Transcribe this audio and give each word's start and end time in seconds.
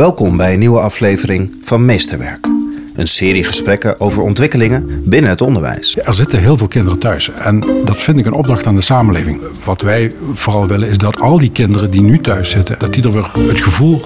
Welkom 0.00 0.36
bij 0.36 0.52
een 0.52 0.58
nieuwe 0.58 0.80
aflevering 0.80 1.52
van 1.62 1.84
Meesterwerk. 1.84 2.46
Een 2.94 3.06
serie 3.06 3.44
gesprekken 3.44 4.00
over 4.00 4.22
ontwikkelingen 4.22 5.02
binnen 5.04 5.30
het 5.30 5.40
onderwijs. 5.40 5.98
Er 5.98 6.14
zitten 6.14 6.38
heel 6.38 6.56
veel 6.56 6.68
kinderen 6.68 6.98
thuis 6.98 7.30
en 7.30 7.60
dat 7.84 8.02
vind 8.02 8.18
ik 8.18 8.26
een 8.26 8.32
opdracht 8.32 8.66
aan 8.66 8.74
de 8.74 8.80
samenleving. 8.80 9.40
Wat 9.64 9.82
wij 9.82 10.12
vooral 10.34 10.66
willen 10.66 10.88
is 10.88 10.98
dat 10.98 11.20
al 11.20 11.38
die 11.38 11.50
kinderen 11.50 11.90
die 11.90 12.00
nu 12.00 12.20
thuis 12.20 12.50
zitten, 12.50 12.78
dat 12.78 12.94
die 12.94 13.02
er 13.04 13.12
weer 13.12 13.30
het 13.48 13.60
gevoel 13.60 14.02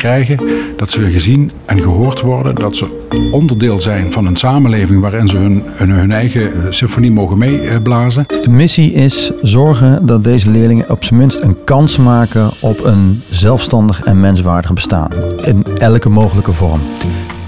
krijgen 0.00 0.38
dat 0.76 0.90
ze 0.90 1.00
weer 1.00 1.10
gezien 1.10 1.50
en 1.66 1.82
gehoord 1.82 2.20
worden. 2.20 2.54
Dat 2.54 2.76
ze 2.76 3.08
onderdeel 3.32 3.80
zijn 3.80 4.12
van 4.12 4.26
een 4.26 4.36
samenleving 4.36 5.00
waarin 5.00 5.28
ze 5.28 5.36
hun, 5.36 5.62
hun, 5.66 5.90
hun 5.90 6.12
eigen 6.12 6.74
symfonie 6.74 7.12
mogen 7.12 7.38
meeblazen. 7.38 8.24
De 8.26 8.50
missie 8.50 8.92
is 8.92 9.32
zorgen 9.42 10.06
dat 10.06 10.24
deze 10.24 10.50
leerlingen 10.50 10.90
op 10.90 11.04
zijn 11.04 11.20
minst 11.20 11.42
een 11.42 11.64
kans 11.64 11.98
maken 11.98 12.50
op 12.60 12.84
een 12.84 13.22
zelfstandig 13.28 14.02
en 14.02 14.20
menswaardig 14.20 14.72
bestaan. 14.72 15.10
In 15.44 15.64
elke 15.78 16.08
mogelijke 16.08 16.52
vorm. 16.52 16.80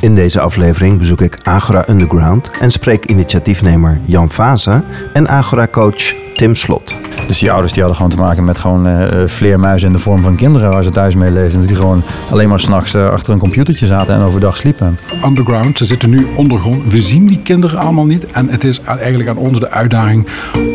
In 0.00 0.14
deze 0.14 0.40
aflevering 0.40 0.98
bezoek 0.98 1.20
ik 1.20 1.38
Agora 1.42 1.84
Underground 1.88 2.50
en 2.60 2.70
spreek 2.70 3.06
initiatiefnemer 3.06 4.00
Jan 4.04 4.30
Vase 4.30 4.82
en 5.12 5.28
Agora-coach 5.28 6.14
Tim 6.42 6.54
Slot. 6.54 6.96
Dus 7.26 7.38
die 7.38 7.50
ouders 7.50 7.72
die 7.72 7.82
hadden 7.82 8.00
gewoon 8.00 8.16
te 8.16 8.22
maken 8.22 8.44
met 8.44 8.58
gewoon 8.58 8.86
uh, 8.86 9.26
vleermuizen 9.26 9.86
in 9.88 9.94
de 9.94 10.00
vorm 10.00 10.22
van 10.22 10.36
kinderen 10.36 10.70
waar 10.70 10.82
ze 10.82 10.90
thuis 10.90 11.14
mee 11.14 11.30
leefden. 11.30 11.58
Dat 11.58 11.68
die 11.68 11.76
gewoon 11.76 12.02
alleen 12.30 12.48
maar 12.48 12.60
s'nachts 12.60 12.94
uh, 12.94 13.10
achter 13.10 13.32
een 13.32 13.38
computertje 13.38 13.86
zaten 13.86 14.14
en 14.14 14.20
overdag 14.20 14.56
sliepen. 14.56 14.98
Underground, 15.24 15.78
ze 15.78 15.84
zitten 15.84 16.10
nu 16.10 16.26
ondergrond. 16.36 16.92
We 16.92 17.00
zien 17.00 17.26
die 17.26 17.40
kinderen 17.42 17.78
allemaal 17.78 18.04
niet. 18.04 18.26
En 18.26 18.48
het 18.48 18.64
is 18.64 18.80
eigenlijk 18.82 19.28
aan 19.28 19.36
ons 19.36 19.60
de 19.60 19.70
uitdaging 19.70 20.26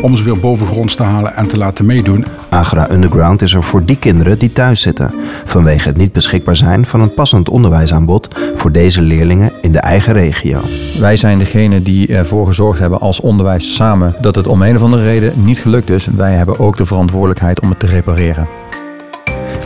om 0.02 0.16
ze 0.16 0.24
weer 0.24 0.38
bovengronds 0.38 0.94
te 0.94 1.02
halen 1.02 1.36
en 1.36 1.48
te 1.48 1.56
laten 1.56 1.86
meedoen. 1.86 2.24
Agora 2.48 2.90
Underground 2.90 3.42
is 3.42 3.54
er 3.54 3.62
voor 3.62 3.84
die 3.84 3.96
kinderen 3.96 4.38
die 4.38 4.52
thuis 4.52 4.80
zitten. 4.80 5.14
Vanwege 5.44 5.88
het 5.88 5.96
niet 5.96 6.12
beschikbaar 6.12 6.56
zijn 6.56 6.86
van 6.86 7.00
een 7.00 7.14
passend 7.14 7.48
onderwijsaanbod 7.48 8.28
voor 8.56 8.72
deze 8.72 9.02
leerlingen 9.02 9.52
in 9.60 9.72
de 9.72 9.80
eigen 9.80 10.12
regio. 10.12 10.60
Wij 10.98 11.16
zijn 11.16 11.38
degene 11.38 11.82
die 11.82 12.06
ervoor 12.06 12.46
gezorgd 12.46 12.78
hebben 12.78 13.00
als 13.00 13.20
onderwijs 13.20 13.74
samen 13.74 14.14
dat 14.20 14.34
het 14.34 14.46
om 14.46 14.62
een 14.62 14.76
of 14.76 14.82
andere 14.82 15.02
reden 15.02 15.32
niet 15.44 15.57
gelukt 15.58 15.90
is. 15.90 16.06
Wij 16.06 16.32
hebben 16.32 16.58
ook 16.58 16.76
de 16.76 16.86
verantwoordelijkheid 16.86 17.60
om 17.60 17.68
het 17.68 17.78
te 17.78 17.86
repareren. 17.86 18.46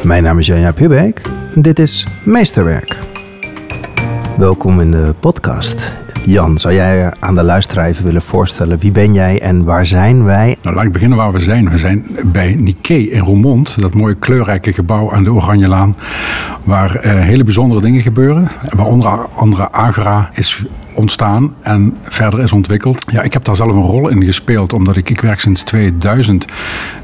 Mijn 0.02 0.22
naam 0.22 0.38
is 0.38 0.46
Janja 0.46 0.72
Pubeek 0.72 1.20
en 1.54 1.62
dit 1.62 1.78
is 1.78 2.06
Meesterwerk. 2.22 2.98
Welkom 4.36 4.80
in 4.80 4.90
de 4.90 5.14
podcast. 5.20 6.01
Jan, 6.24 6.58
zou 6.58 6.74
jij 6.74 7.12
aan 7.18 7.34
de 7.34 7.42
luisteraar 7.42 7.94
willen 8.02 8.22
voorstellen 8.22 8.78
wie 8.78 8.90
ben 8.90 9.14
jij 9.14 9.40
en 9.40 9.64
waar 9.64 9.86
zijn 9.86 10.24
wij? 10.24 10.56
Nou, 10.62 10.76
laat 10.76 10.84
ik 10.84 10.92
beginnen 10.92 11.18
waar 11.18 11.32
we 11.32 11.40
zijn. 11.40 11.70
We 11.70 11.78
zijn 11.78 12.06
bij 12.24 12.54
Nikkei 12.54 13.10
in 13.10 13.20
Roermond, 13.20 13.80
dat 13.80 13.94
mooie 13.94 14.14
kleurrijke 14.14 14.72
gebouw 14.72 15.12
aan 15.12 15.24
de 15.24 15.32
Oranjelaan, 15.32 15.94
waar 16.64 17.06
uh, 17.06 17.12
hele 17.12 17.44
bijzondere 17.44 17.80
dingen 17.80 18.02
gebeuren. 18.02 18.48
Waaronder 18.76 19.28
andere 19.34 19.70
Agra 19.70 20.30
is 20.32 20.64
ontstaan 20.94 21.54
en 21.60 21.96
verder 22.02 22.40
is 22.40 22.52
ontwikkeld. 22.52 23.04
Ja, 23.12 23.22
ik 23.22 23.32
heb 23.32 23.44
daar 23.44 23.56
zelf 23.56 23.72
een 23.72 23.82
rol 23.82 24.08
in 24.08 24.24
gespeeld, 24.24 24.72
omdat 24.72 24.96
ik, 24.96 25.10
ik 25.10 25.20
werk 25.20 25.40
sinds 25.40 25.62
2000 25.62 26.44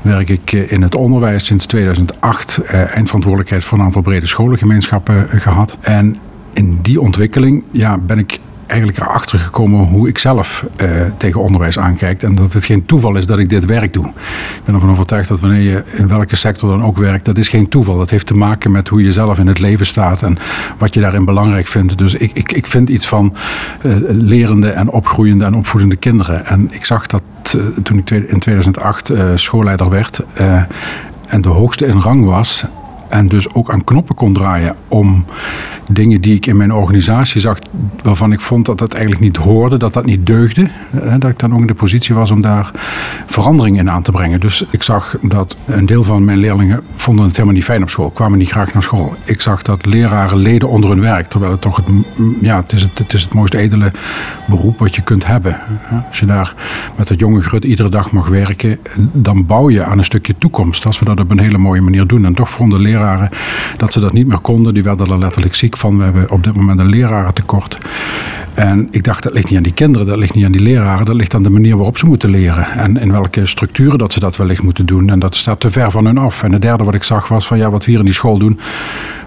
werk 0.02 0.28
ik 0.28 0.52
in 0.52 0.83
het 0.83 0.94
onderwijs. 0.94 1.44
Sinds 1.44 1.66
2008 1.66 2.61
uh, 2.62 2.94
eindverantwoordelijkheid 2.94 3.64
voor 3.64 3.78
een 3.78 3.84
aantal 3.84 4.02
brede 4.02 4.27
scholengemeenschappen 4.27 5.27
uh, 5.34 5.41
gehad. 5.41 5.77
En 5.80 6.16
in 6.52 6.78
die 6.83 7.00
ontwikkeling 7.00 7.62
ja, 7.70 7.98
ben 7.98 8.19
ik 8.19 8.39
eigenlijk 8.69 8.98
erachter 8.98 9.38
gekomen 9.38 9.86
hoe 9.86 10.08
ik 10.08 10.19
zelf 10.19 10.64
uh, 10.83 10.91
tegen 11.16 11.41
onderwijs 11.41 11.78
aankijk. 11.78 12.22
En 12.22 12.34
dat 12.34 12.52
het 12.52 12.64
geen 12.64 12.86
toeval 12.86 13.16
is 13.16 13.27
dat 13.27 13.38
ik 13.38 13.48
dit 13.48 13.64
werk 13.64 13.92
doe. 13.92 14.06
Ik 14.06 14.64
ben 14.64 14.74
ervan 14.74 14.91
overtuigd 14.91 15.28
dat 15.28 15.41
wanneer 15.41 15.61
je 15.61 15.83
in 15.92 16.08
welke 16.08 16.36
sector 16.36 16.69
dan 16.69 16.84
ook 16.84 16.96
werkt, 16.96 17.24
dat 17.24 17.39
is 17.39 17.48
geen 17.48 17.69
toeval. 17.69 17.96
Dat 17.98 18.11
heeft 18.11 18.27
te 18.27 18.34
maken 18.34 18.70
met 18.70 18.89
hoe 18.89 19.02
je 19.02 19.12
zelf 19.12 19.39
in 19.39 19.46
het 19.46 19.58
leven 19.58 19.86
staat 19.86 20.22
en 20.22 20.39
wat 20.78 20.94
je 20.94 21.00
daarin 21.00 21.24
belangrijk 21.24 21.66
vindt. 21.66 21.98
Dus 21.98 22.14
ik, 22.14 22.30
ik, 22.34 22.52
ik 22.52 22.66
vind 22.66 22.89
iets 22.89 23.06
van 23.06 23.34
uh, 23.83 23.96
lerende 24.08 24.70
en 24.70 24.90
opgroeiende 24.90 25.45
en 25.45 25.55
opvoedende 25.55 25.96
kinderen. 25.96 26.46
En 26.46 26.68
ik 26.70 26.85
zag 26.85 27.06
dat 27.06 27.23
uh, 27.56 27.62
toen 27.83 27.98
ik 27.98 28.11
in 28.11 28.39
2008 28.39 29.12
schoolleider 29.35 29.89
werd 29.89 30.20
en 31.27 31.40
de 31.40 31.48
hoogste 31.48 31.86
in 31.86 32.00
rang 32.00 32.24
was. 32.24 32.64
En 33.08 33.29
dus 33.29 33.55
ook 33.55 33.70
aan 33.70 33.85
knoppen 33.85 34.14
kon 34.14 34.33
draaien 34.33 34.77
om 34.89 35.24
dingen 35.92 36.20
die 36.20 36.35
ik 36.35 36.46
in 36.46 36.57
mijn 36.57 36.73
organisatie 36.73 37.41
zag, 37.41 37.58
waarvan 38.02 38.33
ik 38.33 38.41
vond 38.41 38.67
dat 38.67 38.79
dat 38.79 38.92
eigenlijk 38.92 39.23
niet 39.23 39.36
hoorde, 39.36 39.77
dat 39.77 39.92
dat 39.92 40.05
niet 40.05 40.27
deugde. 40.27 40.69
Dat 41.18 41.30
ik 41.30 41.39
dan 41.39 41.55
ook 41.55 41.61
in 41.61 41.67
de 41.67 41.74
positie 41.74 42.14
was 42.14 42.30
om 42.30 42.41
daar 42.41 42.70
verandering 43.27 43.79
in 43.79 43.91
aan 43.91 44.02
te 44.02 44.13
brengen. 44.13 44.41
Dus 44.41 44.64
ik 44.70 44.83
zag 44.83 45.17
dat 45.23 45.57
een 45.67 45.86
deel 45.86 46.05
van 46.05 46.24
mijn 46.24 46.39
leerlingen 46.39 46.83
vonden 46.95 47.24
het 47.24 47.35
helemaal 47.35 47.55
niet 47.55 47.64
fijn 47.64 47.83
op 47.83 47.91
school, 47.91 48.11
kwamen 48.11 48.39
niet 48.39 48.51
graag 48.51 48.73
naar 48.73 48.83
school. 48.83 49.14
Ik 49.24 49.41
zag 49.41 49.63
dat 49.63 49.86
leraren 49.86 50.39
leden 50.39 50.68
onder 50.68 50.91
hun 50.91 51.01
werk, 51.01 51.27
terwijl 51.27 51.52
het 51.52 51.61
toch 51.61 51.77
het, 51.77 51.86
ja, 52.41 52.57
het, 52.57 52.73
is 52.73 52.83
het, 52.83 52.98
het 52.98 53.13
is 53.13 53.23
het 53.23 53.35
mooist 53.35 53.55
edele 53.55 53.92
beroep 54.47 54.79
wat 54.79 54.95
je 54.95 55.02
kunt 55.02 55.27
hebben. 55.27 55.61
Als 56.08 56.18
je 56.18 56.27
daar 56.27 56.55
met 56.97 57.08
het 57.08 57.20
jonge 57.20 57.41
grut 57.41 57.64
iedere 57.64 57.89
dag 57.89 58.11
mag 58.11 58.29
werken, 58.29 58.79
dan 59.13 59.47
bouw 59.47 59.70
je 59.70 59.85
aan 59.85 59.98
een 59.98 60.05
stukje 60.05 60.35
toekomst. 60.39 60.86
Als 60.86 60.98
we 60.98 61.05
dat 61.05 61.20
op 61.20 61.30
een 61.30 61.39
hele 61.39 61.58
mooie 61.58 61.80
manier 61.80 62.07
doen. 62.07 62.24
En 62.24 62.35
toch 62.35 62.51
vonden 62.51 62.80
leraren 62.80 62.98
dat 63.77 63.92
ze 63.92 64.01
dat 64.01 64.13
niet 64.13 64.27
meer 64.27 64.39
konden. 64.39 64.75
Die 64.75 64.83
werden 64.83 65.07
er 65.07 65.19
letterlijk 65.19 65.55
ziek 65.55 65.77
van. 65.77 65.98
We 65.98 66.05
hebben 66.05 66.31
op 66.31 66.45
dit 66.45 66.55
moment 66.55 66.81
een 66.81 66.89
lerarentekort. 66.89 67.79
En 68.55 68.89
ik 68.91 69.05
dacht, 69.05 69.23
dat 69.23 69.33
ligt 69.33 69.48
niet 69.48 69.57
aan 69.57 69.63
die 69.63 69.73
kinderen, 69.73 70.07
dat 70.07 70.17
ligt 70.17 70.35
niet 70.35 70.45
aan 70.45 70.53
die 70.53 70.61
leraren, 70.61 71.07
dat 71.07 71.14
ligt 71.14 71.35
aan 71.35 71.42
de 71.42 71.51
manier 71.51 71.77
waarop 71.77 71.98
ze 71.98 72.07
moeten 72.07 72.31
leren. 72.31 72.70
En 72.70 72.97
in 72.97 73.13
welke 73.13 73.47
structuren 73.47 73.98
dat 73.98 74.13
ze 74.13 74.20
dat 74.20 74.36
wellicht 74.36 74.63
moeten 74.63 74.86
doen. 74.86 75.11
En 75.11 75.19
dat 75.19 75.36
staat 75.36 75.61
te 75.61 75.70
ver 75.70 75.91
van 75.91 76.05
hun 76.05 76.19
af. 76.19 76.42
En 76.42 76.53
het 76.53 76.63
derde 76.63 76.85
wat 76.85 76.95
ik 76.95 77.03
zag 77.03 77.29
was 77.29 77.47
van 77.47 77.59
ja, 77.59 77.70
wat 77.70 77.85
we 77.85 77.91
hier 77.91 78.01
in 78.01 78.05
die 78.05 78.14
school 78.14 78.39
doen, 78.39 78.61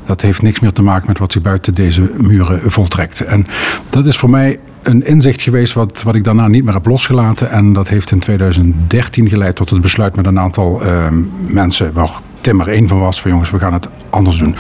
dat 0.06 0.22
heeft 0.22 0.42
niks 0.42 0.60
meer 0.60 0.72
te 0.72 0.82
maken 0.82 1.08
met 1.08 1.18
wat 1.18 1.32
zich 1.32 1.42
buiten 1.42 1.74
deze 1.74 2.12
muren 2.18 2.72
voltrekt. 2.72 3.22
En 3.22 3.48
dat 3.90 4.06
is 4.06 4.18
voor 4.18 4.30
mij 4.30 4.60
een 4.82 5.06
inzicht 5.06 5.42
geweest 5.42 5.74
wat, 5.74 6.04
wat 6.04 6.16
ik 6.16 6.24
daarna 6.24 6.48
niet 6.48 6.64
meer 6.64 6.74
heb 6.74 6.86
losgelaten. 6.86 7.52
En 7.52 7.74
dat 7.74 7.90
heeft 7.90 8.12
in 8.12 8.20
2013 8.20 9.30
geleid 9.30 9.56
tot 9.56 9.70
het 9.70 9.82
besluit 9.82 10.16
met 10.16 10.26
een 10.26 10.40
aantal 10.40 10.86
uh, 10.86 11.08
mensen, 11.48 11.94
waar 11.94 12.12
Tim 12.42 12.60
er 12.60 12.68
één 12.68 12.88
van 12.88 13.00
was, 13.00 13.22
van 13.22 13.32
jongens, 13.32 13.50
we 13.50 13.60
gaan 13.60 13.74
het 13.74 13.88
anders 14.10 14.38
doen. 14.38 14.56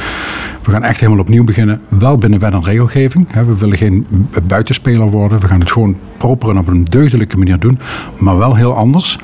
We 0.64 0.72
gaan 0.72 0.84
echt 0.84 1.00
helemaal 1.00 1.22
opnieuw 1.22 1.44
beginnen, 1.44 1.82
wel 1.88 2.18
binnen 2.18 2.40
wet 2.40 2.54
en 2.54 2.64
regelgeving. 2.64 3.28
We 3.34 3.58
willen 3.58 3.78
geen 3.78 4.08
buitenspeler 4.44 5.10
worden. 5.10 5.40
We 5.40 5.48
gaan 5.48 5.60
het 5.60 5.72
gewoon 5.72 5.96
proper 6.18 6.50
en 6.50 6.58
op 6.58 6.68
een 6.68 6.84
deugdelijke 6.84 7.38
manier 7.38 7.60
doen, 7.60 7.80
maar 8.18 8.38
wel 8.38 8.56
heel 8.56 8.76
anders. 8.76 9.18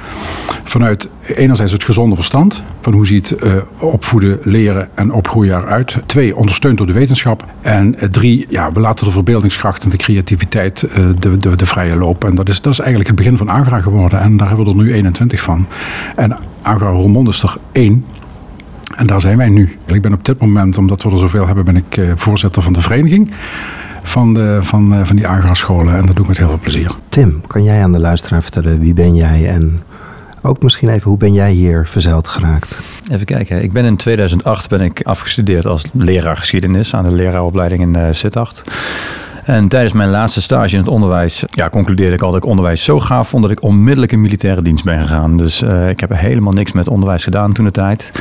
Vanuit 0.63 1.09
enerzijds 1.35 1.71
het 1.71 1.83
gezonde 1.83 2.15
verstand, 2.15 2.63
van 2.81 2.93
hoe 2.93 3.05
ziet 3.05 3.35
uh, 3.43 3.55
opvoeden, 3.79 4.39
leren 4.43 4.89
en 4.93 5.11
opgroeien 5.11 5.57
eruit. 5.57 5.97
Twee, 6.05 6.35
ondersteund 6.35 6.77
door 6.77 6.87
de 6.87 6.93
wetenschap. 6.93 7.45
En 7.61 7.95
drie, 8.11 8.45
ja, 8.49 8.71
we 8.71 8.79
laten 8.79 9.05
de 9.05 9.11
verbeeldingskracht 9.11 9.83
en 9.83 9.89
de 9.89 9.97
creativiteit 9.97 10.83
uh, 10.83 11.05
de, 11.19 11.37
de, 11.37 11.55
de 11.55 11.65
vrije 11.65 11.95
loop. 11.95 12.23
En 12.23 12.35
dat 12.35 12.49
is, 12.49 12.61
dat 12.61 12.73
is 12.73 12.79
eigenlijk 12.79 13.09
het 13.09 13.17
begin 13.17 13.37
van 13.37 13.49
Agra 13.49 13.81
geworden. 13.81 14.19
En 14.19 14.37
daar 14.37 14.47
hebben 14.47 14.65
we 14.65 14.71
er 14.71 14.77
nu 14.77 14.93
21 14.93 15.41
van. 15.41 15.67
En 16.15 16.37
Agra 16.61 16.89
Roermond 16.89 17.27
is 17.27 17.43
er 17.43 17.57
één. 17.71 18.05
En 18.97 19.07
daar 19.07 19.21
zijn 19.21 19.37
wij 19.37 19.49
nu. 19.49 19.77
Ik 19.85 20.01
ben 20.01 20.13
op 20.13 20.25
dit 20.25 20.39
moment, 20.39 20.77
omdat 20.77 21.03
we 21.03 21.11
er 21.11 21.17
zoveel 21.17 21.45
hebben, 21.45 21.65
ben 21.65 21.75
ik 21.75 21.97
uh, 21.97 22.11
voorzitter 22.15 22.61
van 22.61 22.73
de 22.73 22.81
vereniging 22.81 23.31
van, 24.03 24.33
de, 24.33 24.59
van, 24.61 24.93
uh, 24.93 25.05
van 25.05 25.15
die 25.15 25.27
Agra-scholen. 25.27 25.95
En 25.95 26.05
dat 26.05 26.15
doe 26.15 26.23
ik 26.23 26.27
met 26.27 26.37
heel 26.37 26.47
veel 26.47 26.59
plezier. 26.59 26.91
Tim, 27.09 27.41
kan 27.47 27.63
jij 27.63 27.83
aan 27.83 27.91
de 27.91 27.99
luisteraar 27.99 28.41
vertellen 28.41 28.79
wie 28.79 28.93
ben 28.93 29.15
jij 29.15 29.49
en 29.49 29.81
ook 30.41 30.61
misschien 30.61 30.89
even 30.89 31.09
hoe 31.09 31.17
ben 31.17 31.33
jij 31.33 31.51
hier 31.51 31.87
verzeild 31.87 32.27
geraakt? 32.27 32.77
Even 33.11 33.25
kijken. 33.25 33.63
Ik 33.63 33.71
ben 33.71 33.85
in 33.85 33.95
2008 33.95 34.69
ben 34.69 34.81
ik 34.81 35.01
afgestudeerd 35.03 35.65
als 35.65 35.85
leraar 35.91 36.37
geschiedenis 36.37 36.93
aan 36.93 37.03
de 37.03 37.11
leraaropleiding 37.11 37.81
in 37.81 37.97
uh, 37.97 38.07
Sittard. 38.11 38.63
En 39.47 39.67
tijdens 39.67 39.93
mijn 39.93 40.09
laatste 40.09 40.41
stage 40.41 40.73
in 40.73 40.79
het 40.79 40.89
onderwijs 40.89 41.43
ja, 41.47 41.69
concludeerde 41.69 42.15
ik 42.15 42.21
al 42.21 42.31
dat 42.31 42.43
ik 42.43 42.49
onderwijs 42.49 42.83
zo 42.83 42.99
gaaf 42.99 43.27
vond 43.27 43.41
dat 43.41 43.51
ik 43.51 43.61
onmiddellijk 43.61 44.11
in 44.11 44.21
militaire 44.21 44.61
dienst 44.61 44.85
ben 44.85 45.01
gegaan. 45.01 45.37
Dus 45.37 45.61
uh, 45.61 45.89
ik 45.89 45.99
heb 45.99 46.11
helemaal 46.13 46.53
niks 46.53 46.71
met 46.71 46.87
onderwijs 46.87 47.23
gedaan 47.23 47.53
toen 47.53 47.65
de 47.65 47.71
tijd. 47.71 48.11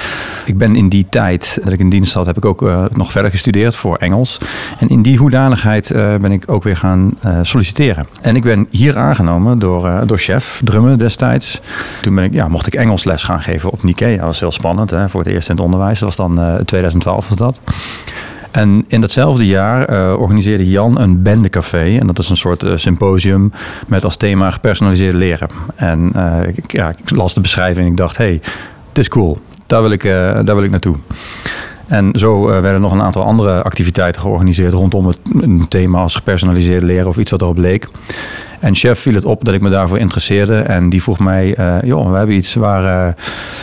Ik 0.44 0.58
ben 0.58 0.76
in 0.76 0.88
die 0.88 1.06
tijd 1.10 1.58
dat 1.64 1.72
ik 1.72 1.78
in 1.78 1.88
dienst 1.88 2.14
had, 2.14 2.26
heb 2.26 2.36
ik 2.36 2.44
ook 2.44 2.62
uh, 2.62 2.84
nog 2.92 3.12
verder 3.12 3.30
gestudeerd 3.30 3.74
voor 3.74 3.96
Engels. 3.96 4.38
En 4.78 4.88
in 4.88 5.02
die 5.02 5.18
hoedanigheid 5.18 5.90
uh, 5.90 6.14
ben 6.16 6.32
ik 6.32 6.50
ook 6.50 6.62
weer 6.62 6.76
gaan 6.76 7.18
solliciteren. 7.42 8.06
En 8.20 8.36
ik 8.36 8.42
ben 8.42 8.66
hier 8.70 8.96
aangenomen 8.96 9.58
door, 9.58 10.06
door 10.06 10.18
chef 10.18 10.60
Drummen 10.64 10.98
destijds. 10.98 11.60
Toen 12.02 12.14
ben 12.14 12.24
ik, 12.24 12.32
ja, 12.32 12.48
mocht 12.48 12.66
ik 12.66 12.74
Engels 12.74 13.04
les 13.04 13.22
gaan 13.22 13.42
geven 13.42 13.70
op 13.70 13.82
Nikkei. 13.82 14.16
Dat 14.16 14.26
was 14.26 14.40
heel 14.40 14.52
spannend 14.52 14.90
hè, 14.90 15.08
voor 15.08 15.20
het 15.20 15.32
eerst 15.32 15.48
in 15.48 15.54
het 15.54 15.64
onderwijs. 15.64 15.98
Dat 15.98 16.16
was 16.16 16.36
dan 16.36 16.64
2012 16.64 17.28
was 17.28 17.38
dat. 17.38 17.60
En 18.56 18.84
in 18.88 19.00
datzelfde 19.00 19.46
jaar 19.46 19.90
uh, 19.90 20.20
organiseerde 20.20 20.68
Jan 20.68 21.00
een 21.00 21.22
bendecafé. 21.22 21.98
En 21.98 22.06
dat 22.06 22.18
is 22.18 22.28
een 22.28 22.36
soort 22.36 22.64
uh, 22.64 22.72
symposium 22.76 23.52
met 23.86 24.04
als 24.04 24.16
thema 24.16 24.50
gepersonaliseerd 24.50 25.14
leren. 25.14 25.48
En 25.74 26.12
uh, 26.16 26.40
ik, 26.46 26.72
ja, 26.72 26.88
ik 26.88 27.10
las 27.10 27.34
de 27.34 27.40
beschrijving 27.40 27.84
en 27.84 27.90
ik 27.90 27.96
dacht, 27.96 28.16
hey, 28.16 28.40
dit 28.92 29.04
is 29.04 29.08
cool. 29.08 29.38
Daar 29.66 29.82
wil 29.82 29.90
ik, 29.90 30.02
daar 30.02 30.54
wil 30.54 30.62
ik 30.62 30.70
naartoe. 30.70 30.96
En 31.86 32.10
zo 32.12 32.46
werden 32.46 32.80
nog 32.80 32.92
een 32.92 33.02
aantal 33.02 33.22
andere 33.22 33.62
activiteiten 33.62 34.20
georganiseerd 34.20 34.72
rondom 34.72 35.06
het 35.06 35.18
een 35.40 35.68
thema 35.68 36.00
als 36.00 36.14
gepersonaliseerd 36.14 36.82
leren 36.82 37.08
of 37.08 37.16
iets 37.16 37.30
wat 37.30 37.42
erop 37.42 37.56
leek. 37.56 37.88
En 38.60 38.74
chef 38.74 38.98
viel 38.98 39.14
het 39.14 39.24
op 39.24 39.44
dat 39.44 39.54
ik 39.54 39.60
me 39.60 39.70
daarvoor 39.70 39.98
interesseerde. 39.98 40.56
En 40.56 40.88
die 40.88 41.02
vroeg 41.02 41.18
mij, 41.18 41.58
uh, 41.58 41.74
joh, 41.82 42.10
we 42.10 42.16
hebben 42.16 42.36
iets 42.36 42.54
waar, 42.54 43.08
uh, 43.08 43.14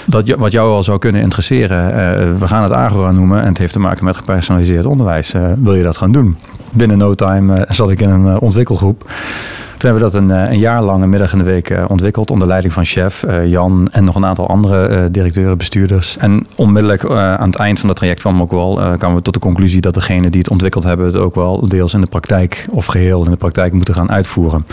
dat, 0.05 0.29
wat 0.29 0.51
jou 0.51 0.69
wel 0.69 0.83
zou 0.83 0.99
kunnen 0.99 1.21
interesseren. 1.21 1.89
Uh, 1.89 2.39
we 2.39 2.47
gaan 2.47 2.63
het 2.63 2.71
Agora 2.71 3.11
noemen 3.11 3.41
en 3.41 3.47
het 3.47 3.57
heeft 3.57 3.73
te 3.73 3.79
maken 3.79 4.05
met 4.05 4.15
gepersonaliseerd 4.15 4.85
onderwijs. 4.85 5.33
wil 5.57 5.75
je 5.75 5.83
dat 5.83 5.97
gaan 5.97 6.11
doen? 6.11 6.37
Binnen 6.71 6.97
no 6.97 7.13
time 7.13 7.65
zat 7.69 7.89
ik 7.89 8.01
in 8.01 8.09
een 8.09 8.39
ontwikkelgroep. 8.39 9.11
Toen 9.77 9.91
hebben 9.91 10.11
we 10.11 10.11
dat 10.11 10.21
een, 10.21 10.51
een 10.51 10.59
jaar 10.59 10.83
lang, 10.83 11.03
een 11.03 11.09
middag 11.09 11.31
in 11.31 11.37
de 11.37 11.43
week 11.43 11.77
ontwikkeld. 11.87 12.31
Onder 12.31 12.47
leiding 12.47 12.73
van 12.73 12.85
chef 12.85 13.25
Jan 13.45 13.87
en 13.91 14.03
nog 14.03 14.15
een 14.15 14.25
aantal 14.25 14.47
andere 14.47 15.11
directeuren, 15.11 15.57
bestuurders. 15.57 16.17
En 16.17 16.47
onmiddellijk 16.55 17.05
aan 17.09 17.49
het 17.49 17.55
eind 17.55 17.79
van 17.79 17.87
dat 17.87 17.97
traject 17.97 18.19
kwam 18.19 18.41
ook 18.41 18.51
wel, 18.51 18.73
kwamen 18.97 19.17
we 19.17 19.21
tot 19.21 19.33
de 19.33 19.39
conclusie 19.39 19.81
dat 19.81 19.93
degenen 19.93 20.31
die 20.31 20.41
het 20.41 20.49
ontwikkeld 20.49 20.83
hebben, 20.83 21.05
het 21.05 21.15
ook 21.15 21.35
wel 21.35 21.67
deels 21.67 21.93
in 21.93 22.01
de 22.01 22.07
praktijk 22.07 22.65
of 22.69 22.85
geheel 22.85 23.23
in 23.23 23.31
de 23.31 23.37
praktijk 23.37 23.73
moeten 23.73 23.93
gaan 23.93 24.11
uitvoeren. 24.11 24.65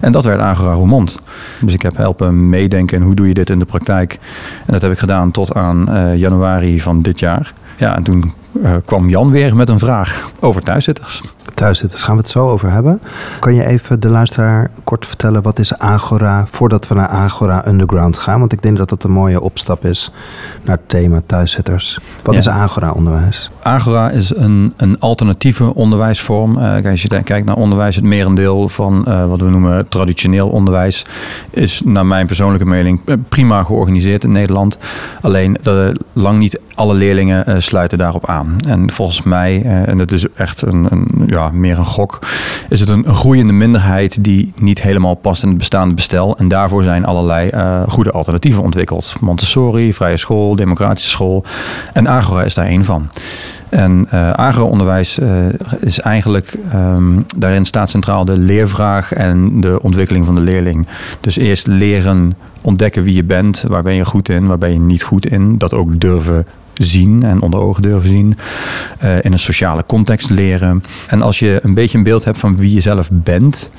En 0.00 0.12
dat 0.12 0.24
werd 0.24 0.40
Agora 0.40 0.72
Roermond. 0.72 1.18
Dus 1.60 1.74
ik 1.74 1.82
heb 1.82 1.96
helpen 1.96 2.48
meedenken 2.48 2.96
in 2.96 3.02
hoe 3.04 3.14
doe 3.14 3.28
je 3.28 3.34
dit 3.34 3.50
in 3.50 3.58
de 3.58 3.64
praktijk. 3.64 4.18
En 4.66 4.72
dat 4.72 4.82
heb 4.82 4.92
ik 4.92 4.98
gedaan 4.98 5.30
tot 5.30 5.54
aan 5.54 5.88
januari 6.16 6.80
van 6.80 7.02
dit 7.02 7.20
jaar. 7.20 7.52
Ja, 7.76 7.96
en 7.96 8.02
toen 8.02 8.32
kwam 8.84 9.08
Jan 9.08 9.30
weer 9.30 9.56
met 9.56 9.68
een 9.68 9.78
vraag 9.78 10.30
over 10.40 10.62
thuiszitters. 10.62 11.22
Thuiszitters 11.60 12.02
gaan 12.02 12.14
we 12.14 12.20
het 12.20 12.30
zo 12.30 12.50
over 12.50 12.70
hebben. 12.70 13.00
Kan 13.38 13.54
je 13.54 13.66
even 13.66 14.00
de 14.00 14.08
luisteraar 14.08 14.70
kort 14.84 15.06
vertellen 15.06 15.42
wat 15.42 15.58
is 15.58 15.78
Agora 15.78 16.46
voordat 16.50 16.88
we 16.88 16.94
naar 16.94 17.08
Agora 17.08 17.66
Underground 17.66 18.18
gaan? 18.18 18.38
Want 18.38 18.52
ik 18.52 18.62
denk 18.62 18.76
dat 18.76 18.88
dat 18.88 19.04
een 19.04 19.10
mooie 19.10 19.40
opstap 19.40 19.84
is 19.84 20.10
naar 20.62 20.76
het 20.76 20.88
thema 20.88 21.22
thuiszitters. 21.26 21.98
Wat 22.22 22.34
ja. 22.34 22.40
is 22.40 22.48
Agora 22.48 22.90
onderwijs? 22.90 23.50
Agora 23.62 24.10
is 24.10 24.36
een, 24.36 24.72
een 24.76 24.98
alternatieve 24.98 25.74
onderwijsvorm. 25.74 26.58
Uh, 26.58 26.84
als 26.84 27.02
je 27.02 27.22
kijkt 27.22 27.46
naar 27.46 27.56
onderwijs, 27.56 27.96
het 27.96 28.04
merendeel 28.04 28.68
van 28.68 29.04
uh, 29.08 29.26
wat 29.26 29.40
we 29.40 29.48
noemen 29.48 29.88
traditioneel 29.88 30.48
onderwijs 30.48 31.06
is 31.50 31.82
naar 31.84 32.06
mijn 32.06 32.26
persoonlijke 32.26 32.66
mening 32.66 33.00
prima 33.28 33.62
georganiseerd 33.62 34.24
in 34.24 34.32
Nederland. 34.32 34.78
Alleen 35.20 35.56
lang 36.12 36.38
niet 36.38 36.60
alle 36.74 36.94
leerlingen 36.94 37.62
sluiten 37.62 37.98
daarop 37.98 38.26
aan. 38.26 38.56
En 38.68 38.90
volgens 38.90 39.22
mij, 39.22 39.62
eh, 39.64 39.88
en 39.88 39.98
het 39.98 40.12
is 40.12 40.24
echt 40.34 40.62
een, 40.62 40.86
een, 40.90 41.24
ja, 41.26 41.49
meer 41.52 41.78
een 41.78 41.84
gok, 41.84 42.18
is 42.68 42.80
het 42.80 42.88
een, 42.88 43.14
groeiende 43.14 43.52
minderheid 43.52 44.24
die 44.24 44.52
niet 44.56 44.82
helemaal 44.82 45.14
past 45.14 45.42
in 45.42 45.48
het 45.48 45.58
bestaande 45.58 45.94
bestel. 45.94 46.36
En 46.38 46.48
daarvoor 46.48 46.82
zijn 46.82 47.04
allerlei 47.04 47.50
uh, 47.54 47.82
goede 47.88 48.10
alternatieven 48.10 48.62
ontwikkeld. 48.62 49.14
Montessori, 49.20 49.94
vrije 49.94 50.16
school, 50.16 50.56
democratische 50.56 51.10
school. 51.10 51.44
En 51.92 52.08
Agora 52.08 52.42
is 52.42 52.54
daar 52.54 52.66
één 52.66 52.84
van. 52.84 53.08
En 53.68 54.08
uh, 54.14 54.30
agro-onderwijs 54.30 55.18
uh, 55.18 55.28
is 55.80 56.00
eigenlijk, 56.00 56.54
um, 56.74 57.24
daarin 57.36 57.64
staat 57.64 57.90
centraal 57.90 58.24
de 58.24 58.38
leervraag 58.38 59.12
en 59.12 59.60
de 59.60 59.82
ontwikkeling 59.82 60.26
van 60.26 60.34
de 60.34 60.40
leerling. 60.40 60.86
Dus 61.20 61.36
eerst 61.36 61.66
leren 61.66 62.32
ontdekken 62.60 63.02
wie 63.02 63.14
je 63.14 63.24
bent, 63.24 63.64
waar 63.68 63.82
ben 63.82 63.94
je 63.94 64.04
goed 64.04 64.28
in, 64.28 64.46
waar 64.46 64.58
ben 64.58 64.72
je 64.72 64.80
niet 64.80 65.02
goed 65.02 65.26
in. 65.26 65.58
Dat 65.58 65.74
ook 65.74 66.00
durven 66.00 66.46
zien 66.82 67.22
en 67.22 67.42
onder 67.42 67.60
ogen 67.60 67.82
durven 67.82 68.08
zien. 68.08 68.36
Uh, 69.04 69.24
in 69.24 69.32
een 69.32 69.38
sociale 69.38 69.84
context 69.86 70.30
leren. 70.30 70.82
En 71.08 71.22
als 71.22 71.38
je 71.38 71.60
een 71.62 71.74
beetje 71.74 71.98
een 71.98 72.04
beeld 72.04 72.24
hebt 72.24 72.38
van 72.38 72.56
wie 72.56 72.74
je 72.74 72.80
zelf 72.80 73.08
bent 73.12 73.70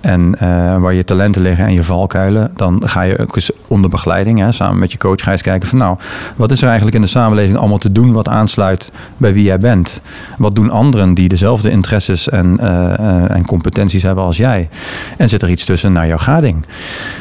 en 0.00 0.34
uh, 0.42 0.78
waar 0.78 0.94
je 0.94 1.04
talenten 1.04 1.42
liggen 1.42 1.64
en 1.64 1.72
je 1.72 1.82
valkuilen, 1.82 2.50
dan 2.54 2.82
ga 2.84 3.02
je 3.02 3.18
ook 3.18 3.34
eens 3.34 3.50
onder 3.68 3.90
begeleiding, 3.90 4.38
hè, 4.38 4.52
samen 4.52 4.78
met 4.78 4.92
je 4.92 4.98
coach, 4.98 5.22
ga 5.22 5.32
eens 5.32 5.42
kijken 5.42 5.68
van 5.68 5.78
nou, 5.78 5.96
wat 6.36 6.50
is 6.50 6.60
er 6.60 6.66
eigenlijk 6.66 6.96
in 6.96 7.02
de 7.02 7.08
samenleving 7.08 7.58
allemaal 7.58 7.78
te 7.78 7.92
doen 7.92 8.12
wat 8.12 8.28
aansluit 8.28 8.92
bij 9.16 9.32
wie 9.32 9.42
jij 9.42 9.58
bent? 9.58 10.00
Wat 10.38 10.54
doen 10.54 10.70
anderen 10.70 11.14
die 11.14 11.28
dezelfde 11.28 11.70
interesses 11.70 12.28
en, 12.28 12.58
uh, 12.60 13.30
en 13.30 13.46
competenties 13.46 14.02
hebben 14.02 14.24
als 14.24 14.36
jij? 14.36 14.68
En 15.16 15.28
zit 15.28 15.42
er 15.42 15.50
iets 15.50 15.64
tussen 15.64 15.92
naar 15.92 16.06
jouw 16.06 16.18
gading? 16.18 16.64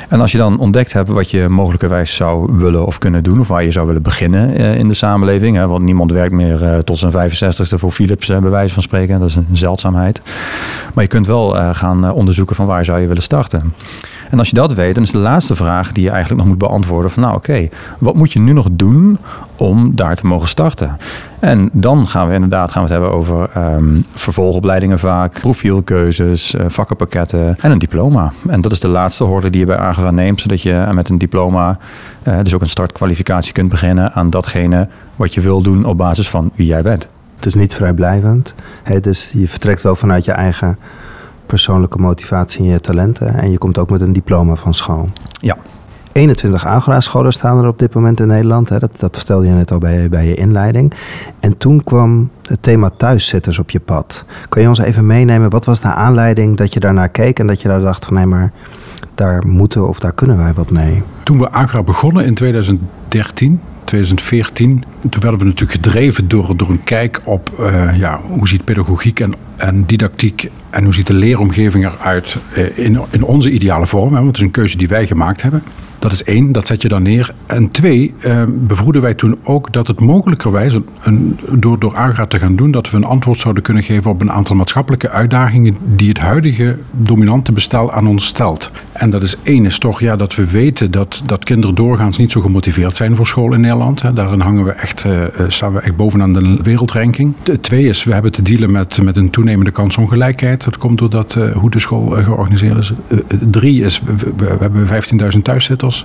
En 0.10 0.22
als 0.22 0.32
je 0.32 0.38
dan 0.38 0.60
ontdekt 0.60 0.94
hebt 0.94 1.10
wat 1.10 1.32
je 1.32 1.50
mogelijkerwijs 1.50 2.16
zou 2.16 2.58
willen 2.58 2.86
of 2.86 2.98
kunnen 2.98 3.24
doen, 3.24 3.40
of 3.40 3.48
waar 3.48 3.64
je 3.64 3.72
zou 3.72 3.86
willen 3.88 4.02
beginnen 4.02 4.56
in 4.56 4.88
de 4.88 4.94
samenleving, 4.94 5.56
hè, 5.56 5.68
want 5.68 5.84
niemand 5.84 6.12
werkt 6.12 6.34
meer 6.34 6.84
tot 6.84 6.98
zijn 6.98 7.12
65ste 7.12 7.76
voor 7.76 7.92
Philips, 7.92 8.28
bij 8.28 8.42
wijze 8.42 8.74
van 8.74 8.84
spreken, 8.84 9.20
dat 9.20 9.30
is 9.30 9.36
een 9.36 9.48
zeldzaamheid. 9.52 10.22
Maar 10.94 11.04
je 11.04 11.10
kunt 11.10 11.28
wel 11.28 11.74
gaan 11.74 12.12
onderzoeken 12.12 12.56
van 12.56 12.67
waar 12.68 12.86
zou 12.86 13.00
je 13.00 13.08
willen 13.08 13.24
starten? 13.24 13.74
En 14.30 14.40
als 14.40 14.50
je 14.50 14.56
dat 14.56 14.74
weet, 14.74 14.94
dan 14.94 15.04
is 15.04 15.12
de 15.12 15.18
laatste 15.18 15.56
vraag 15.56 15.92
die 15.92 16.04
je 16.04 16.10
eigenlijk 16.10 16.40
nog 16.40 16.50
moet 16.50 16.58
beantwoorden 16.58 17.12
van 17.12 17.24
nou 17.24 17.36
oké, 17.36 17.68
wat 17.98 18.16
moet 18.16 18.34
je 18.34 18.40
nu 18.40 18.54
nog 18.54 18.68
doen 18.72 19.18
om 19.56 19.96
daar 19.96 20.16
te 20.16 20.28
mogen 20.28 20.48
starten? 20.48 20.98
En 21.40 21.70
dan 21.74 22.08
gaan 22.08 22.28
we 22.28 22.34
inderdaad 22.34 22.72
gaan 22.72 22.84
we 22.84 22.94
het 22.94 23.02
hebben 23.02 23.18
over 23.18 23.50
um, 23.58 24.06
vervolgopleidingen 24.16 25.00
vaak, 25.00 25.40
profielkeuzes, 25.40 26.56
uh, 26.56 26.66
vakkenpakketten 26.68 27.58
en 27.60 27.72
een 27.72 27.78
diploma. 27.78 28.32
En 28.48 28.62
dat 28.62 28.72
is 28.72 28.80
de 28.80 28.88
laatste 28.88 29.24
hoorde 29.24 29.50
die 29.50 29.60
je 29.60 29.66
bij 29.66 29.78
Agora 29.78 30.12
neemt, 30.12 30.42
zodat 30.42 30.62
je 30.62 30.88
met 30.92 31.10
een 31.10 31.18
diploma 31.18 31.78
uh, 32.28 32.38
dus 32.44 32.54
ook 32.54 32.62
een 32.62 32.70
startkwalificatie 32.70 33.54
kunt 33.54 33.70
beginnen 33.70 34.14
aan 34.14 34.30
datgene 34.30 34.88
wat 35.16 35.34
je 35.34 35.42
wil 35.42 35.62
doen 35.62 35.86
op 35.86 35.98
basis 35.98 36.30
van 36.30 36.52
wie 36.56 36.68
jij 36.68 36.82
bent. 36.82 37.10
Het 37.36 37.46
is 37.46 37.54
niet 37.54 37.76
vrijblijvend. 37.76 38.56
Dus 39.02 39.32
je 39.34 39.48
vertrekt 39.48 39.82
wel 39.82 39.96
vanuit 39.96 40.26
je 40.26 40.32
eigen 40.32 40.78
persoonlijke 41.48 41.98
motivatie 41.98 42.60
en 42.60 42.72
je 42.72 42.80
talenten. 42.80 43.34
En 43.34 43.52
je 43.52 43.58
komt 43.58 43.78
ook 43.78 43.90
met 43.90 44.02
een 44.02 44.14
diploma 44.14 44.56
van 44.56 44.74
school. 44.74 45.10
Ja. 45.32 45.58
21 46.12 46.66
Agora-scholen 46.66 47.34
staan 47.34 47.62
er 47.62 47.68
op 47.68 47.80
dit 47.80 47.94
moment 47.94 48.20
in 48.20 48.28
Nederland. 48.28 48.70
Hè. 48.70 48.80
Dat, 48.80 49.00
dat 49.00 49.16
vertelde 49.16 49.48
je 49.48 49.54
net 49.54 49.72
al 49.72 49.78
bij, 49.78 50.10
bij 50.10 50.28
je 50.28 50.34
inleiding. 50.34 50.94
En 51.40 51.58
toen 51.58 51.84
kwam 51.84 52.30
het 52.46 52.64
thema 52.64 52.90
thuiszitters 52.98 53.60
op 53.60 53.70
je 53.70 53.80
pad. 53.80 54.26
Kan 54.50 54.62
je 54.62 54.68
ons 54.68 54.80
even 54.80 55.06
meenemen? 55.06 55.50
Wat 55.50 55.66
was 55.66 55.82
de 55.82 55.88
aanleiding 55.88 56.58
dat 56.58 56.74
je 56.74 56.80
daarnaar 56.80 57.10
keek 57.10 57.40
en 57.40 57.48
dat 57.48 57.62
je 57.62 57.68
daar 57.68 57.82
dacht 57.82 58.06
van 58.06 58.14
nee, 58.14 58.26
maar 58.26 58.52
daar 59.16 59.48
moeten 59.48 59.88
of 59.88 60.00
daar 60.00 60.12
kunnen 60.12 60.38
wij 60.38 60.54
wat 60.54 60.70
mee? 60.70 61.04
Toen 61.24 61.40
we 61.40 61.50
Agra 61.50 61.84
begonnen 61.84 62.26
in 62.26 62.34
2013, 62.34 63.62
2014, 63.88 64.84
toen 65.10 65.22
werden 65.22 65.40
we 65.40 65.46
natuurlijk 65.46 65.84
gedreven 65.84 66.28
door, 66.28 66.58
door 66.58 66.70
een 66.70 66.84
kijk 66.84 67.22
op 67.24 67.52
uh, 67.60 67.98
ja, 67.98 68.20
hoe 68.28 68.48
ziet 68.48 68.64
pedagogiek 68.64 69.20
en, 69.20 69.34
en 69.56 69.86
didactiek 69.86 70.50
en 70.70 70.84
hoe 70.84 70.94
ziet 70.94 71.08
de 71.08 71.14
leeromgeving 71.14 71.86
eruit 71.86 72.38
uh, 72.58 72.78
in, 72.78 73.00
in 73.10 73.24
onze 73.24 73.52
ideale 73.52 73.88
vorm. 73.88 74.10
Hè, 74.10 74.16
want 74.16 74.28
het 74.28 74.38
is 74.38 74.42
een 74.42 74.52
keuze 74.52 74.78
die 74.78 74.88
wij 74.88 75.08
gemaakt 75.08 75.42
hebben. 75.42 75.64
Dat 76.08 76.16
is 76.16 76.24
één, 76.24 76.52
dat 76.52 76.68
zet 76.68 76.82
je 76.82 76.88
dan 76.88 77.02
neer. 77.02 77.34
En 77.46 77.72
twee, 77.72 78.14
eh, 78.20 78.44
bevroeden 78.48 79.02
wij 79.02 79.14
toen 79.14 79.38
ook 79.44 79.74
dat 79.74 79.88
het 79.88 80.00
mogelijkerwijs, 80.00 80.78
een, 81.02 81.40
door, 81.52 81.80
door 81.80 81.96
AGRA 81.96 82.26
te 82.26 82.40
gaan 82.40 82.56
doen, 82.56 82.72
dat 82.72 82.90
we 82.90 82.98
een 82.98 83.04
antwoord 83.04 83.40
zouden 83.40 83.64
kunnen 83.64 83.84
geven 83.84 84.12
op 84.12 84.22
een 84.22 84.32
aantal 84.32 84.56
maatschappelijke 84.56 85.10
uitdagingen 85.10 85.78
die 85.96 86.10
het 86.10 86.18
huidige 86.18 86.78
dominante 86.92 87.52
bestel 87.52 87.92
aan 87.92 88.08
ons 88.08 88.26
stelt. 88.26 88.72
En 88.92 89.10
dat 89.10 89.22
is 89.22 89.36
één, 89.44 89.66
is 89.66 89.80
toch 89.80 90.00
ja, 90.00 90.16
dat 90.16 90.36
we 90.36 90.50
weten 90.50 90.92
dat, 90.92 91.22
dat 91.26 91.44
kinderen 91.44 91.76
doorgaans 91.76 92.18
niet 92.18 92.32
zo 92.32 92.42
gemotiveerd 92.42 92.96
zijn 92.96 93.16
voor 93.16 93.28
school 93.28 93.54
in 93.54 93.62
Nederland. 93.62 94.02
Hè. 94.02 94.14
Daarin 94.14 94.40
hangen 94.40 94.64
we 94.64 94.72
echt, 94.72 95.06
uh, 95.06 95.24
staan 95.48 95.74
we 95.74 95.80
echt 95.80 95.96
bovenaan 95.96 96.34
de 96.34 96.58
wereldranking. 96.64 97.34
Twee 97.62 97.88
is, 97.88 98.04
we 98.04 98.14
hebben 98.14 98.32
te 98.32 98.42
dealen 98.42 98.72
met, 98.72 99.02
met 99.02 99.18
een 99.18 99.30
toenemende 99.30 99.72
kansongelijkheid. 99.72 100.64
Dat 100.64 100.78
komt 100.78 100.98
doordat 100.98 101.36
uh, 101.36 101.56
hoe 101.56 101.70
de 101.70 101.80
school 101.80 102.10
georganiseerd 102.10 102.78
is. 102.78 102.94
drie 103.52 103.84
is, 103.84 104.02
we, 104.06 104.34
we 104.38 104.58
hebben 104.60 104.88
15.000 105.36 105.42
thuiszitters. 105.42 105.97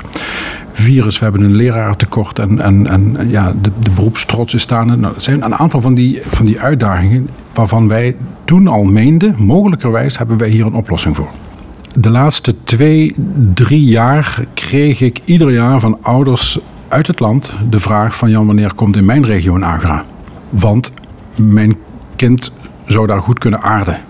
Virus, 0.73 1.19
we 1.19 1.25
hebben 1.25 1.43
een 1.43 1.55
lerarentekort 1.55 2.39
en, 2.39 2.61
en, 2.61 2.87
en 2.87 3.17
ja, 3.29 3.55
de, 3.63 3.71
de 3.81 3.91
beroepstrots 3.91 4.55
is 4.55 4.63
staan. 4.63 5.01
Nou, 5.01 5.15
zijn 5.17 5.45
een 5.45 5.55
aantal 5.55 5.81
van 5.81 5.95
die, 5.95 6.21
van 6.25 6.45
die 6.45 6.61
uitdagingen 6.61 7.29
waarvan 7.55 7.89
wij 7.89 8.17
toen 8.45 8.67
al 8.67 8.85
meenden, 8.85 9.35
mogelijkerwijs 9.39 10.19
hebben 10.19 10.37
wij 10.37 10.49
hier 10.49 10.67
een 10.67 10.75
oplossing 10.75 11.17
voor. 11.17 11.31
De 11.99 12.11
laatste 12.11 12.55
twee, 12.65 13.15
drie 13.55 13.85
jaar 13.85 14.45
kreeg 14.55 15.01
ik 15.01 15.21
ieder 15.25 15.53
jaar 15.53 15.81
van 15.81 15.99
ouders 16.03 16.59
uit 16.89 17.07
het 17.07 17.21
land 17.21 17.55
de 17.71 17.81
vraag 17.81 18.17
van 18.17 18.31
Jan, 18.31 18.47
wanneer 18.47 18.75
komt 18.75 18.97
in 18.97 19.05
mijn 19.05 19.25
regio 19.25 19.55
een 19.55 19.63
agra? 19.63 20.05
Want 20.51 20.93
mijn 21.37 21.77
kind 22.17 22.53
zou 22.87 23.07
daar 23.07 23.21
goed 23.21 23.39
kunnen 23.39 23.63
aarden. 23.63 24.01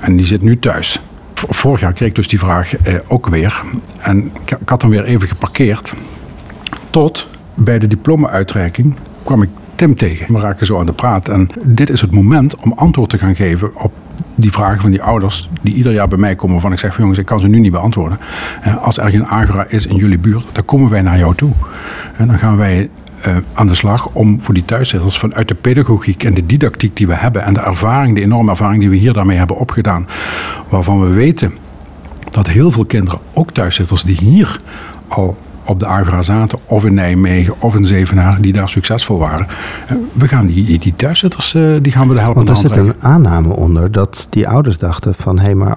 En 0.00 0.16
die 0.16 0.26
zit 0.26 0.42
nu 0.42 0.58
thuis 0.58 1.00
vorig 1.48 1.80
jaar 1.80 1.92
kreeg 1.92 2.08
ik 2.08 2.14
dus 2.14 2.28
die 2.28 2.38
vraag 2.38 2.76
eh, 2.76 2.94
ook 3.08 3.26
weer. 3.26 3.62
En 3.98 4.30
ik, 4.44 4.56
had 4.64 4.82
hem 4.82 4.90
weer 4.90 5.04
even 5.04 5.28
geparkeerd. 5.28 5.94
Tot 6.90 7.28
bij 7.54 7.78
de 7.78 7.86
diploma-uitreiking 7.86 8.96
kwam 9.22 9.42
ik 9.42 9.48
Tim 9.74 9.96
tegen. 9.96 10.34
We 10.34 10.40
raken 10.40 10.66
zo 10.66 10.78
aan 10.78 10.86
de 10.86 10.92
praat. 10.92 11.28
En 11.28 11.48
dit 11.62 11.90
is 11.90 12.00
het 12.00 12.10
moment 12.10 12.56
om 12.56 12.72
antwoord 12.72 13.10
te 13.10 13.18
gaan 13.18 13.36
geven 13.36 13.70
op 13.74 13.92
die 14.34 14.52
vragen 14.52 14.80
van 14.80 14.90
die 14.90 15.02
ouders 15.02 15.48
die 15.60 15.74
ieder 15.74 15.92
jaar 15.92 16.08
bij 16.08 16.18
mij 16.18 16.34
komen. 16.34 16.52
Waarvan 16.52 16.72
ik 16.72 16.78
zeg 16.78 16.90
van 16.90 17.00
jongens, 17.00 17.18
ik 17.18 17.26
kan 17.26 17.40
ze 17.40 17.48
nu 17.48 17.58
niet 17.58 17.72
beantwoorden. 17.72 18.18
Als 18.80 18.98
er 18.98 19.10
geen 19.10 19.26
agra 19.26 19.66
is 19.68 19.86
in 19.86 19.96
jullie 19.96 20.18
buurt, 20.18 20.44
dan 20.52 20.64
komen 20.64 20.90
wij 20.90 21.02
naar 21.02 21.18
jou 21.18 21.34
toe. 21.34 21.52
En 22.16 22.26
dan 22.26 22.38
gaan 22.38 22.56
wij 22.56 22.88
uh, 23.28 23.36
aan 23.52 23.66
de 23.66 23.74
slag 23.74 24.08
om 24.12 24.42
voor 24.42 24.54
die 24.54 24.64
thuiszitters 24.64 25.18
vanuit 25.18 25.48
de 25.48 25.54
pedagogiek 25.54 26.24
en 26.24 26.34
de 26.34 26.46
didactiek 26.46 26.96
die 26.96 27.06
we 27.06 27.14
hebben 27.14 27.44
en 27.44 27.54
de 27.54 27.60
ervaring, 27.60 28.14
de 28.14 28.22
enorme 28.22 28.50
ervaring 28.50 28.80
die 28.80 28.90
we 28.90 28.96
hier 28.96 29.12
daarmee 29.12 29.38
hebben 29.38 29.56
opgedaan, 29.56 30.08
waarvan 30.68 31.00
we 31.00 31.08
weten 31.08 31.54
dat 32.30 32.46
heel 32.46 32.70
veel 32.70 32.84
kinderen, 32.84 33.20
ook 33.32 33.50
thuiszitters 33.50 34.02
die 34.02 34.16
hier 34.16 34.56
al 35.08 35.36
op 35.64 35.80
de 35.80 35.86
Agra 35.86 36.22
zaten, 36.22 36.58
of 36.66 36.84
in 36.84 36.94
Nijmegen, 36.94 37.54
of 37.58 37.74
in 37.74 37.84
Zevenaar, 37.84 38.40
die 38.40 38.52
daar 38.52 38.68
succesvol 38.68 39.18
waren. 39.18 39.46
Eh, 39.86 39.96
we 40.12 40.28
gaan 40.28 40.46
die, 40.46 40.78
die 40.78 40.96
thuiszitters, 40.96 41.54
eh, 41.54 41.62
die 41.82 41.92
gaan 41.92 42.08
we 42.08 42.14
de 42.14 42.20
helpen 42.20 42.44
Want 42.44 42.48
er 42.48 42.68
zit 42.68 42.76
een 42.76 42.94
aanname 43.00 43.48
onder 43.48 43.92
dat 43.92 44.26
die 44.30 44.48
ouders 44.48 44.78
dachten 44.78 45.14
van... 45.14 45.38
hé, 45.38 45.44
hey, 45.44 45.54
maar 45.54 45.76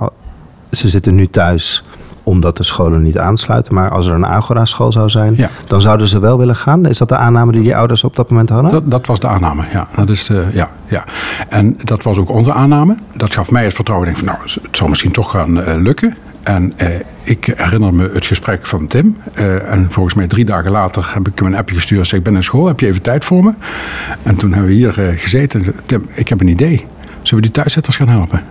ze 0.72 0.88
zitten 0.88 1.16
nu 1.16 1.28
thuis 1.28 1.84
omdat 2.28 2.58
de 2.58 2.64
scholen 2.64 3.02
niet 3.02 3.18
aansluiten. 3.18 3.74
Maar 3.74 3.90
als 3.92 4.06
er 4.08 4.14
een 4.14 4.26
Agora-school 4.26 4.92
zou 4.92 5.10
zijn, 5.10 5.34
Ja. 5.38 5.50
dan 5.68 5.82
zouden 5.82 6.08
ze 6.08 6.20
wel 6.20 6.38
willen 6.38 6.56
gaan. 6.56 6.86
Is 6.86 6.98
dat 6.98 7.10
de 7.10 7.16
aanname 7.18 7.52
die 7.52 7.62
die 7.62 7.76
ouders 7.76 8.04
op 8.04 8.16
dat 8.16 8.30
moment 8.30 8.50
hadden? 8.50 8.72
Dat, 8.72 8.92
dat 8.92 9.06
was 9.08 9.20
de 9.20 9.28
aanname, 9.28 9.64
ja. 9.72 9.88
Dat 9.96 10.10
is 10.10 10.26
de, 10.26 10.46
ja, 10.54 10.70
ja. 10.86 11.04
En 11.50 11.78
dat 11.84 12.04
was 12.04 12.18
ook 12.18 12.30
onze 12.30 12.54
aanname. 12.54 12.96
Dat 13.14 13.34
gaf 13.34 13.52
mij 13.52 13.64
het 13.64 13.74
vertrouwen. 13.74 14.10
Ik 14.10 14.16
denk 14.16 14.28
van, 14.28 14.38
nou, 14.38 14.50
het 14.64 14.78
zal 14.78 14.88
misschien 14.88 15.12
toch 15.12 15.32
gaan 15.32 15.62
eh, 15.62 15.76
lukken. 15.82 16.16
En 16.44 16.74
eh, 16.78 16.88
ik 17.24 17.54
herinner 17.56 17.94
me 17.94 18.10
het 18.14 18.26
gesprek 18.26 18.66
van 18.66 18.88
Tim. 18.88 19.18
Eh, 19.34 19.72
en 19.72 19.88
volgens 19.90 20.16
mij 20.16 20.28
drie 20.28 20.46
dagen 20.46 20.72
later 20.72 21.10
heb 21.14 21.28
ik 21.28 21.40
hem 21.40 21.48
een 21.48 21.56
appje 21.56 21.76
gestuurd. 21.76 22.08
Zeg, 22.08 22.20
ik 22.20 22.26
ben 22.26 22.36
in 22.36 22.44
school, 22.44 22.68
heb 22.68 22.80
je 22.80 22.88
even 22.88 23.02
tijd 23.02 23.26
voor 23.26 23.44
me? 23.44 23.54
En 24.24 24.36
toen 24.36 24.52
hebben 24.52 24.70
we 24.70 24.76
hier 24.76 25.10
eh, 25.10 25.20
gezeten. 25.20 25.64
en 25.64 25.74
Tim, 25.86 26.06
ik 26.14 26.28
heb 26.30 26.42
een 26.42 26.48
idee. 26.48 26.86
Zullen 27.22 27.44
we 27.44 27.50
die 27.52 27.52
thuiszitters 27.62 27.96
gaan 27.96 28.08
helpen? 28.10 28.44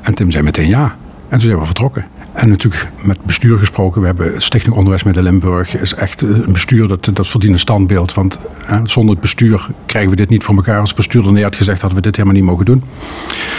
En 0.00 0.14
Tim 0.14 0.30
zei 0.30 0.42
meteen 0.44 0.68
ja. 0.68 0.94
En 1.28 1.38
toen 1.38 1.48
zijn 1.48 1.58
we 1.58 1.64
vertrokken. 1.64 2.04
En 2.34 2.48
natuurlijk 2.48 2.88
met 3.00 3.22
bestuur 3.24 3.58
gesproken. 3.58 4.00
We 4.00 4.06
hebben 4.06 4.42
Stichting 4.42 4.74
Onderwijsmiddel 4.74 5.22
Limburg. 5.22 5.76
is 5.80 5.94
echt 5.94 6.22
een 6.22 6.44
bestuur 6.52 6.88
dat, 6.88 7.10
dat 7.12 7.26
verdient 7.28 7.52
een 7.52 7.58
standbeeld. 7.58 8.14
Want 8.14 8.40
eh, 8.66 8.80
zonder 8.84 9.12
het 9.12 9.20
bestuur 9.22 9.66
krijgen 9.86 10.10
we 10.10 10.16
dit 10.16 10.28
niet 10.28 10.44
voor 10.44 10.54
elkaar. 10.56 10.78
Als 10.80 10.88
het 10.88 10.96
bestuur 10.96 11.42
had 11.42 11.56
gezegd, 11.56 11.80
hadden 11.80 11.98
we 11.98 12.04
dit 12.04 12.16
helemaal 12.16 12.36
niet 12.38 12.48
mogen 12.48 12.64
doen. 12.64 12.82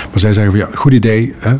Maar 0.09 0.19
zij 0.19 0.33
zeggen 0.33 0.57
ja, 0.57 0.67
goed 0.73 0.93
idee. 0.93 1.33
Hè. 1.39 1.55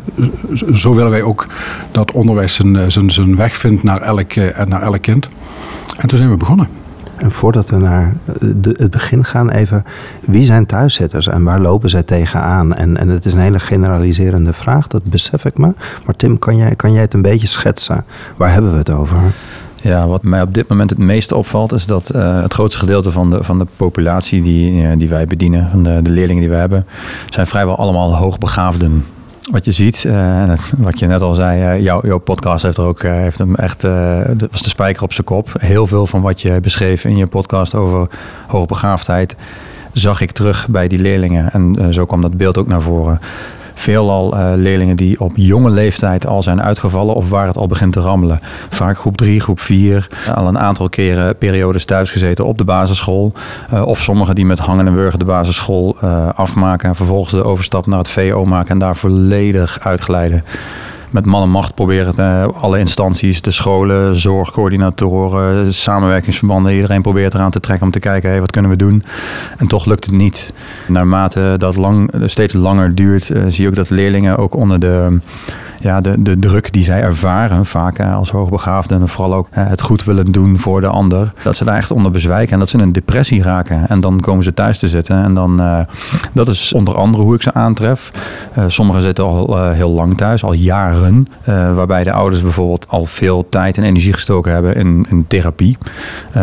Zo- 0.54 0.72
Zo 0.72 0.94
willen 0.94 1.10
wij 1.10 1.22
ook 1.22 1.46
dat 1.90 2.12
onderwijs 2.12 2.54
zijn, 2.54 2.76
eh, 2.76 2.84
zijn, 2.88 3.10
zijn 3.10 3.36
weg 3.36 3.56
vindt 3.56 3.82
naar 3.82 4.00
elk, 4.02 4.32
eh, 4.32 4.64
naar 4.66 4.82
elk 4.82 5.02
kind. 5.02 5.28
En 5.96 6.08
toen 6.08 6.18
zijn 6.18 6.30
we 6.30 6.36
begonnen. 6.36 6.68
En 7.16 7.30
voordat 7.30 7.70
we 7.70 7.76
naar 7.76 8.12
de, 8.40 8.76
het 8.78 8.90
begin 8.90 9.24
gaan, 9.24 9.50
even... 9.50 9.84
wie 10.20 10.44
zijn 10.44 10.66
thuiszitters 10.66 11.28
en 11.28 11.42
waar 11.42 11.60
lopen 11.60 11.90
zij 11.90 12.02
tegenaan? 12.02 12.74
En, 12.74 12.96
en 12.96 13.08
het 13.08 13.24
is 13.24 13.32
een 13.32 13.38
hele 13.38 13.58
generaliserende 13.58 14.52
vraag, 14.52 14.86
dat 14.86 15.10
besef 15.10 15.44
ik 15.44 15.58
me. 15.58 15.74
Maar 16.04 16.16
Tim, 16.16 16.38
kan 16.38 16.56
jij, 16.56 16.76
kan 16.76 16.92
jij 16.92 17.02
het 17.02 17.14
een 17.14 17.22
beetje 17.22 17.46
schetsen? 17.46 18.04
Waar 18.36 18.52
hebben 18.52 18.70
we 18.70 18.76
het 18.76 18.90
over? 18.90 19.16
Ja, 19.82 20.06
wat 20.06 20.22
mij 20.22 20.42
op 20.42 20.54
dit 20.54 20.68
moment 20.68 20.90
het 20.90 20.98
meeste 20.98 21.36
opvalt, 21.36 21.72
is 21.72 21.86
dat 21.86 22.10
eh, 22.10 22.42
het 22.42 22.54
grootste 22.54 22.78
gedeelte 22.78 23.10
van 23.10 23.30
de, 23.30 23.44
van 23.44 23.58
de 23.58 23.66
populatie 23.76 24.42
die, 24.42 24.86
eh, 24.86 24.98
die 24.98 25.08
wij 25.08 25.26
bedienen, 25.26 25.68
van 25.70 25.82
de, 25.82 26.00
de 26.02 26.10
leerlingen 26.10 26.42
die 26.42 26.50
we 26.50 26.56
hebben, 26.56 26.86
zijn 27.28 27.46
vrijwel 27.46 27.76
allemaal 27.76 28.14
hoogbegaafden. 28.14 29.04
Wat 29.50 29.64
je 29.64 29.72
ziet, 29.72 30.02
het- 30.02 30.72
wat 30.76 30.98
je 30.98 31.06
net 31.06 31.22
al 31.22 31.34
zei, 31.34 31.62
eh, 31.62 31.82
jouw, 31.82 32.00
jouw 32.02 32.18
podcast 32.18 32.62
heeft 32.62 32.76
er 32.76 32.86
ook 32.86 33.02
eh, 33.02 33.12
heeft 33.12 33.38
hem 33.38 33.54
echt, 33.54 33.80
dat 34.32 34.48
was 34.50 34.62
de 34.62 34.68
spijker 34.68 35.02
op 35.02 35.12
zijn 35.12 35.26
kop. 35.26 35.48
Heel 35.58 35.86
veel 35.86 36.06
van 36.06 36.22
wat 36.22 36.40
je 36.42 36.60
beschreef 36.60 37.04
in 37.04 37.16
je 37.16 37.26
podcast 37.26 37.74
over 37.74 38.08
hoogbegaafdheid, 38.46 39.36
zag 39.92 40.20
ik 40.20 40.30
terug 40.30 40.68
bij 40.68 40.88
die 40.88 40.98
leerlingen. 40.98 41.52
En 41.52 41.92
zo 41.94 42.06
kwam 42.06 42.20
dat 42.22 42.36
beeld 42.36 42.58
ook 42.58 42.66
naar 42.66 42.82
voren. 42.82 43.20
Veelal 43.78 44.36
eh, 44.36 44.52
leerlingen 44.54 44.96
die 44.96 45.20
op 45.20 45.32
jonge 45.34 45.70
leeftijd 45.70 46.26
al 46.26 46.42
zijn 46.42 46.62
uitgevallen 46.62 47.14
of 47.14 47.28
waar 47.28 47.46
het 47.46 47.56
al 47.56 47.66
begint 47.66 47.92
te 47.92 48.00
rammelen. 48.00 48.40
Vaak 48.68 48.98
groep 48.98 49.16
3, 49.16 49.40
groep 49.40 49.60
4, 49.60 50.06
al 50.34 50.46
een 50.46 50.58
aantal 50.58 50.88
keren 50.88 51.38
periodes 51.38 51.84
thuisgezeten 51.84 52.44
op 52.44 52.58
de 52.58 52.64
basisschool. 52.64 53.32
Eh, 53.70 53.86
of 53.86 54.02
sommigen 54.02 54.34
die 54.34 54.46
met 54.46 54.58
hangen 54.58 54.86
en 54.86 54.94
wurgen 54.94 55.18
de 55.18 55.24
basisschool 55.24 55.96
eh, 56.00 56.28
afmaken 56.34 56.88
en 56.88 56.94
vervolgens 56.94 57.32
de 57.32 57.44
overstap 57.44 57.86
naar 57.86 57.98
het 57.98 58.08
VO 58.08 58.44
maken 58.44 58.70
en 58.70 58.78
daar 58.78 58.96
volledig 58.96 59.78
uitglijden 59.80 60.44
met 61.16 61.26
man 61.26 61.42
en 61.42 61.50
macht 61.50 61.74
proberen 61.74 62.54
alle 62.54 62.78
instanties, 62.78 63.40
de 63.40 63.50
scholen, 63.50 64.16
zorgcoördinatoren, 64.16 65.74
samenwerkingsverbanden, 65.74 66.74
iedereen 66.74 67.02
probeert 67.02 67.34
eraan 67.34 67.50
te 67.50 67.60
trekken 67.60 67.86
om 67.86 67.92
te 67.92 67.98
kijken, 67.98 68.30
hey, 68.30 68.40
wat 68.40 68.50
kunnen 68.50 68.70
we 68.70 68.76
doen? 68.76 69.02
En 69.56 69.66
toch 69.68 69.84
lukt 69.84 70.04
het 70.04 70.14
niet. 70.14 70.52
Naarmate 70.88 71.54
dat 71.58 71.76
lang, 71.76 72.10
steeds 72.24 72.52
langer 72.52 72.94
duurt, 72.94 73.30
eh, 73.30 73.42
zie 73.48 73.62
je 73.62 73.68
ook 73.68 73.74
dat 73.74 73.90
leerlingen 73.90 74.36
ook 74.36 74.54
onder 74.54 74.78
de, 74.80 75.18
ja, 75.80 76.00
de, 76.00 76.22
de 76.22 76.38
druk 76.38 76.72
die 76.72 76.84
zij 76.84 77.00
ervaren, 77.00 77.66
vaak 77.66 78.00
als 78.00 78.30
hoogbegaafden, 78.30 79.00
en 79.00 79.08
vooral 79.08 79.34
ook 79.34 79.48
het 79.50 79.80
goed 79.80 80.04
willen 80.04 80.32
doen 80.32 80.58
voor 80.58 80.80
de 80.80 80.86
ander, 80.86 81.32
dat 81.42 81.56
ze 81.56 81.64
daar 81.64 81.76
echt 81.76 81.90
onder 81.90 82.12
bezwijken 82.12 82.52
en 82.52 82.58
dat 82.58 82.68
ze 82.68 82.76
in 82.76 82.82
een 82.82 82.92
depressie 82.92 83.42
raken. 83.42 83.88
En 83.88 84.00
dan 84.00 84.20
komen 84.20 84.44
ze 84.44 84.54
thuis 84.54 84.78
te 84.78 84.88
zitten 84.88 85.22
en 85.22 85.34
dan, 85.34 85.60
eh, 85.60 85.78
dat 86.32 86.48
is 86.48 86.72
onder 86.72 86.96
andere 86.96 87.22
hoe 87.22 87.34
ik 87.34 87.42
ze 87.42 87.52
aantref. 87.54 88.12
Eh, 88.52 88.64
sommigen 88.66 89.02
zitten 89.02 89.24
al 89.24 89.58
eh, 89.58 89.70
heel 89.72 89.90
lang 89.90 90.16
thuis, 90.16 90.44
al 90.44 90.52
jaren. 90.52 91.26
waarbij 91.74 92.04
de 92.04 92.12
ouders 92.12 92.42
bijvoorbeeld 92.42 92.88
al 92.88 93.04
veel 93.04 93.48
tijd 93.48 93.76
en 93.76 93.82
energie 93.82 94.12
gestoken 94.12 94.52
hebben 94.52 94.74
in, 94.76 95.06
in 95.10 95.26
therapie. 95.26 95.78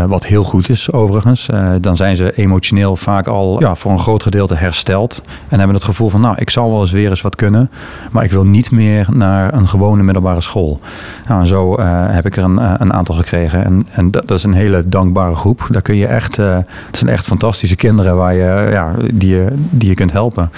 Wat 0.07 0.25
heel 0.25 0.43
goed 0.43 0.69
is 0.69 0.91
overigens. 0.91 1.49
Dan 1.81 1.95
zijn 1.95 2.15
ze 2.15 2.35
emotioneel 2.35 2.95
vaak 2.95 3.27
al 3.27 3.59
ja, 3.59 3.75
voor 3.75 3.91
een 3.91 3.99
groot 3.99 4.23
gedeelte 4.23 4.55
hersteld. 4.55 5.21
En 5.49 5.57
hebben 5.57 5.75
het 5.75 5.85
gevoel 5.85 6.09
van 6.09 6.21
nou, 6.21 6.35
ik 6.37 6.49
zal 6.49 6.71
wel 6.71 6.79
eens 6.79 6.91
weer 6.91 7.09
eens 7.09 7.21
wat 7.21 7.35
kunnen. 7.35 7.69
Maar 8.11 8.23
ik 8.23 8.31
wil 8.31 8.45
niet 8.45 8.71
meer 8.71 9.07
naar 9.24 9.53
een 9.53 9.68
gewone 9.68 10.03
middelbare 10.03 10.42
school. 10.42 10.80
Nou, 11.27 11.39
en 11.39 11.48
zo 11.48 11.75
eh, 11.75 11.86
heb 11.89 12.25
ik 12.25 12.38
er 12.38 12.44
een, 12.44 12.60
eh, 12.60 12.74
een 12.77 12.94
aantal 12.94 13.15
gekregen. 13.15 13.65
En, 13.65 13.88
en 13.92 14.12
dat, 14.12 14.32
is 14.32 14.44
een 14.44 14.53
hele 14.53 14.89
dankbare 14.89 15.36
groep. 15.36 15.68
Daar 15.70 15.82
kun 15.82 15.96
je 15.96 16.08
echt, 16.08 16.39
eh 16.39 16.58
het 16.88 16.98
zijn 16.98 17.12
echt 17.12 17.25
fantastische 17.25 17.75
kinderen 17.75 18.15
waar 18.15 18.34
je, 18.34 18.70
ja, 18.72 18.92
die, 19.13 19.30
je, 19.30 19.48
die 19.53 19.89
je 19.89 19.96
kunt 19.96 20.12
helpen. 20.12 20.51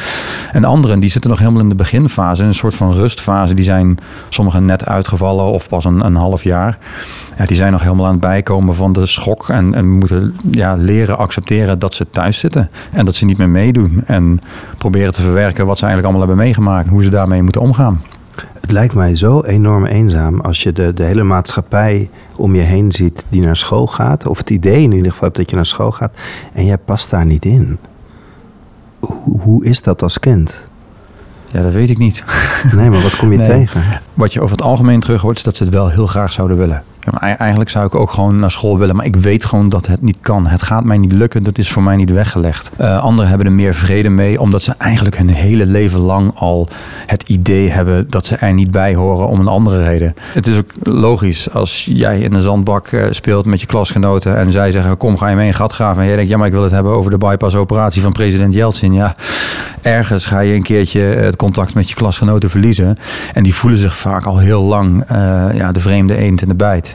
En 0.51 0.61
de 0.61 0.67
anderen 0.67 0.99
die 0.99 1.09
zitten 1.09 1.29
nog 1.29 1.39
helemaal 1.39 1.61
in 1.61 1.69
de 1.69 1.75
beginfase, 1.75 2.41
in 2.41 2.47
een 2.47 2.53
soort 2.53 2.75
van 2.75 2.93
rustfase. 2.93 3.53
Die 3.53 3.63
zijn 3.63 3.97
sommigen 4.29 4.65
net 4.65 4.85
uitgevallen 4.85 5.45
of 5.45 5.69
pas 5.69 5.85
een, 5.85 6.05
een 6.05 6.15
half 6.15 6.43
jaar. 6.43 6.77
Ja, 7.37 7.45
die 7.45 7.55
zijn 7.55 7.71
nog 7.71 7.81
helemaal 7.81 8.05
aan 8.05 8.11
het 8.11 8.21
bijkomen 8.21 8.75
van 8.75 8.93
de 8.93 9.05
schok. 9.05 9.49
En, 9.49 9.73
en 9.73 9.89
moeten 9.89 10.35
ja, 10.51 10.75
leren 10.75 11.17
accepteren 11.17 11.79
dat 11.79 11.93
ze 11.93 12.09
thuis 12.09 12.39
zitten. 12.39 12.69
En 12.91 13.05
dat 13.05 13.15
ze 13.15 13.25
niet 13.25 13.37
meer 13.37 13.49
meedoen. 13.49 14.03
En 14.05 14.39
proberen 14.77 15.13
te 15.13 15.21
verwerken 15.21 15.65
wat 15.65 15.77
ze 15.77 15.85
eigenlijk 15.85 16.13
allemaal 16.13 16.27
hebben 16.27 16.45
meegemaakt. 16.45 16.89
Hoe 16.89 17.03
ze 17.03 17.09
daarmee 17.09 17.43
moeten 17.43 17.61
omgaan. 17.61 18.01
Het 18.61 18.71
lijkt 18.71 18.93
mij 18.93 19.15
zo 19.15 19.41
enorm 19.41 19.85
eenzaam 19.85 20.39
als 20.41 20.63
je 20.63 20.71
de, 20.73 20.93
de 20.93 21.03
hele 21.03 21.23
maatschappij 21.23 22.09
om 22.35 22.55
je 22.55 22.61
heen 22.61 22.91
ziet 22.91 23.25
die 23.29 23.41
naar 23.41 23.55
school 23.55 23.87
gaat. 23.87 24.27
Of 24.27 24.37
het 24.37 24.49
idee 24.49 24.83
in 24.83 24.91
ieder 24.91 25.11
geval 25.11 25.23
hebt 25.23 25.35
dat 25.37 25.49
je 25.49 25.55
naar 25.55 25.65
school 25.65 25.91
gaat. 25.91 26.13
En 26.53 26.65
jij 26.65 26.77
past 26.77 27.09
daar 27.09 27.25
niet 27.25 27.45
in. 27.45 27.77
Hoe, 28.99 29.41
hoe 29.41 29.65
is 29.65 29.81
dat 29.81 30.01
als 30.01 30.19
kind? 30.19 30.67
Ja, 31.47 31.61
dat 31.61 31.73
weet 31.73 31.89
ik 31.89 31.97
niet. 31.97 32.23
Nee, 32.75 32.89
maar 32.89 33.01
wat 33.01 33.15
kom 33.15 33.31
je 33.31 33.37
Nee. 33.47 33.47
tegen? 33.47 33.81
Wat 34.13 34.33
je 34.33 34.41
over 34.41 34.55
het 34.55 34.65
algemeen 34.65 34.99
terug 34.99 35.21
hoort, 35.21 35.37
is 35.37 35.43
dat 35.43 35.55
ze 35.55 35.63
het 35.63 35.73
wel 35.73 35.89
heel 35.89 36.07
graag 36.07 36.31
zouden 36.31 36.57
willen. 36.57 36.83
Ei- 37.13 37.33
eigenlijk 37.33 37.69
zou 37.69 37.85
ik 37.85 37.95
ook 37.95 38.11
gewoon 38.11 38.39
naar 38.39 38.51
school 38.51 38.77
willen, 38.77 38.95
maar 38.95 39.05
ik 39.05 39.15
weet 39.15 39.45
gewoon 39.45 39.69
dat 39.69 39.87
het 39.87 40.01
niet 40.01 40.17
kan. 40.21 40.47
Het 40.47 40.61
gaat 40.61 40.83
mij 40.83 40.97
niet 40.97 41.11
lukken, 41.11 41.43
dat 41.43 41.57
is 41.57 41.71
voor 41.71 41.83
mij 41.83 41.95
niet 41.95 42.11
weggelegd. 42.11 42.71
Eh, 42.77 43.03
anderen 43.03 43.29
hebben 43.29 43.47
er 43.47 43.53
meer 43.53 43.73
vrede 43.73 44.09
mee, 44.09 44.41
omdat 44.41 44.61
ze 44.61 44.73
eigenlijk 44.77 45.17
hun 45.17 45.29
hele 45.29 45.65
leven 45.65 45.99
lang 45.99 46.31
al 46.35 46.67
het 47.05 47.23
idee 47.29 47.69
hebben 47.69 48.09
dat 48.09 48.25
ze 48.25 48.35
er 48.35 48.53
niet 48.53 48.71
bij 48.71 48.95
horen 48.95 49.27
om 49.27 49.39
een 49.39 49.47
andere 49.47 49.83
reden. 49.83 50.13
Het 50.33 50.47
is 50.47 50.57
ook 50.57 50.71
logisch 50.83 51.53
als 51.53 51.87
jij 51.89 52.19
in 52.19 52.33
een 52.33 52.41
zandbak 52.41 52.87
eh, 52.87 53.03
speelt 53.09 53.45
met 53.45 53.59
je 53.59 53.67
klasgenoten 53.67 54.37
en 54.37 54.51
zij 54.51 54.71
zeggen: 54.71 54.97
Kom, 54.97 55.17
ga 55.17 55.27
je 55.27 55.35
mee 55.35 55.47
een 55.47 55.53
gat 55.53 55.71
graven? 55.71 56.01
En 56.01 56.07
jij 56.07 56.15
denkt: 56.15 56.29
Ja, 56.31 56.37
maar 56.37 56.47
ik 56.47 56.53
wil 56.53 56.63
het 56.63 56.71
hebben 56.71 56.91
over 56.91 57.11
de 57.11 57.17
bypass-operatie 57.17 58.01
van 58.01 58.11
president 58.11 58.53
Yeltsin. 58.53 58.93
Ja, 58.93 59.15
ergens 59.81 60.25
ga 60.25 60.39
je 60.39 60.53
een 60.53 60.63
keertje 60.63 60.99
het 60.99 61.35
contact 61.35 61.73
met 61.73 61.89
je 61.89 61.95
klasgenoten 61.95 62.49
verliezen. 62.49 62.97
En 63.33 63.43
die 63.43 63.55
voelen 63.55 63.79
zich 63.79 63.97
vaak 63.97 64.25
al 64.25 64.37
heel 64.37 64.61
lang 64.61 65.03
eh, 65.03 65.45
ja, 65.53 65.71
de 65.71 65.79
vreemde 65.79 66.17
eend 66.17 66.41
in 66.41 66.47
de 66.47 66.55
bijt. 66.55 66.94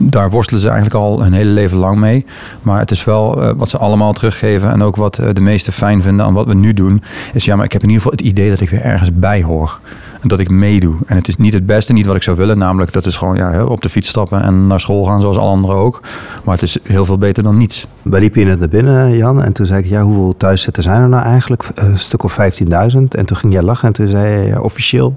Daar 0.00 0.30
worstelen 0.30 0.60
ze 0.60 0.68
eigenlijk 0.68 0.96
al 1.04 1.22
hun 1.22 1.32
hele 1.32 1.50
leven 1.50 1.78
lang 1.78 1.98
mee. 1.98 2.24
Maar 2.62 2.78
het 2.78 2.90
is 2.90 3.04
wel 3.04 3.42
eh, 3.42 3.50
wat 3.56 3.68
ze 3.68 3.78
allemaal 3.78 4.12
teruggeven. 4.12 4.70
En 4.70 4.82
ook 4.82 4.96
wat 4.96 5.18
eh, 5.18 5.28
de 5.32 5.40
meesten 5.40 5.72
fijn 5.72 6.02
vinden 6.02 6.26
aan 6.26 6.34
wat 6.34 6.46
we 6.46 6.54
nu 6.54 6.74
doen. 6.74 7.02
Is 7.32 7.44
ja, 7.44 7.56
maar 7.56 7.64
ik 7.64 7.72
heb 7.72 7.82
in 7.82 7.88
ieder 7.88 8.02
geval 8.02 8.18
het 8.18 8.26
idee 8.26 8.50
dat 8.50 8.60
ik 8.60 8.70
weer 8.70 8.82
ergens 8.82 9.10
bij 9.14 9.42
hoor. 9.42 9.78
En 10.20 10.28
dat 10.28 10.38
ik 10.38 10.50
meedoe. 10.50 10.94
En 11.06 11.16
het 11.16 11.28
is 11.28 11.36
niet 11.36 11.52
het 11.52 11.66
beste, 11.66 11.92
niet 11.92 12.06
wat 12.06 12.16
ik 12.16 12.22
zou 12.22 12.36
willen. 12.36 12.58
Namelijk 12.58 12.92
dat 12.92 13.06
is 13.06 13.16
gewoon 13.16 13.36
ja, 13.36 13.64
op 13.64 13.80
de 13.82 13.88
fiets 13.88 14.08
stappen 14.08 14.42
en 14.42 14.66
naar 14.66 14.80
school 14.80 15.04
gaan 15.04 15.20
zoals 15.20 15.36
alle 15.36 15.50
anderen 15.50 15.76
ook. 15.76 16.00
Maar 16.44 16.54
het 16.54 16.62
is 16.62 16.78
heel 16.82 17.04
veel 17.04 17.18
beter 17.18 17.42
dan 17.42 17.56
niets. 17.56 17.86
Wij 18.02 18.20
liepen 18.20 18.40
hier 18.40 18.48
net 18.48 18.58
naar 18.58 18.68
binnen, 18.68 19.16
Jan. 19.16 19.42
En 19.42 19.52
toen 19.52 19.66
zei 19.66 19.82
ik, 19.82 19.88
ja, 19.88 20.02
hoeveel 20.02 20.34
thuiszitters 20.36 20.86
zijn 20.86 21.02
er 21.02 21.08
nou 21.08 21.24
eigenlijk? 21.24 21.68
Eh, 21.74 21.84
Een 21.84 21.98
stuk 21.98 22.22
of 22.22 22.38
15.000. 22.40 22.68
En 23.08 23.26
toen 23.26 23.36
ging 23.36 23.52
jij 23.52 23.62
lachen 23.62 23.86
en 23.88 23.94
toen 23.94 24.08
zei 24.08 24.40
je, 24.40 24.46
ja, 24.46 24.60
officieel 24.60 25.16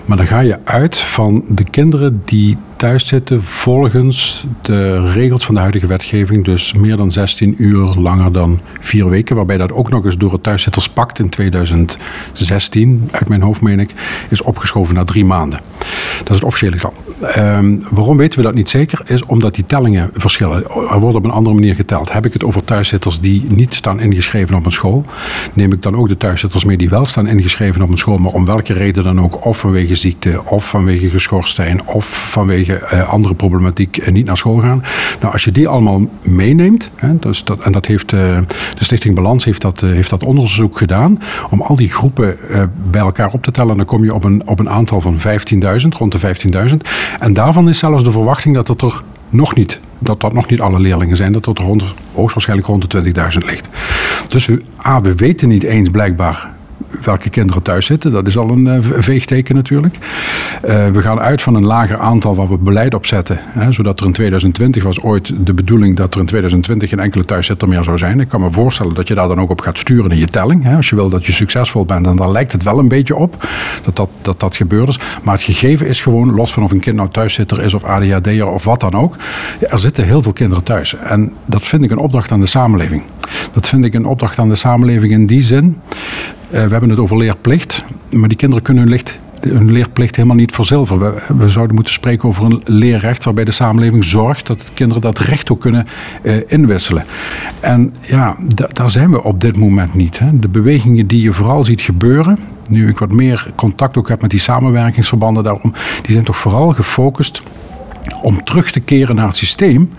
Maar 0.06 0.18
dan 0.18 0.28
ga 0.28 0.40
je 0.40 0.60
uit 0.64 0.98
van 0.98 1.44
de 1.48 1.64
kinderen 1.64 2.22
die 2.26 2.58
thuis 2.86 3.14
volgens 3.40 4.46
de 4.62 5.12
regels 5.12 5.46
van 5.46 5.54
de 5.54 5.62
huidige 5.62 5.88
wetgeving. 5.88 6.46
Dus 6.46 6.74
meer 6.74 6.98
dan 6.98 7.12
16 7.12 7.56
uur 7.58 7.96
langer 7.98 8.32
dan 8.32 8.60
vier 8.80 9.10
weken. 9.10 9.36
Waarbij 9.36 9.58
dat 9.58 9.72
ook 9.72 9.90
nog 9.90 10.06
eens 10.06 10.18
door 10.18 10.32
het 10.32 10.44
thuiszitterspact 10.44 11.20
in 11.20 11.30
2016, 11.30 13.10
uit 13.12 13.28
mijn 13.28 13.42
hoofd 13.42 13.62
meen 13.62 13.80
ik, 13.80 13.94
is 14.30 14.42
opgeschoven 14.42 14.96
naar 14.96 15.06
drie 15.06 15.26
maanden. 15.26 15.60
Dat 16.18 16.30
is 16.30 16.36
het 16.36 16.44
officiële 16.44 16.72
getal. 16.72 16.94
Um, 17.38 17.84
waarom 17.90 18.18
weten 18.18 18.40
we 18.40 18.46
dat 18.46 18.54
niet 18.54 18.70
zeker? 18.70 19.02
Is 19.06 19.26
omdat 19.26 19.56
die 19.56 19.66
tellingen 19.66 20.10
verschillen. 20.14 20.64
Er 20.90 21.00
wordt 21.00 21.18
op 21.18 21.24
een 21.24 21.32
andere 21.32 21.56
manier 21.56 21.76
geteld. 21.76 22.12
Heb 22.12 22.26
ik 22.26 22.34
het 22.34 22.44
over 22.44 22.64
thuiszitters 22.64 23.20
die 23.20 23.46
niet 23.48 23.74
staan 23.74 24.00
ingeschreven 24.00 24.56
op 24.56 24.66
een 24.66 24.72
school? 24.72 25.06
Neem 25.54 25.74
ik 25.74 25.82
dan 25.82 25.96
ook 25.96 26.08
de 26.08 26.18
thuiszitters 26.18 26.64
mee 26.64 26.78
die 26.78 26.90
wel 26.90 27.06
staan 27.06 27.28
ingeschreven 27.28 27.82
op 27.82 27.90
een 27.90 27.98
school, 27.98 28.18
maar 28.18 28.32
om 28.32 28.46
welke 28.46 28.74
reden 28.74 29.04
dan 29.04 29.22
ook, 29.22 29.46
of 29.46 29.58
vanwege 29.58 29.96
ziekte, 29.96 30.42
of 30.46 30.70
vanwege 30.70 31.10
geschorst 31.10 31.56
zijn, 31.56 31.86
of 31.86 32.06
vanwege 32.32 32.75
uh, 32.94 33.10
andere 33.10 33.34
problematiek 33.34 33.98
uh, 33.98 34.08
niet 34.08 34.26
naar 34.26 34.38
school 34.38 34.60
gaan? 34.60 34.84
Nou, 35.20 35.34
als 35.34 35.44
je 35.44 35.52
die 35.52 35.68
allemaal 35.68 36.02
meeneemt, 36.22 36.92
hè, 36.96 37.20
dus 37.20 37.44
dat, 37.44 37.60
en 37.60 37.72
dat 37.72 37.86
heeft 37.86 38.12
uh, 38.12 38.20
de 38.78 38.84
Stichting 38.84 39.16
Balans 39.16 39.46
heeft 39.46 39.62
dat, 39.62 39.82
heeft 39.82 40.10
dat 40.10 40.24
onderzoek 40.24 40.78
gedaan, 40.78 41.22
om 41.50 41.62
al 41.62 41.76
die 41.76 41.90
groepen 41.90 42.38
bij 42.90 43.02
elkaar 43.02 43.32
op 43.32 43.44
te 43.44 43.52
tellen, 43.52 43.78
dan 43.78 43.86
kom 43.86 44.04
je 44.04 44.14
op 44.14 44.24
een, 44.24 44.48
op 44.48 44.60
een 44.60 44.70
aantal 44.70 45.02
van 45.02 45.18
15.000, 45.18 45.88
rond 45.90 46.12
de 46.12 46.36
15.000. 46.70 46.76
En 47.20 47.34
daarvan 47.34 47.70
is 47.70 47.80
zelfs 47.80 48.04
de 48.04 48.12
verwachting 48.12 48.56
dat 48.56 48.68
het 48.68 48.82
er 48.82 49.02
nog 49.30 49.56
niet, 49.56 49.80
dat 50.00 50.22
dat 50.22 50.34
nog 50.34 50.50
niet 50.50 50.62
alle 50.62 50.80
leerlingen 50.80 51.16
zijn, 51.16 51.32
dat 51.32 51.46
het 51.46 51.60
rond, 51.60 51.84
hoogstwaarschijnlijk 52.14 52.68
rond 52.68 52.92
de 52.92 53.14
20.000 53.42 53.46
ligt. 53.46 53.68
Dus 54.28 54.46
we, 54.46 54.62
A, 54.86 55.02
we 55.02 55.16
weten 55.16 55.50
niet 55.50 55.64
eens 55.64 55.90
blijkbaar 55.90 56.54
welke 57.04 57.30
kinderen 57.30 57.62
thuis 57.62 57.86
zitten. 57.86 58.12
Dat 58.12 58.28
is 58.28 58.38
al 58.38 58.50
een 58.50 58.66
uh, 58.66 58.78
veegteken 58.98 59.56
natuurlijk. 59.56 59.96
Uh, 60.66 60.88
we 60.88 61.02
gaan 61.02 61.20
uit 61.20 61.42
van 61.42 61.56
een 61.56 61.66
lager 61.66 61.98
aantal 61.98 62.36
waar 62.36 62.50
we 62.50 62.58
beleid 62.58 62.94
op 62.94 63.06
zetten. 63.06 63.40
Zodat 63.70 64.00
er 64.00 64.06
in 64.06 64.12
2020 64.12 64.84
was 64.84 65.02
ooit 65.02 65.32
de 65.46 65.54
bedoeling 65.54 65.98
dat 65.98 66.14
er 66.14 66.20
in 66.20 66.26
2020 66.26 66.90
geen 66.90 67.00
enkele 67.00 67.26
thuiszitter 67.26 67.68
meer 67.68 67.84
zou 67.84 67.98
zijn. 67.98 68.20
Ik 68.20 68.28
kan 68.28 68.42
me 68.42 68.52
voorstellen 68.52 68.94
dat 68.94 69.08
je 69.08 69.14
daar 69.14 69.28
dan 69.28 69.40
ook 69.40 69.50
op 69.50 69.62
gaat 69.62 69.78
sturen 69.78 70.12
in 70.12 70.18
je 70.18 70.28
telling. 70.28 70.76
Als 70.76 70.90
je 70.90 70.96
wil 70.96 71.10
dat 71.10 71.26
je 71.26 71.32
succesvol 71.32 71.86
bent. 71.86 72.08
En 72.08 72.16
daar 72.16 72.32
lijkt 72.32 72.52
het 72.52 72.64
wel 72.64 72.80
een 72.80 72.88
beetje 72.88 73.16
op 73.16 73.48
dat 73.84 73.96
dat, 73.96 74.10
dat, 74.22 74.40
dat 74.40 74.56
gebeurd 74.56 74.88
is. 74.88 75.00
Maar 75.24 75.34
het 75.34 75.44
gegeven 75.44 75.88
is 75.88 76.02
gewoon, 76.02 76.34
los 76.36 76.54
van 76.54 76.64
of 76.64 76.72
een 76.72 76.80
kind 76.80 76.96
nou 76.96 77.10
thuiszitter 77.10 77.62
is 77.62 77.74
of 77.74 77.84
ADHD'er 77.84 78.48
of 78.48 78.64
wat 78.64 78.80
dan 78.80 78.94
ook. 78.94 79.16
Er 79.70 79.80
zitten 79.80 80.04
heel 80.04 80.22
veel 80.22 80.34
kinderen 80.34 80.64
thuis. 80.64 80.96
En 80.96 81.34
dat 81.46 81.66
vind 81.66 81.84
ik 81.84 81.92
een 81.92 81.98
opdracht 81.98 82.32
aan 82.32 82.40
de 82.40 82.46
samenleving. 82.46 83.04
Dat 83.52 83.68
vind 83.68 83.86
ik 83.86 83.94
een 83.94 84.06
opdracht 84.06 84.40
aan 84.40 84.50
de 84.50 84.56
samenleving 84.56 85.12
in 85.12 85.26
die 85.26 85.42
zin 85.42 85.78
we 86.64 86.72
hebben 86.72 86.90
het 86.90 87.00
over 87.00 87.18
leerplicht, 87.18 87.84
maar 88.10 88.28
die 88.28 88.38
kinderen 88.38 88.64
kunnen 88.64 88.90
hun, 88.90 89.02
hun 89.40 89.72
leerplicht 89.72 90.16
helemaal 90.16 90.38
niet 90.38 90.52
verzilveren. 90.52 91.14
We, 91.14 91.36
we, 91.38 91.50
zouden 91.50 91.76
moeten 91.76 91.94
spreken 91.94 92.30
over 92.30 92.44
een 92.44 92.62
leerrecht 92.66 93.24
waarbij 93.24 93.44
de 93.44 93.52
samenleving 93.52 94.04
zorgt 94.04 94.48
dat 94.48 94.64
kinderen 94.74 95.02
dat 95.02 95.20
recht 95.20 95.52
ook 95.52 95.62
kunnen 95.62 95.88
uh, 96.22 96.36
inwisselen. 96.48 97.06
En 97.60 97.96
ja, 98.02 98.38
daar 98.72 98.90
zijn 98.90 99.12
we 99.12 99.24
op 99.24 99.42
dit 99.42 99.58
moment 99.58 99.94
niet. 99.94 100.20
Hè. 100.20 100.40
De 100.40 100.48
bewegingen 100.48 101.08
die 101.08 101.22
je 101.22 101.34
vooral 101.34 101.64
ziet 101.64 101.82
gebeuren, 101.82 102.38
nu 102.70 102.90
ik 102.90 103.00
wat 103.00 103.12
meer 103.12 103.52
contact 103.56 103.98
ook 103.98 104.08
heb 104.08 104.22
met 104.22 104.32
die 104.32 104.40
samenwerkingsverbanden 104.40 105.44
daarom, 105.44 105.74
die 106.02 106.12
zijn 106.12 106.24
toch 106.24 106.38
vooral 106.38 106.72
gefocust 106.72 107.42
om 108.22 108.44
terug 108.44 108.72
te 108.72 108.80
keren 108.80 109.16
naar 109.16 109.28
het 109.28 109.38
systeem 109.38 109.90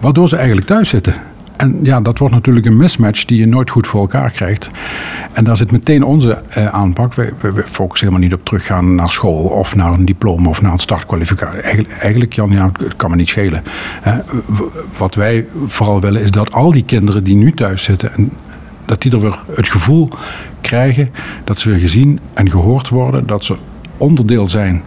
waardoor 0.00 0.28
ze 0.28 0.36
eigenlijk 0.36 0.66
thuis 0.66 0.88
zitten. 0.88 1.14
En 1.62 1.78
ja, 1.82 2.00
dat 2.00 2.18
wordt 2.18 2.34
natuurlijk 2.34 2.66
een 2.66 2.76
mismatch 2.76 3.24
die 3.24 3.38
je 3.38 3.46
nooit 3.46 3.70
goed 3.70 3.86
voor 3.86 4.00
elkaar 4.00 4.30
krijgt. 4.30 4.70
En 5.32 5.44
daar 5.44 5.56
zit 5.56 5.70
meteen 5.70 6.04
onze 6.04 6.42
eh, 6.48 6.66
aanpak. 6.66 7.14
We, 7.14 7.32
we, 7.40 7.62
focussen 7.66 8.08
helemaal 8.08 8.28
niet 8.28 8.38
op 8.38 8.44
teruggaan 8.44 8.94
naar 8.94 9.10
school 9.10 9.44
of 9.44 9.74
naar 9.74 9.92
een 9.92 10.04
diploma 10.04 10.48
of 10.48 10.62
naar 10.62 10.72
een 10.72 10.78
startkwalificatie. 10.78 11.86
Eigenlijk, 11.88 12.32
ja, 12.32 12.70
het 12.78 12.96
kan 12.96 13.10
me 13.10 13.16
niet 13.16 13.28
schelen. 13.28 13.62
Wat 14.98 15.14
wij 15.14 15.46
vooral 15.66 16.00
willen 16.00 16.22
is 16.22 16.30
dat 16.30 16.52
al 16.52 16.72
die 16.72 16.84
kinderen 16.84 17.24
die 17.24 17.36
nu 17.36 17.52
thuis 17.52 17.82
zitten, 17.82 18.12
en 18.14 18.30
dat 18.84 19.02
die 19.02 19.12
er 19.12 19.20
weer 19.20 19.38
het 19.54 19.68
gevoel 19.68 20.08
krijgen 20.60 21.08
dat 21.44 21.58
ze 21.58 21.68
weer 21.68 21.78
gezien 21.78 22.20
en 22.34 22.50
gehoord 22.50 22.88
worden, 22.88 23.26
dat 23.26 23.44
ze 23.44 23.56
onderdeel 23.96 24.48
zijn 24.48 24.82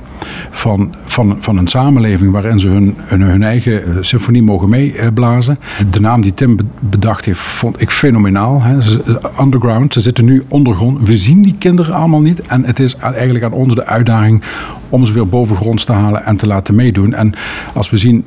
van, 0.49 0.95
van, 1.05 1.37
van 1.39 1.57
een 1.57 1.67
samenleving 1.67 2.31
waarin 2.31 2.59
ze 2.59 2.69
hun, 2.69 2.95
hun, 3.05 3.43
eigen 3.43 3.85
eh, 3.85 3.91
symfonie 4.01 4.43
mogen 4.43 4.69
meeblazen. 4.69 5.59
De 5.91 5.99
naam 5.99 6.21
die 6.21 6.33
Tim 6.33 6.57
bedacht 6.79 7.25
heeft, 7.25 7.39
vond 7.39 7.81
ik 7.81 7.91
fenomenaal. 7.91 8.61
Hè. 8.61 8.77
Eh, 8.77 9.15
underground, 9.39 9.93
ze 9.93 9.99
zitten 9.99 10.25
nu 10.25 10.43
ondergrond. 10.47 11.07
We 11.07 11.17
zien 11.17 11.41
die 11.41 11.55
kinderen 11.57 11.93
allemaal 11.93 12.21
niet. 12.21 12.41
En 12.41 12.65
het 12.65 12.79
is 12.79 12.95
eigenlijk 12.95 13.45
aan 13.45 13.51
ons 13.51 13.75
de 13.75 13.85
uitdaging 13.85 14.43
om 14.89 15.05
ze 15.05 15.13
weer 15.13 15.27
bovengronds 15.27 15.83
te 15.83 15.93
halen 15.93 16.25
en 16.25 16.35
te 16.35 16.47
laten 16.47 16.75
meedoen. 16.75 17.13
En 17.13 17.33
als 17.73 17.89
we 17.89 17.97
zien 17.97 18.25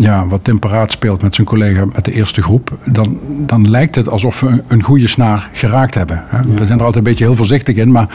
ja, 0.00 0.26
wat 0.26 0.44
Tim 0.44 0.58
Paraat 0.58 0.92
speelt 0.92 1.22
met 1.22 1.34
zijn 1.34 1.46
collega 1.46 1.84
met 1.84 2.04
de 2.04 2.12
eerste 2.12 2.42
groep, 2.42 2.72
dan, 2.84 3.18
dan 3.24 3.70
lijkt 3.70 3.94
het 3.94 4.08
alsof 4.08 4.40
we 4.40 4.62
een, 4.66 4.82
goede 4.82 5.08
snaar 5.08 5.48
geraakt 5.52 5.94
hebben. 5.94 6.22
We 6.56 6.66
zijn 6.66 6.78
er 6.78 6.84
altijd 6.84 7.04
een 7.04 7.10
beetje 7.10 7.24
heel 7.24 7.36
voorzichtig 7.36 7.76
in, 7.76 7.90
maar 7.92 8.08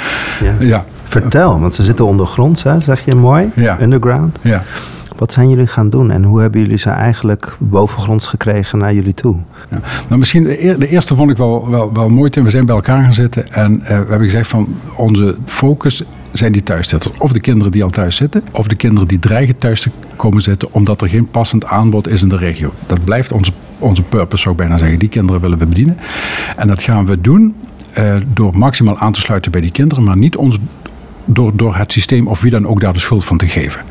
ja. 0.44 0.65
ja. 0.65 0.86
Vertel, 1.04 1.60
want 1.60 1.74
ze 1.74 1.84
zitten 1.84 2.06
ondergronds, 2.06 2.63
hè, 2.63 2.80
zeg 2.80 3.06
je 3.06 3.15
mooi, 3.15 3.52
ja. 3.56 3.82
underground. 3.82 4.38
Ja. 4.41 4.63
Wat 5.17 5.34
zijn 5.34 5.49
jullie 5.49 5.67
gaan 5.67 5.89
doen 5.89 6.12
en 6.12 6.23
hoe 6.23 6.41
hebben 6.41 6.62
jullie 6.62 6.78
ze 6.78 6.89
eigenlijk 6.89 7.58
bovengronds 7.60 8.28
gekregen 8.28 8.78
naar 8.80 8.93
jullie 8.93 9.13
toe? 9.13 9.36
Nou, 10.08 10.19
misschien 10.19 10.43
de, 10.43 10.88
eerste 10.88 11.15
vond 11.15 11.32
ik 11.32 11.38
wel, 11.38 11.69
wel, 11.69 11.93
wel 11.93 12.10
mooi. 12.10 12.30
We 12.34 12.49
zijn 12.49 12.65
bij 12.65 12.75
elkaar 12.75 13.01
gaan 13.01 13.13
zitten 13.13 13.51
en 13.51 13.80
uh, 13.82 13.88
we 13.88 13.93
hebben 13.93 14.23
gezegd 14.23 14.49
van 14.49 14.67
onze 14.95 15.36
focus 15.45 16.04
zijn 16.32 16.51
die 16.51 16.63
thuiszitters. 16.63 17.17
Of 17.17 17.32
de 17.32 17.39
kinderen 17.39 17.71
die 17.71 17.84
al 17.84 17.89
thuis 17.89 18.15
zitten, 18.15 18.43
of 18.51 18.67
de 18.67 18.75
kinderen 18.75 19.08
die 19.08 19.19
dreigen 19.19 19.58
thuis 19.58 19.82
te 19.82 19.89
komen 20.15 20.41
zitten 20.41 20.73
omdat 20.73 21.01
er 21.01 21.10
geen 21.10 21.30
passend 21.30 21.65
aanbod 21.65 22.08
is 22.08 22.21
in 22.21 22.30
de 22.30 22.38
regio. 22.38 22.73
Dat 22.88 23.04
blijft 23.04 23.32
onze, 23.32 23.51
onze 23.80 24.01
purpose, 24.01 24.41
zou 24.41 24.56
ik 24.56 24.62
bijna 24.62 24.78
zeggen. 24.78 24.99
Die 24.99 25.10
kinderen 25.10 25.41
willen 25.41 25.58
we 25.58 25.65
bedienen. 25.65 25.97
En 26.56 26.67
dat 26.67 26.84
gaan 26.84 27.06
we 27.06 27.21
doen 27.21 27.56
uh, 27.99 28.15
door 28.34 28.58
maximaal 28.58 28.97
aan 28.97 29.12
te 29.12 29.19
sluiten 29.19 29.51
bij 29.51 29.62
die 29.62 29.71
kinderen, 29.71 30.04
maar 30.04 30.17
niet 30.17 30.36
ons, 30.36 30.58
door, 31.25 31.51
door 31.56 31.75
het 31.75 31.91
systeem 31.91 32.28
of 32.28 32.41
wie 32.41 32.51
dan 32.51 32.67
ook 32.67 32.82
daar 32.82 32.93
de 32.93 32.99
schuld 32.99 33.25
van 33.25 33.38
te 33.38 33.47
geven. 33.47 33.82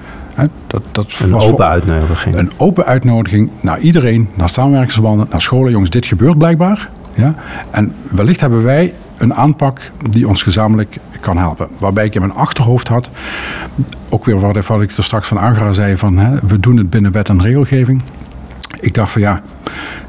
Dat, 0.66 0.83
dat 0.92 1.14
een 1.23 1.35
open 1.35 1.66
uitnodiging. 1.66 2.37
Een 2.37 2.51
open 2.57 2.85
uitnodiging 2.85 3.51
naar 3.61 3.81
iedereen, 3.81 4.29
naar 4.35 4.49
samenwerkingsverbanden, 4.49 5.27
naar 5.31 5.42
scholen. 5.42 5.73
Jongens, 5.73 5.90
dit 5.90 6.07
gebeurt 6.07 6.38
blijkbaar. 6.38 6.88
Ja? 7.14 7.35
En 7.70 7.94
wellicht 8.11 8.40
hebben 8.40 8.62
wij 8.62 8.94
een 9.16 9.35
aanpak 9.35 9.90
die 10.11 10.29
ons 10.29 10.42
gezamenlijk 10.42 10.97
kan 11.20 11.37
helpen. 11.37 11.68
Waarbij 11.79 12.05
ik 12.05 12.14
in 12.14 12.20
mijn 12.20 12.33
achterhoofd 12.33 12.88
had, 12.88 13.11
ook 14.09 14.25
weer 14.25 14.40
wat 14.40 14.57
ik 14.57 14.90
er 14.90 15.05
straks 15.05 15.29
van 15.29 15.38
Agra 15.38 15.73
zei, 15.73 15.97
van 15.97 16.16
hè, 16.16 16.38
we 16.47 16.61
doen 16.61 16.77
het 16.77 16.90
binnen 16.90 17.12
wet 17.12 17.29
en 17.29 17.42
regelgeving. 17.42 18.03
Ik 18.81 18.94
dacht 18.94 19.12
van 19.12 19.20
ja, 19.20 19.42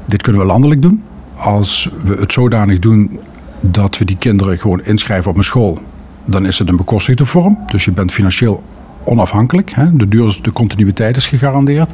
dit 0.04 0.22
kunnen 0.22 0.40
we 0.40 0.46
landelijk 0.46 0.82
doen. 0.82 1.02
Als 1.36 1.90
we 2.02 2.16
het 2.20 2.32
zodanig 2.32 2.78
doen 2.78 3.20
dat 3.60 3.98
we 3.98 4.04
die 4.04 4.16
kinderen 4.16 4.58
gewoon 4.58 4.84
inschrijven 4.84 5.30
op 5.30 5.36
een 5.36 5.44
school, 5.44 5.78
dan 6.24 6.46
is 6.46 6.58
het 6.58 6.68
een 6.68 6.76
bekostigde 6.76 7.24
vorm. 7.24 7.58
Dus 7.66 7.84
je 7.84 7.90
bent 7.90 8.12
financieel 8.12 8.62
onafhankelijk. 9.06 9.70
Hè. 9.70 9.96
De, 9.96 10.08
duur, 10.08 10.38
de 10.42 10.52
continuïteit 10.52 11.16
is 11.16 11.28
gegarandeerd. 11.28 11.90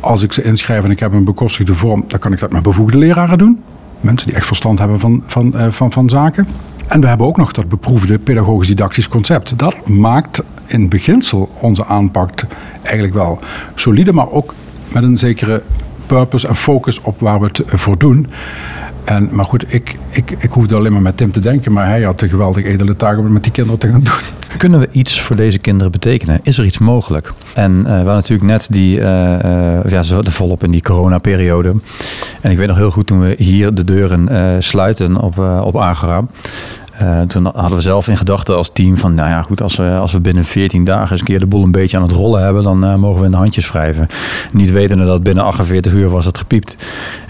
Als 0.00 0.22
ik 0.22 0.32
ze 0.32 0.42
inschrijf 0.42 0.84
en 0.84 0.90
ik 0.90 1.00
heb 1.00 1.12
een 1.12 1.24
bekostigde 1.24 1.74
vorm, 1.74 2.04
dan 2.06 2.18
kan 2.18 2.32
ik 2.32 2.38
dat 2.38 2.52
met 2.52 2.62
bevoegde 2.62 2.98
leraren 2.98 3.38
doen. 3.38 3.62
Mensen 4.00 4.28
die 4.28 4.36
echt 4.36 4.46
verstand 4.46 4.78
hebben 4.78 5.00
van, 5.00 5.22
van, 5.26 5.52
uh, 5.56 5.66
van, 5.70 5.92
van 5.92 6.08
zaken. 6.08 6.46
En 6.86 7.00
we 7.00 7.06
hebben 7.06 7.26
ook 7.26 7.36
nog 7.36 7.52
dat 7.52 7.68
beproefde 7.68 8.18
pedagogisch-didactisch 8.18 9.08
concept. 9.08 9.58
Dat 9.58 9.88
maakt 9.88 10.42
in 10.66 10.88
beginsel 10.88 11.50
onze 11.60 11.84
aanpak 11.84 12.30
eigenlijk 12.82 13.14
wel 13.14 13.38
solide, 13.74 14.12
maar 14.12 14.30
ook 14.30 14.54
met 14.88 15.02
een 15.02 15.18
zekere 15.18 15.62
purpose 16.06 16.48
en 16.48 16.56
focus 16.56 17.00
op 17.00 17.20
waar 17.20 17.40
we 17.40 17.46
het 17.46 17.62
voor 17.66 17.98
doen. 17.98 18.26
En, 19.10 19.28
maar 19.32 19.44
goed, 19.44 19.74
ik, 19.74 19.96
ik, 20.10 20.30
ik 20.38 20.52
hoefde 20.52 20.74
alleen 20.74 20.92
maar 20.92 21.02
met 21.02 21.16
Tim 21.16 21.32
te 21.32 21.40
denken, 21.40 21.72
maar 21.72 21.86
hij 21.86 22.02
had 22.02 22.18
de 22.18 22.28
geweldig 22.28 22.64
edele 22.64 22.96
taak 22.96 23.18
om 23.18 23.32
met 23.32 23.42
die 23.42 23.52
kinderen 23.52 23.80
te 23.80 23.88
gaan 23.88 24.00
doen. 24.02 24.12
Kunnen 24.56 24.80
we 24.80 24.88
iets 24.92 25.20
voor 25.20 25.36
deze 25.36 25.58
kinderen 25.58 25.92
betekenen? 25.92 26.40
Is 26.42 26.58
er 26.58 26.64
iets 26.64 26.78
mogelijk? 26.78 27.32
En 27.54 27.72
uh, 27.72 27.82
we 27.84 27.90
hadden 27.90 28.14
natuurlijk 28.14 28.50
net 28.50 28.66
die, 28.70 28.98
uh, 28.98 29.04
uh, 29.04 29.84
ja, 29.88 30.02
ze 30.02 30.20
volop 30.22 30.64
in 30.64 30.70
die 30.70 30.82
coronaperiode. 30.82 31.74
En 32.40 32.50
ik 32.50 32.56
weet 32.56 32.68
nog 32.68 32.76
heel 32.76 32.90
goed 32.90 33.06
toen 33.06 33.20
we 33.20 33.34
hier 33.38 33.74
de 33.74 33.84
deuren 33.84 34.62
sluiten 34.62 35.16
op, 35.16 35.38
op 35.62 35.76
Agora. 35.76 36.24
Uh, 37.02 37.20
toen 37.20 37.44
hadden 37.44 37.76
we 37.76 37.80
zelf 37.80 38.08
in 38.08 38.16
gedachten 38.16 38.56
als 38.56 38.70
team 38.72 38.98
van, 38.98 39.14
nou 39.14 39.28
ja, 39.28 39.42
goed, 39.42 39.62
als 39.62 39.76
we, 39.76 39.96
als 40.00 40.12
we 40.12 40.20
binnen 40.20 40.44
14 40.44 40.84
dagen 40.84 41.10
eens 41.10 41.20
een 41.20 41.26
keer 41.26 41.38
de 41.38 41.46
boel 41.46 41.62
een 41.62 41.70
beetje 41.70 41.96
aan 41.96 42.02
het 42.02 42.12
rollen 42.12 42.42
hebben, 42.42 42.62
dan 42.62 42.84
uh, 42.84 42.94
mogen 42.94 43.18
we 43.18 43.24
in 43.24 43.30
de 43.30 43.36
handjes 43.36 43.70
wrijven. 43.70 44.06
Niet 44.52 44.70
wetende 44.70 45.04
dat 45.04 45.22
binnen 45.22 45.44
48 45.44 45.92
uur 45.92 46.08
was 46.08 46.24
het 46.24 46.38
gepiept. 46.38 46.76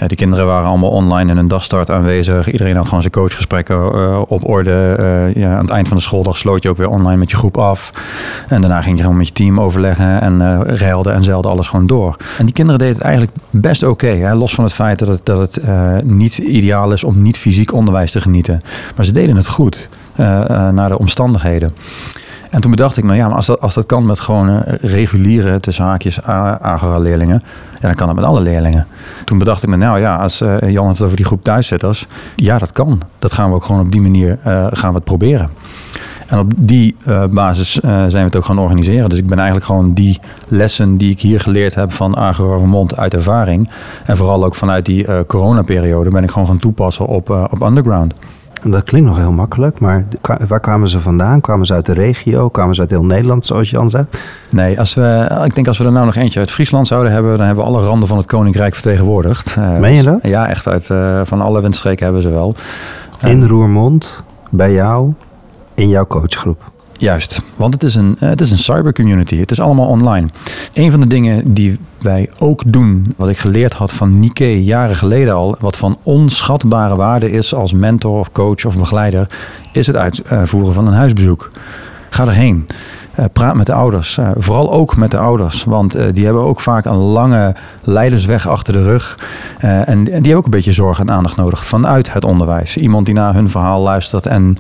Uh, 0.02 0.09
de 0.09 0.14
kinderen 0.14 0.46
waren 0.46 0.68
allemaal 0.68 0.90
online 0.90 1.30
in 1.30 1.37
een 1.37 1.48
dagstart 1.48 1.90
aanwezig. 1.90 2.52
Iedereen 2.52 2.76
had 2.76 2.85
gewoon 2.85 3.00
zijn 3.00 3.12
coachgesprekken 3.12 4.28
op 4.28 4.48
orde. 4.48 5.33
ja, 5.35 5.54
aan 5.54 5.61
het 5.61 5.70
eind 5.70 5.88
van 5.88 5.96
de 5.96 6.02
schooldag 6.02 6.38
sloot 6.38 6.62
je 6.62 6.68
ook 6.68 6.76
weer 6.76 6.88
online 6.88 7.16
met 7.16 7.30
je 7.30 7.37
groep 7.37 7.59
af. 7.59 7.92
En 8.48 8.61
daarna 8.61 8.83
ging 8.83 8.96
je 8.96 9.02
gewoon 9.02 9.16
met 9.16 9.26
je 9.26 9.33
team 9.33 9.61
overleggen 9.61 10.20
en 10.20 10.62
reilde 10.62 11.11
en 11.11 11.22
zeilde 11.24 11.48
alles 11.48 11.66
gewoon 11.66 11.87
door. 11.87 12.16
En 12.38 12.44
die 12.44 12.54
kinderen 12.54 12.78
deden 12.80 12.94
het 12.94 13.04
eigenlijk 13.04 13.37
best 13.50 13.83
oké. 13.83 14.35
los 14.35 14.54
van 14.54 14.64
het 14.64 14.72
feit 14.72 14.98
dat 14.98 15.09
het, 15.09 15.20
dat 15.24 15.38
het 15.38 16.04
niet 16.04 16.38
ideaal 16.38 16.92
is 16.92 17.04
om 17.04 17.22
niet 17.22 17.38
fysiek 17.38 17.72
onderwijs 17.72 18.11
te 18.11 18.20
genieten. 18.20 18.62
Maar 18.96 19.04
ze 19.04 19.12
deden 19.12 19.37
het 19.37 19.46
goed 19.46 19.60
goed. 19.61 19.88
naar 20.73 20.88
de 20.88 20.99
omstandigheden. 20.99 21.75
En 22.51 22.61
toen 22.61 22.70
bedacht 22.70 22.96
ik 22.96 23.05
me, 23.05 23.14
ja, 23.14 23.27
maar 23.27 23.37
als 23.37 23.46
dat, 23.46 23.61
als 23.61 23.75
dat 23.75 23.87
kan 23.87 24.07
met 24.07 24.20
gewoon 24.20 24.62
reguliere, 24.81 25.61
tussen 25.61 25.85
haakjes, 25.85 26.23
Agora-leerlingen, 26.61 27.42
dan 27.81 27.94
kan 27.94 28.09
het 28.09 28.16
met 28.16 28.27
alle 28.27 28.40
leerlingen. 28.40 28.87
Toen 29.25 29.38
bedacht 29.38 29.62
ik 29.62 29.68
me, 29.68 29.77
nou 29.77 30.01
ja, 30.01 30.16
als 30.16 30.42
uh, 30.42 30.70
Jan 30.70 30.88
het 30.88 31.03
over 31.03 31.16
die 31.16 31.25
groep 31.25 31.44
thuiszitters, 31.44 32.07
ja, 32.37 32.59
dat 32.59 32.73
kan. 32.73 33.01
Dat 33.18 33.33
gaan 33.33 33.49
we 33.49 33.55
ook 33.55 33.64
gewoon 33.64 33.81
op 33.81 33.92
die 33.92 34.01
manier 34.01 34.38
gaan 34.73 34.90
we 34.90 34.94
het 34.94 35.05
proberen. 35.05 35.51
En 36.27 36.38
op 36.38 36.53
die 36.57 36.96
basis 37.31 37.73
zijn 37.73 38.11
we 38.11 38.18
het 38.18 38.37
ook 38.37 38.44
gaan 38.44 38.59
organiseren. 38.59 39.09
Dus 39.09 39.18
ik 39.18 39.27
ben 39.27 39.37
eigenlijk 39.37 39.66
gewoon 39.66 39.94
die 39.94 40.20
lessen 40.49 40.96
die 40.96 41.11
ik 41.11 41.20
hier 41.20 41.40
geleerd 41.40 41.75
heb 41.75 41.92
van 41.92 42.35
Mond 42.64 42.96
uit 42.96 43.14
ervaring. 43.14 43.70
En 44.05 44.16
vooral 44.16 44.44
ook 44.44 44.55
vanuit 44.55 44.87
die 44.87 45.27
coronaperiode 45.27 46.11
ben 46.11 46.23
ik 46.23 46.31
gewoon 46.31 46.46
gaan 46.46 46.59
toepassen 46.59 47.07
op, 47.07 47.31
op 47.31 47.62
Underground. 47.62 48.14
Dat 48.64 48.83
klinkt 48.83 49.09
nog 49.09 49.18
heel 49.18 49.33
makkelijk, 49.33 49.81
maar 49.81 50.05
waar 50.49 50.61
kwamen 50.61 50.88
ze 50.88 51.01
vandaan? 51.01 51.40
Kwamen 51.40 51.66
ze 51.66 51.73
uit 51.75 51.87
de 51.87 51.92
regio? 51.92 52.49
Kwamen 52.49 52.75
ze 52.75 52.81
uit 52.81 52.90
heel 52.90 53.05
Nederland, 53.05 53.46
zoals 53.46 53.70
Jan 53.70 53.90
zegt? 53.90 54.18
Nee, 54.49 54.79
als 54.79 54.94
we, 54.94 55.40
ik 55.44 55.55
denk 55.55 55.66
als 55.66 55.79
we 55.79 55.85
er 55.85 55.92
nou 55.92 56.07
nog 56.07 56.14
eentje 56.14 56.38
uit 56.38 56.51
Friesland 56.51 56.87
zouden 56.87 57.12
hebben, 57.12 57.37
dan 57.37 57.46
hebben 57.46 57.64
we 57.64 57.70
alle 57.70 57.87
randen 57.87 58.09
van 58.09 58.16
het 58.16 58.27
Koninkrijk 58.27 58.75
vertegenwoordigd. 58.75 59.57
Meen 59.81 59.94
je 59.94 60.03
dat? 60.03 60.18
Ja, 60.23 60.49
echt. 60.49 60.68
Uit, 60.68 60.87
van 61.29 61.40
alle 61.40 61.61
windstreken 61.61 62.05
hebben 62.05 62.23
ze 62.23 62.29
wel. 62.29 62.55
In 63.23 63.46
Roermond, 63.46 64.23
bij 64.51 64.73
jou? 64.73 65.12
in 65.81 65.88
jouw 65.88 66.07
coachgroep. 66.07 66.70
Juist, 67.00 67.42
want 67.56 67.74
het 67.74 67.82
is 67.82 67.94
een, 67.94 68.16
eh, 68.18 68.28
het 68.28 68.40
is 68.40 68.50
een 68.50 68.58
cybercommunity. 68.58 69.36
Het 69.36 69.50
is 69.50 69.60
allemaal 69.60 69.86
online. 69.86 70.28
Een 70.72 70.90
van 70.90 71.00
de 71.00 71.06
dingen 71.06 71.54
die 71.54 71.78
wij 71.98 72.30
ook 72.38 72.62
doen, 72.66 73.14
wat 73.16 73.28
ik 73.28 73.38
geleerd 73.38 73.72
had 73.72 73.92
van 73.92 74.18
Nike 74.18 74.64
jaren 74.64 74.96
geleden 74.96 75.34
al, 75.34 75.56
wat 75.60 75.76
van 75.76 75.98
onschatbare 76.02 76.96
waarde 76.96 77.30
is 77.30 77.54
als 77.54 77.72
mentor 77.72 78.18
of 78.18 78.32
coach 78.32 78.64
of 78.64 78.76
begeleider, 78.76 79.26
is 79.72 79.86
het 79.86 79.96
uitvoeren 79.96 80.74
van 80.74 80.86
een 80.86 80.92
huisbezoek. 80.92 81.50
Ga 82.10 82.26
erheen. 82.26 82.66
Uh, 83.18 83.25
praat 83.33 83.55
met 83.55 83.66
de 83.66 83.73
ouders. 83.73 84.18
Uh, 84.18 84.31
vooral 84.37 84.73
ook 84.73 84.96
met 84.96 85.11
de 85.11 85.18
ouders. 85.18 85.64
Want 85.64 85.96
uh, 85.96 86.05
die 86.12 86.25
hebben 86.25 86.42
ook 86.42 86.61
vaak 86.61 86.85
een 86.85 86.96
lange 86.96 87.55
leidersweg 87.83 88.49
achter 88.49 88.73
de 88.73 88.83
rug. 88.83 89.18
en 89.59 90.05
die 90.05 90.12
hebben 90.12 90.37
ook 90.37 90.44
een 90.44 90.51
beetje 90.51 90.73
zorg 90.73 90.99
en 90.99 91.11
aandacht 91.11 91.37
nodig 91.37 91.64
vanuit 91.64 92.12
het 92.12 92.25
onderwijs. 92.25 92.77
Iemand 92.77 93.07
die 93.07 93.14
naar 93.14 93.35
hun 93.35 93.51
verhaal 93.51 93.81
luistert 93.81 94.27
en 94.27 94.57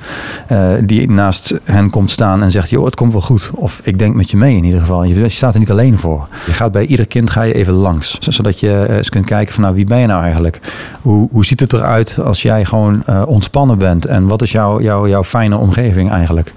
die 0.84 1.10
naast 1.10 1.54
hen 1.64 1.90
komt 1.90 2.10
staan 2.10 2.42
en 2.42 2.50
zegt: 2.50 2.70
joh, 2.70 2.84
het 2.84 2.94
komt 2.94 3.12
wel 3.12 3.20
goed. 3.20 3.50
Of 3.54 3.80
ik 3.84 3.98
denk 3.98 4.14
met 4.14 4.30
je 4.30 4.36
mee 4.36 4.56
in 4.56 4.64
ieder 4.64 4.80
geval. 4.80 5.04
Je, 5.04 5.20
je 5.20 5.28
staat 5.28 5.54
er 5.54 5.60
niet 5.60 5.70
alleen 5.70 5.98
voor. 5.98 6.26
Je 6.46 6.52
gaat 6.52 6.72
bij 6.72 6.86
ieder 6.86 7.06
kind 7.06 7.30
ga 7.30 7.42
je 7.42 7.54
even 7.54 7.72
langs. 7.72 8.18
Zodat 8.18 8.60
je 8.60 8.86
eens 8.88 9.08
kunt 9.08 9.26
kijken 9.26 9.54
van 9.54 9.62
nou, 9.62 9.74
wie 9.74 9.84
ben 9.84 9.98
je 9.98 10.06
nou 10.06 10.22
eigenlijk? 10.22 10.60
Hoe, 11.02 11.28
hoe 11.32 11.44
ziet 11.44 11.60
het 11.60 11.72
eruit 11.72 12.18
als 12.24 12.42
jij 12.42 12.64
gewoon 12.64 13.02
ontspannen 13.26 13.78
bent? 13.78 14.06
En 14.06 14.26
wat 14.26 14.42
is 14.42 14.52
jouw, 14.52 14.80
jouw, 14.80 15.08
jouw 15.08 15.24
fijne 15.24 15.56
omgeving 15.56 16.10
eigenlijk? 16.10 16.52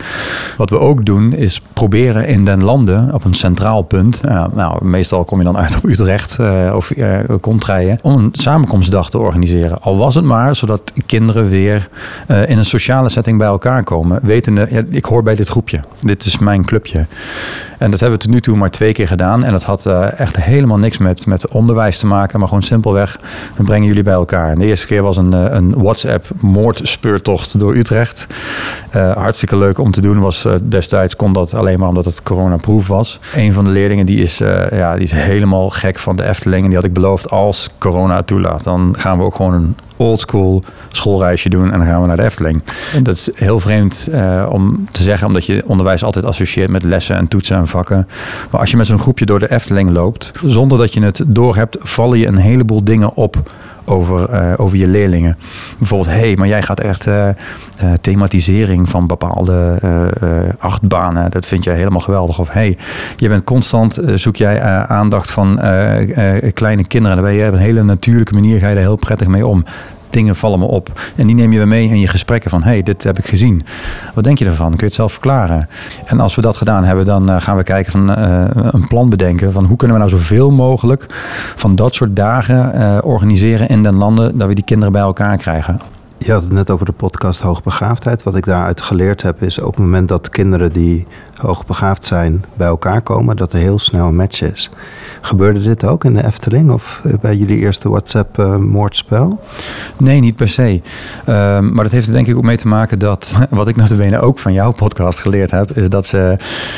Wat 0.58 0.70
we 0.70 0.80
ook 0.80 1.06
doen 1.06 1.34
is 1.34 1.62
proberen 1.90 2.28
in 2.28 2.46
den 2.46 2.64
landen 2.64 3.14
op 3.14 3.24
een 3.24 3.34
centraal 3.34 3.82
punt. 3.82 4.22
Nou, 4.54 4.86
meestal 4.86 5.24
kom 5.24 5.38
je 5.38 5.44
dan 5.44 5.58
uit 5.58 5.76
op 5.76 5.84
Utrecht 5.84 6.38
uh, 6.42 6.74
of 6.76 6.96
uh, 6.96 7.20
Contraien. 7.42 8.00
Om 8.02 8.18
een 8.18 8.30
samenkomstdag 8.32 9.10
te 9.10 9.18
organiseren. 9.18 9.82
Al 9.82 9.98
was 9.98 10.16
het 10.16 10.24
maar 10.24 10.56
zodat 10.56 10.92
kinderen 11.06 11.50
weer 11.50 11.90
in 12.28 12.58
een 12.58 12.66
sociale 12.66 13.10
setting 13.10 13.38
bij 13.38 13.48
elkaar 13.48 13.84
komen. 13.84 14.20
Wetende, 14.22 14.68
ja, 14.72 14.82
ik 14.90 15.06
hoor 15.06 15.24
bij 15.24 15.36
dit 15.36 15.48
groepje. 15.48 15.80
Dit 16.00 16.26
is 16.26 16.38
mijn 16.38 16.66
clubje. 16.66 17.06
En 17.78 17.92
dat 17.92 18.00
hebben 18.00 18.18
we 18.18 18.26
tot 18.26 18.34
nu 18.34 18.42
toe 18.42 18.58
maar 18.58 18.72
twee 18.72 18.94
keer 18.94 19.08
gedaan. 19.08 19.44
En 19.44 19.52
dat 19.52 19.64
had 19.64 19.86
echt 20.18 20.36
helemaal 20.36 20.78
niks 20.78 20.98
met, 20.98 21.26
met 21.26 21.48
onderwijs 21.48 22.00
te 22.00 22.08
maken. 22.08 22.40
Maar 22.40 22.48
gewoon 22.48 22.64
simpelweg, 22.64 23.20
we 23.56 23.64
brengen 23.64 23.88
jullie 23.88 24.04
bij 24.04 24.14
elkaar. 24.14 24.52
En 24.52 24.60
de 24.60 24.66
eerste 24.66 24.88
keer 24.88 25.02
was 25.02 25.18
een, 25.18 25.56
een 25.56 25.74
WhatsApp 25.78 26.26
moordspeurtocht 26.40 27.60
door 27.60 27.76
Utrecht. 27.76 28.28
hartstikke 29.14 29.58
leuk 29.58 29.78
om 29.78 29.92
te 29.92 30.02
doen. 30.02 30.20
Was, 30.20 30.48
destijds 30.64 31.16
kon 31.16 31.34
dat 31.34 31.54
alleen 31.54 31.73
maar 31.78 31.88
omdat 31.88 32.06
het 32.06 32.24
coronaproof 32.24 32.88
was. 32.88 33.20
Een 33.36 33.54
van 33.54 33.64
de 33.64 33.70
leerlingen 33.70 34.06
die 34.06 34.22
is, 34.22 34.42
uh, 34.42 34.70
ja, 34.72 34.94
die 34.94 35.04
is 35.04 35.12
helemaal 35.12 35.70
gek 35.70 36.00
van 36.00 36.16
de 36.16 36.24
Efteling. 36.24 36.62
En 36.64 36.68
die 36.68 36.78
had 36.78 36.88
ik 36.88 36.94
beloofd, 36.94 37.30
als 37.30 37.70
corona 37.78 38.24
toelaat, 38.24 38.64
dan 38.64 38.96
gaan 38.98 39.18
we 39.18 39.24
ook 39.24 39.36
gewoon 39.36 39.54
een 39.54 39.76
oldschool 39.98 40.64
schoolreisje 40.92 41.50
doen 41.50 41.72
en 41.72 41.78
dan 41.78 41.88
gaan 41.88 42.02
we 42.02 42.08
naar 42.08 42.16
de 42.16 42.24
Efteling. 42.24 42.64
Dat 43.04 43.16
is 43.16 43.30
heel 43.36 43.60
vreemd 43.60 44.08
uh, 44.12 44.48
om 44.50 44.88
te 44.92 45.04
zeggen, 45.04 45.28
omdat 45.28 45.46
je 45.46 45.64
onderwijs 45.66 46.04
altijd 46.04 46.26
associeert 46.26 46.70
met 46.70 46.84
lessen 46.84 47.16
en 47.16 47.28
toetsen 47.28 47.58
en 47.58 47.68
vakken. 47.68 48.08
Maar 48.50 48.60
als 48.60 48.72
je 48.72 48.78
met 48.78 48.88
zo'n 48.88 49.00
groepje 49.00 49.26
door 49.26 49.40
de 49.40 49.52
Efteling 49.52 49.92
loopt, 49.92 50.32
zonder 50.46 50.78
dat 50.78 50.94
je 50.94 51.02
het 51.02 51.24
doorhebt, 51.28 51.78
vallen 51.80 52.20
je 52.20 52.28
een 52.28 52.38
heleboel 52.38 52.84
dingen 52.84 53.16
op 53.16 53.52
over, 53.86 54.30
uh, 54.34 54.54
over 54.58 54.78
je 54.78 54.88
leerlingen. 54.88 55.38
Bijvoorbeeld, 55.78 56.10
hé, 56.10 56.20
hey, 56.20 56.36
maar 56.36 56.48
jij 56.48 56.62
gaat 56.62 56.80
echt 56.80 57.08
uh, 57.08 57.30
thematisering 58.02 58.90
van 58.90 59.08
bepaalde 59.08 59.80
achtbanen. 60.58 61.32
Dat 61.32 61.46
vind 61.46 61.64
jij 61.64 61.76
helemaal 61.76 62.00
geweldig. 62.00 62.40
Of 62.40 62.48
hé, 62.48 62.54
hey, 62.54 62.78
je 63.18 63.28
bent 63.28 63.44
constant, 63.44 64.00
zoek 64.16 64.36
jij 64.36 64.62
aandacht 64.88 65.32
van 65.32 65.60
kleine 66.54 66.88
kinderen. 66.88 67.18
Dan 67.18 67.26
ben 67.26 67.34
je 67.34 67.48
op 67.48 67.54
een 67.54 67.60
hele 67.60 67.84
natuurlijke 67.84 68.34
manier, 68.34 68.60
ga 68.60 68.68
je 68.68 68.74
daar 68.74 68.84
heel 68.84 68.96
prettig 68.96 69.28
mee 69.28 69.48
om 69.48 69.64
dingen 70.14 70.36
vallen 70.36 70.60
me 70.60 70.66
op. 70.66 71.00
En 71.16 71.28
die 71.28 71.36
neem 71.36 71.52
je 71.52 71.66
mee 71.66 71.90
in 71.90 72.00
je 72.00 72.08
gesprekken 72.08 72.50
van... 72.50 72.64
hey, 72.64 72.84
dit 72.84 73.04
heb 73.04 73.18
ik 73.18 73.26
gezien. 73.26 73.62
Wat 74.14 74.24
denk 74.24 74.38
je 74.38 74.46
ervan? 74.46 74.70
Kun 74.70 74.78
je 74.78 74.86
het 74.86 74.94
zelf 74.94 75.12
verklaren? 75.12 75.70
En 76.06 76.20
als 76.20 76.36
we 76.36 76.42
dat 76.42 76.58
gedaan 76.58 76.84
hebben, 76.84 77.06
dan 77.06 77.30
uh, 77.30 77.42
gaan 77.42 77.58
we 77.58 77.64
kijken 77.64 77.92
van 77.92 78.10
uh, 78.10 78.46
een 78.54 78.88
plan 78.88 79.10
bedenken... 79.10 79.52
van 79.52 79.66
hoe 79.66 79.78
kunnen 79.78 79.98
we 79.98 80.04
nou 80.04 80.18
zoveel 80.18 80.52
mogelijk 80.52 81.06
van 81.56 81.76
dat 81.76 81.96
soort 81.96 82.16
dagen 82.16 82.80
uh, 82.80 82.98
organiseren 83.02 83.68
in 83.68 83.84
den 83.84 83.98
landen... 83.98 84.38
dat 84.38 84.48
we 84.48 84.56
die 84.56 84.64
kinderen 84.64 84.94
bij 84.94 85.02
elkaar 85.02 85.38
krijgen. 85.38 85.80
Je 86.26 86.32
had 86.32 86.42
het 86.42 86.52
net 86.52 86.70
over 86.70 86.86
de 86.86 86.92
podcast 86.92 87.42
Hoogbegaafdheid. 87.42 88.24
Wat 88.24 88.36
ik 88.36 88.46
daaruit 88.46 88.82
geleerd 88.82 89.22
heb 89.22 89.42
is 89.42 89.60
op 89.60 89.76
het 89.76 89.78
moment 89.78 90.08
dat 90.08 90.30
kinderen 90.30 90.74
die 90.74 91.08
hoogbegaafd 91.36 92.06
zijn 92.06 92.46
bij 92.54 92.68
elkaar 92.68 93.02
komen, 93.02 93.36
dat 93.36 93.54
er 93.54 93.60
heel 93.60 93.80
snel 93.80 94.08
een 94.08 94.16
match 94.16 94.42
is. 94.42 94.70
Gebeurde 95.22 95.62
dit 95.62 95.86
ook 95.86 96.04
in 96.04 96.14
de 96.14 96.26
Efteling 96.26 96.72
of 96.72 97.02
bij 97.22 97.36
jullie 97.36 97.58
eerste 97.58 97.90
WhatsApp-moordspel? 97.90 99.40
nee, 99.98 100.20
niet 100.20 100.36
per 100.36 100.48
se. 100.48 100.82
Ehm, 101.26 101.74
maar 101.74 101.84
dat 101.84 101.94
heeft 101.94 102.08
er 102.08 102.14
denk 102.14 102.28
ik 102.28 102.36
ook 102.36 102.44
mee 102.44 102.58
te 102.58 102.68
maken 102.68 103.00
dat, 103.00 103.36
wat 103.50 103.68
ik 103.68 103.76
notabene 103.76 104.20
ook 104.20 104.40
van 104.40 104.54
jouw 104.54 104.72
podcast 104.72 105.20
geleerd 105.20 105.52
heb, 105.52 105.78
is 105.78 105.90
dat, 105.90 106.06
ze, 106.06 106.38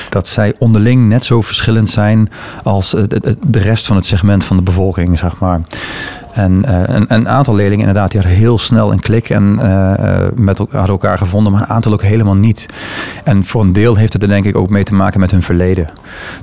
dat 0.09 0.27
zij 0.27 0.55
onderling 0.57 1.07
net 1.07 1.23
zo 1.23 1.41
verschillend 1.41 1.89
zijn 1.89 2.29
als 2.63 2.89
de 3.47 3.59
rest 3.59 3.87
van 3.87 3.95
het 3.95 4.05
segment 4.05 4.43
van 4.43 4.57
de 4.57 4.63
bevolking, 4.63 5.17
zeg 5.17 5.39
maar. 5.39 5.61
En 6.35 6.61
een, 6.95 7.05
een, 7.07 7.29
aantal 7.29 7.55
leerlingen 7.55 7.87
inderdaad, 7.87 8.11
die 8.11 8.19
hadden 8.19 8.39
heel 8.39 8.57
snel 8.57 8.91
een 8.91 8.99
klik 8.99 9.29
en 9.29 9.59
uh, 9.61 9.93
met 10.35 10.59
elkaar, 10.59 10.89
elkaar 10.89 11.17
gevonden, 11.17 11.51
maar 11.51 11.61
een 11.61 11.67
aantal 11.67 11.93
ook 11.93 12.01
helemaal 12.01 12.35
niet. 12.35 12.65
En 13.23 13.43
voor 13.43 13.61
een 13.61 13.73
deel 13.73 13.95
heeft 13.95 14.13
het 14.13 14.21
er 14.21 14.27
denk 14.27 14.45
ik 14.45 14.57
ook 14.57 14.69
mee 14.69 14.83
te 14.83 14.95
maken 14.95 15.19
met 15.19 15.31
hun 15.31 15.41
verleden. 15.41 15.89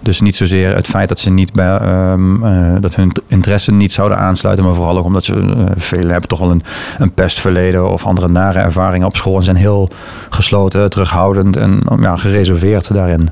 Dus 0.01 0.21
niet 0.21 0.37
zozeer 0.37 0.75
het 0.75 0.87
feit 0.87 1.09
dat 1.09 1.19
ze 1.19 1.31
niet 1.31 1.53
bij, 1.53 1.81
uh, 1.81 2.75
dat 2.81 2.95
hun 2.95 3.13
interesse 3.27 3.73
niet 3.73 3.93
zouden 3.93 4.19
aansluiten, 4.19 4.65
maar 4.65 4.75
vooral 4.75 4.99
ook 4.99 5.05
omdat 5.05 5.25
ze, 5.25 5.65
velen 5.77 6.11
hebben 6.11 6.29
toch 6.29 6.39
wel 6.39 6.51
een, 6.51 6.63
een 6.99 7.13
pestverleden 7.13 7.91
of 7.91 8.07
andere 8.07 8.29
nare 8.29 8.59
ervaringen 8.59 9.07
op 9.07 9.17
school 9.17 9.37
en 9.37 9.43
zijn 9.43 9.57
heel 9.57 9.89
gesloten, 10.31 10.91
terughoudend 10.91 11.57
en 11.57 11.83
ja, 12.01 12.17
gereserveerd 12.17 12.95
daarin. 12.95 13.29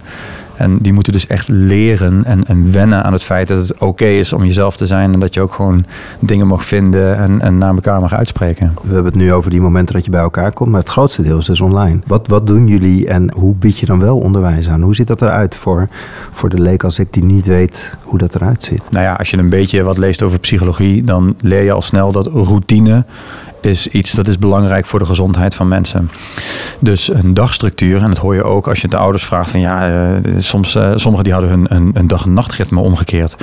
En 0.60 0.78
die 0.78 0.92
moeten 0.92 1.12
dus 1.12 1.26
echt 1.26 1.48
leren 1.48 2.24
en, 2.24 2.44
en 2.44 2.72
wennen 2.72 3.04
aan 3.04 3.12
het 3.12 3.22
feit 3.22 3.48
dat 3.48 3.68
het 3.68 3.78
oké 3.78 4.04
is 4.04 4.32
om 4.32 4.44
jezelf 4.44 4.76
te 4.76 4.86
zijn. 4.86 5.12
En 5.12 5.20
dat 5.20 5.34
je 5.34 5.40
ook 5.40 5.52
gewoon 5.52 5.84
dingen 6.20 6.46
mag 6.46 6.64
vinden 6.64 7.16
en, 7.16 7.40
en 7.40 7.58
naar 7.58 7.74
elkaar 7.74 8.00
mag 8.00 8.14
uitspreken. 8.14 8.72
We 8.82 8.94
hebben 8.94 9.12
het 9.12 9.20
nu 9.20 9.32
over 9.32 9.50
die 9.50 9.60
momenten 9.60 9.94
dat 9.94 10.04
je 10.04 10.10
bij 10.10 10.20
elkaar 10.20 10.52
komt. 10.52 10.70
Maar 10.70 10.80
het 10.80 10.88
grootste 10.88 11.22
deel 11.22 11.38
is 11.38 11.46
dus 11.46 11.60
online. 11.60 11.98
Wat, 12.06 12.28
wat 12.28 12.46
doen 12.46 12.66
jullie 12.66 13.08
en 13.08 13.32
hoe 13.32 13.54
bied 13.54 13.78
je 13.78 13.86
dan 13.86 14.00
wel 14.00 14.18
onderwijs 14.18 14.68
aan? 14.68 14.82
Hoe 14.82 14.94
ziet 14.94 15.06
dat 15.06 15.22
eruit 15.22 15.56
voor, 15.56 15.88
voor 16.32 16.48
de 16.48 16.60
leek 16.60 16.84
als 16.84 16.98
ik 16.98 17.12
die 17.12 17.24
niet 17.24 17.46
weet 17.46 17.96
hoe 18.02 18.18
dat 18.18 18.34
eruit 18.34 18.62
ziet? 18.62 18.82
Nou 18.90 19.04
ja, 19.04 19.12
als 19.12 19.30
je 19.30 19.38
een 19.38 19.50
beetje 19.50 19.82
wat 19.82 19.98
leest 19.98 20.22
over 20.22 20.38
psychologie, 20.38 21.04
dan 21.04 21.34
leer 21.40 21.62
je 21.62 21.72
al 21.72 21.82
snel 21.82 22.12
dat 22.12 22.26
routine 22.26 23.04
is 23.60 23.86
iets 23.86 24.12
dat 24.12 24.28
is 24.28 24.38
belangrijk 24.38 24.86
voor 24.86 24.98
de 24.98 25.06
gezondheid 25.06 25.54
van 25.54 25.68
mensen. 25.68 26.10
Dus 26.78 27.12
een 27.12 27.34
dagstructuur, 27.34 28.02
en 28.02 28.08
dat 28.08 28.18
hoor 28.18 28.34
je 28.34 28.44
ook 28.44 28.68
als 28.68 28.80
je 28.80 28.88
de 28.88 28.96
ouders 28.96 29.24
vraagt 29.24 29.50
van 29.50 29.60
ja, 29.60 29.90
uh, 29.90 30.16
soms, 30.38 30.76
uh, 30.76 30.92
sommigen 30.94 31.24
die 31.24 31.32
hadden 31.32 31.50
hun 31.50 31.66
een, 31.68 31.90
een 31.94 32.06
dag- 32.06 32.24
en 32.24 32.32
nachtritme 32.32 32.80
omgekeerd. 32.80 33.36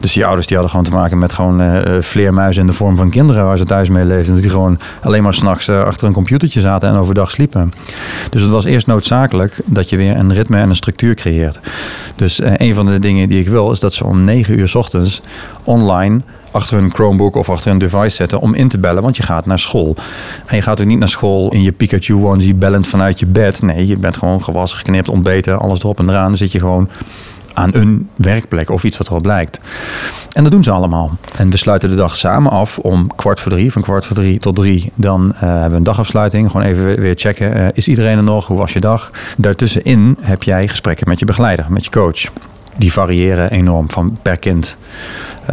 Dus 0.00 0.12
die 0.12 0.24
ouders 0.24 0.46
die 0.46 0.56
hadden 0.56 0.76
gewoon 0.76 0.90
te 0.90 0.96
maken 0.96 1.18
met 1.18 1.32
gewoon 1.32 1.62
uh, 1.62 1.80
vleermuizen 2.00 2.60
in 2.60 2.66
de 2.68 2.72
vorm 2.72 2.96
van 2.96 3.10
kinderen 3.10 3.44
waar 3.44 3.58
ze 3.58 3.64
thuis 3.64 3.88
mee 3.88 4.04
leefden. 4.04 4.32
Dat 4.32 4.42
die 4.42 4.50
gewoon 4.50 4.78
alleen 5.02 5.22
maar 5.22 5.34
s'nachts 5.34 5.68
achter 5.68 6.06
een 6.06 6.12
computertje 6.12 6.60
zaten 6.60 6.88
en 6.88 6.96
overdag 6.96 7.30
sliepen. 7.30 7.72
Dus 8.30 8.42
het 8.42 8.50
was 8.50 8.64
eerst 8.64 8.86
noodzakelijk 8.86 9.60
dat 9.64 9.90
je 9.90 9.96
weer 9.96 10.16
een 10.16 10.32
ritme 10.32 10.56
en 10.56 10.68
een 10.68 10.76
structuur 10.76 11.14
creëert. 11.14 11.60
Dus 12.16 12.40
een 12.42 12.74
van 12.74 12.86
de 12.86 12.98
dingen 12.98 13.28
die 13.28 13.40
ik 13.40 13.48
wil 13.48 13.72
is 13.72 13.80
dat 13.80 13.94
ze 13.94 14.04
om 14.04 14.24
negen 14.24 14.58
uur 14.58 14.68
s 14.68 14.74
ochtends 14.74 15.20
online 15.64 16.20
achter 16.58 16.78
een 16.78 16.94
Chromebook 16.94 17.36
of 17.36 17.50
achter 17.50 17.70
een 17.70 17.78
device 17.78 18.16
zetten 18.16 18.40
om 18.40 18.54
in 18.54 18.68
te 18.68 18.78
bellen, 18.78 19.02
want 19.02 19.16
je 19.16 19.22
gaat 19.22 19.46
naar 19.46 19.58
school. 19.58 19.96
En 20.46 20.56
je 20.56 20.62
gaat 20.62 20.80
ook 20.80 20.86
niet 20.86 20.98
naar 20.98 21.08
school 21.08 21.52
in 21.52 21.62
je 21.62 21.72
Pikachu 21.72 22.14
onesie 22.14 22.54
bellend 22.54 22.86
vanuit 22.86 23.18
je 23.18 23.26
bed. 23.26 23.62
Nee, 23.62 23.86
je 23.86 23.98
bent 23.98 24.16
gewoon 24.16 24.42
gewassen, 24.42 24.78
geknipt, 24.78 25.08
ontbeten, 25.08 25.60
alles 25.60 25.82
erop 25.82 25.98
en 25.98 26.08
eraan. 26.08 26.28
Dan 26.28 26.36
zit 26.36 26.52
je 26.52 26.58
gewoon 26.58 26.88
aan 27.54 27.74
een 27.74 28.08
werkplek 28.16 28.70
of 28.70 28.84
iets 28.84 28.98
wat 28.98 29.08
erop 29.08 29.24
lijkt. 29.24 29.60
En 30.32 30.42
dat 30.42 30.52
doen 30.52 30.62
ze 30.62 30.70
allemaal. 30.70 31.10
En 31.36 31.50
we 31.50 31.56
sluiten 31.56 31.88
de 31.88 31.94
dag 31.94 32.16
samen 32.16 32.50
af 32.50 32.78
om 32.78 33.14
kwart 33.16 33.40
voor 33.40 33.52
drie, 33.52 33.72
van 33.72 33.82
kwart 33.82 34.04
voor 34.04 34.16
drie 34.16 34.38
tot 34.38 34.56
drie. 34.56 34.92
Dan 34.94 35.32
uh, 35.34 35.40
hebben 35.40 35.70
we 35.70 35.76
een 35.76 35.82
dagafsluiting. 35.82 36.50
Gewoon 36.50 36.66
even 36.66 37.00
weer 37.00 37.14
checken. 37.16 37.56
Uh, 37.56 37.66
is 37.72 37.88
iedereen 37.88 38.16
er 38.16 38.22
nog? 38.22 38.46
Hoe 38.46 38.58
was 38.58 38.72
je 38.72 38.80
dag? 38.80 39.10
Daartussenin 39.36 40.16
heb 40.20 40.42
jij 40.42 40.68
gesprekken 40.68 41.08
met 41.08 41.18
je 41.18 41.24
begeleider, 41.24 41.66
met 41.68 41.84
je 41.84 41.90
coach 41.90 42.30
die 42.78 42.92
variëren 42.92 43.50
enorm 43.50 43.90
van 43.90 44.18
per 44.22 44.36
kind. 44.36 44.76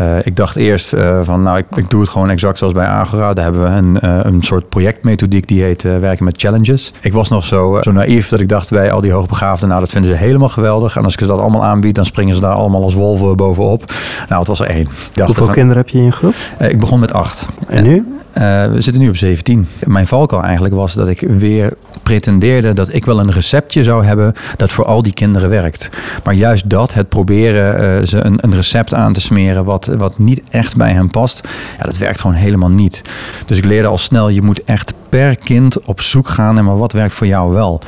Uh, 0.02 0.18
ik 0.24 0.36
dacht 0.36 0.56
eerst 0.56 0.94
uh, 0.94 1.20
van, 1.24 1.44
nou, 1.44 1.58
ik, 1.58 1.66
ik, 1.76 1.90
doe 1.90 2.02
het 2.02 2.10
gewoon 2.10 2.30
exact 2.30 2.58
zoals 2.58 2.74
bij 2.74 2.86
Agora. 2.86 3.34
Daar 3.34 3.44
hebben 3.44 3.64
we 3.64 3.70
een, 3.70 4.00
uh, 4.04 4.20
een 4.24 4.42
soort 4.42 4.70
projectmethodiek 4.70 5.48
die 5.48 5.64
heet 5.64 5.82
werken 5.82 6.26
met 6.26 6.42
challenges. 6.42 6.94
Ik 7.02 7.14
was 7.14 7.30
nog 7.30 7.46
zo, 7.46 7.78
zo 7.82 7.92
naïef 7.92 8.30
dat 8.30 8.40
ik 8.40 8.50
dacht 8.50 8.70
bij 8.70 8.92
al 8.92 9.02
die 9.02 9.12
hoogbegaafden, 9.12 9.68
nou, 9.68 9.80
dat 9.80 9.92
vinden 9.92 10.12
ze 10.12 10.18
helemaal 10.18 10.50
geweldig. 10.50 10.98
En 10.98 11.04
als 11.04 11.14
ik 11.14 11.20
ze 11.20 11.26
dat 11.26 11.40
allemaal 11.40 11.64
aanbied, 11.64 11.96
dan 11.96 12.06
springen 12.06 12.36
ze 12.36 12.42
daar 12.42 12.54
allemaal 12.54 12.84
als 12.84 12.94
wolven 12.94 13.36
bovenop. 13.36 13.94
Nou, 14.28 14.40
het 14.40 14.48
was 14.48 14.60
er 14.60 14.68
één. 14.68 14.88
Hoeveel 15.26 15.48
kinderen 15.48 15.78
heb 15.78 15.90
je 15.90 15.98
in 15.98 16.04
je 16.04 16.12
groep? 16.12 16.34
ik 16.60 16.80
begon 16.80 17.00
met 17.00 17.14
acht. 17.14 17.48
En 17.68 17.84
nu? 17.84 18.06
Uh, 18.38 18.66
we 18.72 18.82
zitten 18.82 19.02
nu 19.02 19.10
op 19.10 19.18
17. 19.18 19.68
Mijn 19.86 20.08
valkuil 20.08 20.44
eigenlijk 20.44 20.76
was 20.76 20.94
dat 20.94 21.08
ik 21.08 21.20
weer 21.20 21.74
pretendeerde 22.04 22.74
dat 22.74 22.94
ik 22.94 23.06
wel 23.06 23.20
een 23.20 23.32
receptje 23.32 23.84
zou 23.84 24.06
hebben 24.06 24.34
dat 24.58 24.72
voor 24.72 24.86
al 24.86 25.02
die 25.02 25.14
kinderen 25.14 25.50
werkt. 25.50 25.90
Maar 26.24 26.34
juist 26.34 26.70
dat, 26.70 26.94
het 26.94 27.10
proberen 27.10 28.00
uh, 28.00 28.08
ze 28.08 28.26
een, 28.26 28.38
een, 28.42 28.56
recept 28.56 28.94
aan 28.94 29.14
te 29.14 29.22
smeren 29.22 29.66
wat, 29.66 29.86
wat 29.98 30.20
niet 30.20 30.42
echt 30.50 30.76
bij 30.76 30.92
hen 30.92 31.10
past, 31.10 31.48
ja, 31.78 31.84
dat 31.84 31.98
werkt 31.98 32.22
gewoon 32.22 32.36
helemaal 32.36 32.70
niet. 32.70 33.02
Dus 33.46 33.58
ik 33.58 33.66
leerde 33.66 33.88
al 33.88 33.98
snel, 33.98 34.30
je 34.30 34.42
moet 34.42 34.64
echt 34.64 34.94
per 35.10 35.36
kind 35.36 35.86
op 35.86 36.02
zoek 36.02 36.28
gaan 36.28 36.58
en 36.58 36.66
maar 36.66 36.78
wat 36.78 36.92
werkt 36.92 37.14
voor 37.14 37.28
jou 37.28 37.54
wel. 37.54 37.82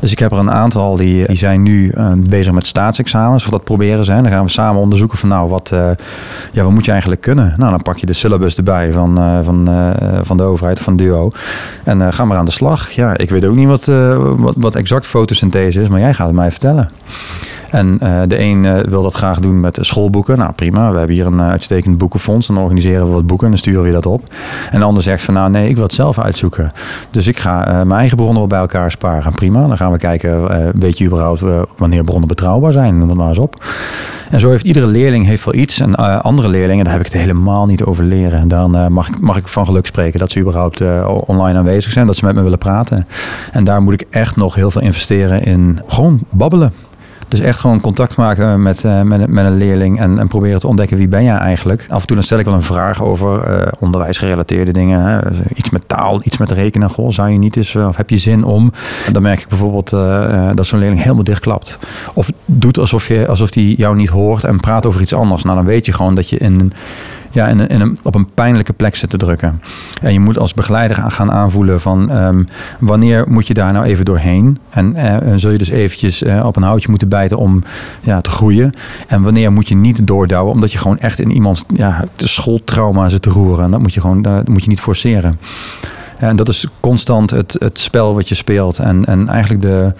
Dus 0.00 0.12
ik 0.12 0.18
heb 0.18 0.32
er 0.32 0.38
een 0.38 0.50
aantal 0.50 0.96
die, 0.96 1.26
die 1.26 1.36
zijn 1.36 1.62
nu 1.62 1.92
uh, 1.94 2.12
bezig 2.16 2.52
met 2.52 2.66
staatsexamens, 2.66 3.44
of 3.44 3.50
dat 3.50 3.64
proberen 3.64 4.04
zijn. 4.04 4.22
Dan 4.22 4.32
gaan 4.32 4.44
we 4.44 4.50
samen 4.50 4.80
onderzoeken 4.80 5.18
van 5.18 5.28
nou, 5.28 5.48
wat, 5.48 5.68
ja, 6.52 6.62
wat 6.62 6.72
moet 6.72 6.84
je 6.84 6.90
eigenlijk 6.90 7.20
kunnen? 7.20 7.54
Nou, 7.56 7.70
dan 7.70 7.82
pak 7.82 7.96
je 7.96 8.06
de 8.06 8.12
syllabus 8.12 8.56
erbij 8.56 8.92
van, 8.92 9.44
van 9.44 9.68
eh, 9.85 9.85
van 10.22 10.36
de 10.36 10.42
overheid, 10.42 10.80
van 10.80 10.96
Duo. 10.96 11.30
En 11.84 12.00
uh, 12.00 12.06
ga 12.10 12.24
maar 12.24 12.38
aan 12.38 12.44
de 12.44 12.50
slag. 12.50 12.90
Ja, 12.90 13.16
ik 13.16 13.30
weet 13.30 13.44
ook 13.44 13.54
niet 13.54 13.68
wat, 13.68 13.86
uh, 13.86 14.32
wat, 14.36 14.54
wat, 14.56 14.74
exact 14.74 15.06
fotosynthese 15.06 15.80
is, 15.80 15.88
maar 15.88 16.00
jij 16.00 16.14
gaat 16.14 16.26
het 16.26 16.36
mij 16.36 16.50
vertellen. 16.50 16.90
En 17.70 17.98
de 18.28 18.38
een 18.38 18.82
wil 18.88 19.02
dat 19.02 19.14
graag 19.14 19.40
doen 19.40 19.60
met 19.60 19.78
schoolboeken. 19.80 20.38
Nou 20.38 20.52
prima, 20.52 20.90
we 20.90 20.98
hebben 20.98 21.16
hier 21.16 21.26
een 21.26 21.42
uitstekend 21.42 21.98
boekenfonds. 21.98 22.46
Dan 22.46 22.58
organiseren 22.58 23.06
we 23.06 23.12
wat 23.12 23.26
boeken 23.26 23.46
en 23.46 23.52
dan 23.52 23.60
sturen 23.60 23.82
we 23.82 23.90
dat 23.90 24.06
op. 24.06 24.34
En 24.70 24.78
de 24.78 24.84
ander 24.84 25.02
zegt 25.02 25.22
van 25.22 25.34
nou 25.34 25.50
nee, 25.50 25.68
ik 25.68 25.74
wil 25.74 25.84
het 25.84 25.94
zelf 25.94 26.18
uitzoeken. 26.18 26.72
Dus 27.10 27.26
ik 27.26 27.38
ga 27.38 27.64
mijn 27.64 28.00
eigen 28.00 28.16
bronnen 28.16 28.38
wel 28.38 28.46
bij 28.46 28.58
elkaar 28.58 28.90
sparen. 28.90 29.32
Prima, 29.32 29.66
dan 29.66 29.76
gaan 29.76 29.92
we 29.92 29.98
kijken, 29.98 30.48
weet 30.78 30.98
je 30.98 31.04
überhaupt 31.04 31.42
wanneer 31.76 32.04
bronnen 32.04 32.28
betrouwbaar 32.28 32.72
zijn? 32.72 32.98
Noem 32.98 33.08
het 33.08 33.18
maar 33.18 33.28
eens 33.28 33.38
op. 33.38 33.64
En 34.30 34.40
zo 34.40 34.50
heeft 34.50 34.64
iedere 34.64 34.86
leerling 34.86 35.26
heeft 35.26 35.44
wel 35.44 35.54
iets. 35.54 35.80
En 35.80 35.94
andere 36.22 36.48
leerlingen, 36.48 36.84
daar 36.84 36.92
heb 36.92 37.06
ik 37.06 37.12
het 37.12 37.20
helemaal 37.20 37.66
niet 37.66 37.84
over 37.84 38.04
leren. 38.04 38.38
En 38.38 38.48
dan 38.48 38.92
mag, 38.92 39.20
mag 39.20 39.36
ik 39.36 39.48
van 39.48 39.66
geluk 39.66 39.86
spreken 39.86 40.18
dat 40.18 40.30
ze 40.30 40.40
überhaupt 40.40 40.82
online 41.26 41.58
aanwezig 41.58 41.92
zijn, 41.92 42.06
dat 42.06 42.16
ze 42.16 42.24
met 42.24 42.34
me 42.34 42.42
willen 42.42 42.58
praten. 42.58 43.06
En 43.52 43.64
daar 43.64 43.82
moet 43.82 43.92
ik 43.92 44.06
echt 44.10 44.36
nog 44.36 44.54
heel 44.54 44.70
veel 44.70 44.82
investeren 44.82 45.42
in 45.42 45.80
gewoon 45.86 46.20
babbelen. 46.30 46.72
Dus 47.28 47.40
echt 47.40 47.60
gewoon 47.60 47.80
contact 47.80 48.16
maken 48.16 48.62
met, 48.62 48.84
uh, 48.84 49.02
met, 49.02 49.30
met, 49.30 49.44
een 49.44 49.56
leerling 49.56 49.98
en, 49.98 50.18
en, 50.18 50.28
proberen 50.28 50.60
te 50.60 50.66
ontdekken 50.66 50.96
wie 50.96 51.08
ben 51.08 51.24
jij 51.24 51.36
eigenlijk. 51.36 51.86
Af 51.88 52.00
en 52.00 52.06
toe 52.06 52.16
dan 52.16 52.24
stel 52.24 52.38
ik 52.38 52.44
wel 52.44 52.54
een 52.54 52.62
vraag 52.62 53.02
over 53.02 53.60
uh, 53.60 53.66
onderwijsgerelateerde 53.78 54.72
dingen. 54.72 55.00
Hè. 55.00 55.18
Iets 55.54 55.70
met 55.70 55.82
taal, 55.86 56.20
iets 56.22 56.36
met 56.36 56.50
rekenen. 56.50 56.90
Goh, 56.90 57.10
zou 57.10 57.30
je 57.30 57.38
niet 57.38 57.56
eens, 57.56 57.76
of 57.76 57.96
heb 57.96 58.10
je 58.10 58.16
zin 58.16 58.44
om? 58.44 58.72
Dan 59.12 59.22
merk 59.22 59.40
ik 59.40 59.48
bijvoorbeeld 59.48 59.90
dat 60.54 60.66
zo'n 60.66 60.78
leerling 60.78 61.02
helemaal 61.02 61.24
dichtklapt. 61.24 61.78
Of 62.14 62.30
doet 62.44 62.78
alsof 62.78 63.06
hij 63.06 63.28
alsof 63.28 63.50
die 63.50 63.76
jou 63.76 63.96
niet 63.96 64.08
hoort 64.08 64.44
en 64.44 64.60
praat 64.60 64.86
over 64.86 65.00
iets 65.00 65.14
anders. 65.14 65.42
Nou, 65.42 65.56
dan 65.56 65.66
weet 65.66 65.86
je 65.86 65.92
gewoon 65.92 66.14
dat 66.14 66.28
je 66.28 66.38
in 66.38 66.72
ja, 67.36 67.50
een, 67.50 67.98
op 68.02 68.14
een 68.14 68.28
pijnlijke 68.34 68.72
plek 68.72 68.96
zit 68.96 69.10
te 69.10 69.16
drukken. 69.16 69.60
En 70.02 70.12
je 70.12 70.20
moet 70.20 70.38
als 70.38 70.54
begeleider 70.54 70.96
gaan 71.10 71.32
aanvoelen 71.32 71.80
van 71.80 72.16
um, 72.16 72.46
wanneer 72.78 73.24
moet 73.28 73.46
je 73.46 73.54
daar 73.54 73.72
nou 73.72 73.84
even 73.84 74.04
doorheen. 74.04 74.58
En 74.70 74.96
uh, 74.96 75.16
zul 75.34 75.50
je 75.50 75.58
dus 75.58 75.68
eventjes 75.68 76.22
uh, 76.22 76.46
op 76.46 76.56
een 76.56 76.62
houtje 76.62 76.90
moeten 76.90 77.08
bijten 77.08 77.38
om 77.38 77.62
ja, 78.00 78.20
te 78.20 78.30
groeien. 78.30 78.72
En 79.06 79.22
wanneer 79.22 79.52
moet 79.52 79.68
je 79.68 79.74
niet 79.74 80.06
doordouwen 80.06 80.52
omdat 80.52 80.72
je 80.72 80.78
gewoon 80.78 80.98
echt 80.98 81.18
in 81.18 81.30
iemands 81.30 81.64
ja, 81.74 82.04
schooltrauma 82.16 83.08
zit 83.08 83.22
te 83.22 83.30
roeren. 83.30 83.64
En 83.64 83.70
dat 83.70 83.80
moet 83.80 83.94
je 83.94 84.00
gewoon 84.00 84.22
dat 84.22 84.48
moet 84.48 84.62
je 84.62 84.68
niet 84.68 84.80
forceren. 84.80 85.38
En 86.18 86.36
dat 86.36 86.48
is 86.48 86.66
constant 86.80 87.30
het, 87.30 87.56
het 87.58 87.78
spel 87.78 88.14
wat 88.14 88.28
je 88.28 88.34
speelt. 88.34 88.78
En, 88.78 89.04
en 89.04 89.28
eigenlijk 89.28 89.62
de, 89.62 89.92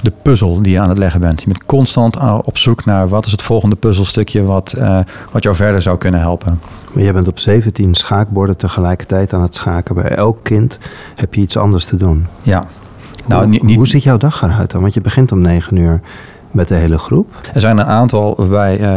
de 0.00 0.12
puzzel 0.22 0.62
die 0.62 0.72
je 0.72 0.80
aan 0.80 0.88
het 0.88 0.98
leggen 0.98 1.20
bent. 1.20 1.40
Je 1.40 1.46
bent 1.46 1.64
constant 1.66 2.16
op 2.44 2.58
zoek 2.58 2.84
naar 2.84 3.08
wat 3.08 3.26
is 3.26 3.32
het 3.32 3.42
volgende 3.42 3.76
puzzelstukje 3.76 4.42
wat, 4.42 4.74
uh, 4.78 4.98
wat 5.32 5.42
jou 5.42 5.56
verder 5.56 5.82
zou 5.82 5.98
kunnen 5.98 6.20
helpen. 6.20 6.60
Maar 6.92 7.02
jij 7.02 7.12
bent 7.12 7.28
op 7.28 7.38
17 7.38 7.94
schaakborden 7.94 8.56
tegelijkertijd 8.56 9.32
aan 9.32 9.42
het 9.42 9.54
schaken. 9.54 9.94
Bij 9.94 10.08
elk 10.08 10.38
kind 10.42 10.78
heb 11.14 11.34
je 11.34 11.40
iets 11.40 11.56
anders 11.56 11.84
te 11.84 11.96
doen. 11.96 12.26
Ja. 12.42 12.64
Nou, 13.26 13.42
hoe, 13.42 13.58
niet, 13.62 13.76
hoe 13.76 13.88
ziet 13.88 14.02
jouw 14.02 14.16
dag 14.16 14.42
eruit 14.42 14.70
dan? 14.70 14.80
Want 14.80 14.94
je 14.94 15.00
begint 15.00 15.32
om 15.32 15.40
9 15.40 15.76
uur 15.76 16.00
met 16.58 16.68
de 16.68 16.74
hele 16.74 16.98
groep? 16.98 17.34
Er 17.54 17.60
zijn 17.60 17.78
een 17.78 17.86
aantal 17.86 18.34
waarbij 18.36 18.80
uh, 18.80 18.88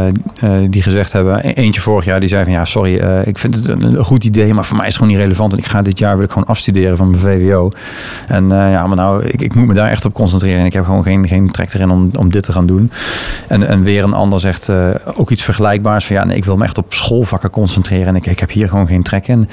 uh, 0.44 0.70
die 0.70 0.82
gezegd 0.82 1.12
hebben. 1.12 1.48
E-, 1.48 1.52
eentje 1.52 1.80
vorig 1.80 2.04
jaar 2.04 2.20
die 2.20 2.28
zei 2.28 2.44
van 2.44 2.52
ja, 2.52 2.64
sorry, 2.64 2.94
uh, 2.94 3.26
ik 3.26 3.38
vind 3.38 3.56
het 3.56 3.68
een, 3.68 3.96
goed 4.04 4.24
idee, 4.24 4.54
maar 4.54 4.64
voor 4.64 4.76
mij 4.76 4.86
is 4.86 4.92
het 4.92 5.02
gewoon 5.02 5.16
niet 5.16 5.24
relevant. 5.24 5.52
En 5.52 5.58
ik 5.58 5.66
ga 5.66 5.82
dit 5.82 5.98
jaar 5.98 6.16
wil 6.16 6.24
ik 6.24 6.30
gewoon 6.30 6.48
afstuderen 6.48 6.96
van 6.96 7.10
mijn 7.10 7.22
VWO. 7.22 7.70
En 8.28 8.48
ja, 8.48 8.86
maar 8.86 8.96
nou, 8.96 9.24
ik, 9.24 9.42
ik 9.42 9.54
moet 9.54 9.66
me 9.66 9.74
daar 9.74 9.90
echt 9.90 10.04
op 10.04 10.12
concentreren. 10.12 10.60
En 10.60 10.66
ik 10.66 10.72
heb 10.72 10.84
gewoon 10.84 11.02
geen, 11.02 11.28
geen 11.28 11.50
trek 11.50 11.74
erin 11.74 11.90
om, 11.90 12.10
om 12.18 12.30
dit 12.30 12.44
te 12.44 12.52
gaan 12.52 12.66
doen. 12.66 12.90
En, 13.48 13.68
en 13.68 13.82
weer 13.82 14.04
een 14.04 14.12
ander 14.12 14.40
zegt 14.40 14.70
ook 15.14 15.30
iets 15.30 15.42
vergelijkbaars 15.42 16.06
van 16.06 16.16
ja, 16.16 16.24
nee, 16.24 16.36
ik 16.36 16.44
wil 16.44 16.56
me 16.56 16.64
echt 16.64 16.78
op 16.78 16.94
schoolvakken 16.94 17.50
concentreren. 17.50 18.06
En 18.06 18.16
ik, 18.16 18.26
ik 18.26 18.38
heb 18.38 18.50
hier 18.50 18.68
gewoon 18.68 18.86
geen 18.86 19.02
trek 19.02 19.28
in. 19.28 19.48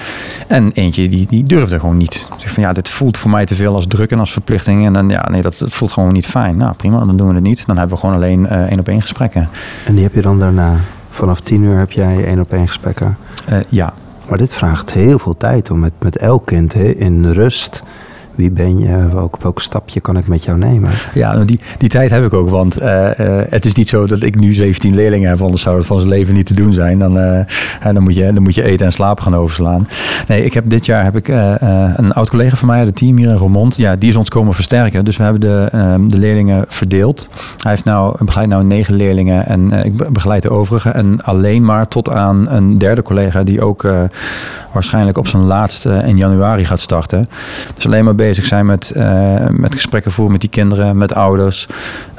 En 0.48 0.72
eentje 0.72 1.08
die, 1.08 1.28
die 1.30 1.44
durfde 1.44 1.80
gewoon 1.80 1.98
niet. 1.98 2.28
Zeg 2.38 2.52
van 2.52 2.64
ja, 2.64 2.74
dit 2.74 2.90
voelt 2.90 3.18
voor 3.18 3.30
mij 3.30 3.46
te 3.46 3.56
veel 3.56 3.76
als 3.76 3.88
druk 3.88 4.12
en 4.12 4.20
als 4.20 4.32
verplichting. 4.32 4.86
En 4.86 4.94
dan 4.94 5.10
ja, 5.10 5.28
nee, 5.32 5.42
dat, 5.42 5.58
dat 5.58 5.74
voelt 5.74 5.92
gewoon 5.92 6.14
niet 6.14 6.28
fijn. 6.28 6.58
Nou 6.58 6.74
prima, 6.76 7.06
dan 7.06 7.18
doen 7.18 7.28
we 7.28 7.34
het 7.34 7.44
niet. 7.44 7.64
Dan 7.66 7.78
hebben 7.78 7.96
we 7.96 7.99
gewoon 8.00 8.16
alleen 8.16 8.42
uh, 8.42 8.62
één 8.62 8.80
op 8.80 8.88
één 8.88 9.02
gesprekken. 9.02 9.50
En 9.86 9.94
die 9.94 10.04
heb 10.04 10.14
je 10.14 10.22
dan 10.22 10.40
daarna? 10.40 10.76
Vanaf 11.10 11.40
tien 11.40 11.64
uur 11.64 11.78
heb 11.78 11.92
jij 11.92 12.26
één 12.26 12.40
op 12.40 12.54
één 12.54 12.68
gesprekken? 12.68 13.18
Uh, 13.50 13.58
ja. 13.70 13.94
Maar 14.30 14.38
dit 14.38 14.54
vraagt 14.54 14.94
heel 14.94 15.20
veel 15.20 15.38
tijd 15.38 15.72
om 15.72 15.80
met, 15.80 15.94
met 16.00 16.18
elk 16.18 16.46
kind 16.46 16.74
hè, 16.74 16.84
in 16.84 17.32
rust 17.32 17.84
wie 18.40 18.52
ben 18.52 18.80
je? 18.80 19.08
Welk, 19.42 19.62
stapje 19.62 20.00
kan 20.00 20.18
ik 20.18 20.28
met 20.28 20.44
jou 20.44 20.58
nemen? 20.58 20.90
Ja, 21.14 21.34
nou, 21.34 21.46
die, 21.46 21.60
die 21.78 21.90
tijd 21.90 22.12
heb 22.12 22.26
ik 22.26 22.34
ook. 22.34 22.50
Want 22.50 22.82
uh, 22.82 22.88
uh, 22.88 23.42
het 23.50 23.66
is 23.66 23.74
niet 23.74 23.90
zo 23.90 24.08
dat 24.08 24.22
ik 24.22 24.40
nu 24.40 24.54
17 24.54 24.96
leerlingen 24.96 25.30
heb, 25.30 25.42
anders 25.42 25.62
zou 25.62 25.78
het 25.78 25.86
van 25.86 25.98
zijn 25.98 26.10
leven 26.10 26.34
niet 26.34 26.46
te 26.46 26.54
doen 26.54 26.74
zijn. 26.74 27.00
Dan, 27.00 27.18
uh, 27.18 27.40
dan, 27.94 28.04
moet, 28.04 28.16
je, 28.16 28.34
dan 28.34 28.44
moet 28.44 28.56
je 28.56 28.64
eten 28.64 28.86
en 28.86 28.92
slapen 28.92 29.24
gaan 29.24 29.36
overslaan. 29.36 29.88
Nee, 30.28 30.46
ik 30.46 30.54
heb, 30.54 30.70
dit 30.70 30.86
jaar 30.86 31.04
heb 31.04 31.16
ik 31.16 31.28
een 31.28 32.12
oud 32.12 32.30
collega 32.30 32.56
van 32.56 32.68
mij, 32.68 32.80
het 32.80 32.96
team 32.96 33.18
hier 33.18 33.30
in 33.30 33.36
Roermond, 33.36 33.76
ja, 33.76 33.96
die 33.96 34.10
is 34.10 34.16
ons 34.16 34.30
komen 34.30 34.54
versterken. 34.54 35.06
Dus 35.06 35.18
we 35.18 35.24
hebben 35.24 35.42
de, 35.42 35.68
ehm, 35.72 36.08
de 36.08 36.18
leerlingen 36.18 36.66
verdeeld. 36.68 37.30
Hij 37.58 37.72
heeft 37.72 37.86
nou, 37.86 38.26
begeleidt 38.26 38.52
nou 38.52 38.66
negen 38.66 38.94
leerlingen 38.94 39.46
en 39.46 39.72
ik 39.72 40.14
begeleid 40.14 40.42
de 40.42 40.50
overige. 40.50 40.90
En 40.90 41.24
alleen 41.24 41.66
maar 41.66 41.88
tot 41.88 42.10
aan 42.10 42.50
een 42.50 42.78
derde 42.78 43.02
collega 43.02 43.44
die 43.44 43.62
ook 43.62 43.86
waarschijnlijk 44.72 45.18
op 45.18 45.28
zijn 45.28 45.44
laatste 45.44 46.04
in 46.06 46.18
januari 46.18 46.66
gaat 46.66 46.80
starten. 46.80 47.28
Dus 47.76 47.86
alleen 47.86 48.04
maar 48.04 48.16
bezig 48.16 48.29
zijn 48.34 48.66
met, 48.66 48.94
uh, 48.98 49.48
met 49.50 49.74
gesprekken 49.74 50.12
voeren 50.12 50.32
met 50.32 50.42
die 50.42 50.50
kinderen, 50.50 50.98
met 50.98 51.14
ouders. 51.14 51.68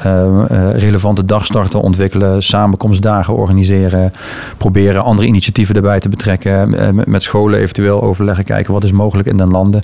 Uh, 0.06 0.24
uh, 0.50 0.70
relevante 0.76 1.24
dagstarten 1.24 1.80
ontwikkelen, 1.80 2.42
samenkomstdagen 2.42 3.34
organiseren. 3.34 4.12
Proberen 4.56 5.02
andere 5.02 5.26
initiatieven 5.26 5.74
erbij 5.74 6.00
te 6.00 6.08
betrekken. 6.08 6.70
Met, 6.94 7.06
met, 7.06 7.22
scholen 7.22 7.60
eventueel 7.60 8.02
overleggen, 8.02 8.44
kijken 8.44 8.72
wat 8.72 8.84
is 8.84 8.92
mogelijk 8.92 9.28
in 9.28 9.36
de 9.36 9.46
landen. 9.46 9.82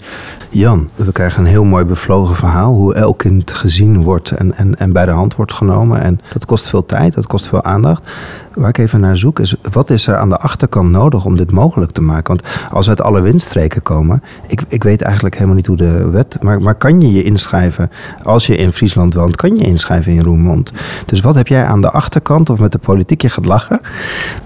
Jan, 0.49 0.89
we 0.95 1.13
krijgen 1.13 1.41
een 1.41 1.51
heel 1.51 1.65
mooi 1.65 1.85
bevlogen 1.85 2.37
verhaal. 2.37 2.73
Hoe 2.73 2.95
elk 2.95 3.19
kind 3.19 3.53
gezien 3.53 4.03
wordt 4.03 4.31
en, 4.31 4.57
en, 4.57 4.79
en 4.79 4.93
bij 4.93 5.05
de 5.05 5.11
hand 5.11 5.35
wordt 5.37 5.53
genomen. 5.53 6.03
En 6.03 6.21
dat 6.33 6.47
kost 6.47 6.69
veel 6.69 6.87
tijd, 6.87 7.15
dat 7.15 7.27
kost 7.27 7.49
veel 7.49 7.63
aandacht. 7.63 8.11
Waar 8.55 8.69
ik 8.69 8.79
even 8.79 9.01
naar 9.01 9.17
zoek 9.17 9.39
is, 9.39 9.55
wat 9.73 9.91
is 9.91 10.07
er 10.07 10.17
aan 10.17 10.29
de 10.29 10.39
achterkant 10.39 10.91
nodig 10.91 11.25
om 11.25 11.37
dit 11.37 11.51
mogelijk 11.51 11.91
te 11.91 12.03
maken? 12.03 12.37
Want 12.37 12.43
als 12.71 12.89
uit 12.89 13.01
alle 13.01 13.21
windstreken 13.21 13.83
komen, 13.83 14.23
ik, 14.47 14.63
ik 14.69 14.83
weet 14.83 15.03
eigenlijk 15.03 15.35
helemaal 15.35 15.57
niet 15.57 15.67
hoe 15.67 15.77
de 15.77 16.11
maar, 16.41 16.63
maar 16.63 16.75
kan 16.75 17.01
je 17.01 17.13
je 17.13 17.23
inschrijven 17.23 17.91
als 18.23 18.47
je 18.47 18.57
in 18.57 18.73
Friesland 18.73 19.15
woont, 19.15 19.37
kan 19.37 19.57
je 19.57 19.65
inschrijven 19.65 20.13
in 20.13 20.23
Roermond. 20.23 20.73
Dus 21.07 21.21
wat 21.21 21.35
heb 21.35 21.49
jij 21.49 21.65
aan 21.65 21.81
de 21.81 21.91
achterkant 21.91 22.51
of 22.51 22.59
met 22.59 22.73
de 22.73 22.79
politiek, 22.79 23.23
je 23.23 23.29
gaat 23.29 23.45
lachen? 23.45 23.81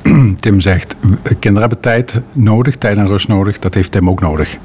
Tim 0.40 0.60
zegt, 0.60 0.96
kinderen 1.22 1.60
hebben 1.60 1.80
tijd 1.80 2.20
nodig, 2.32 2.76
tijd 2.76 2.96
en 2.96 3.06
rust 3.06 3.28
nodig, 3.28 3.58
dat 3.58 3.74
heeft 3.74 3.92
Tim 3.92 4.08
ook 4.08 4.20
nodig. 4.20 4.58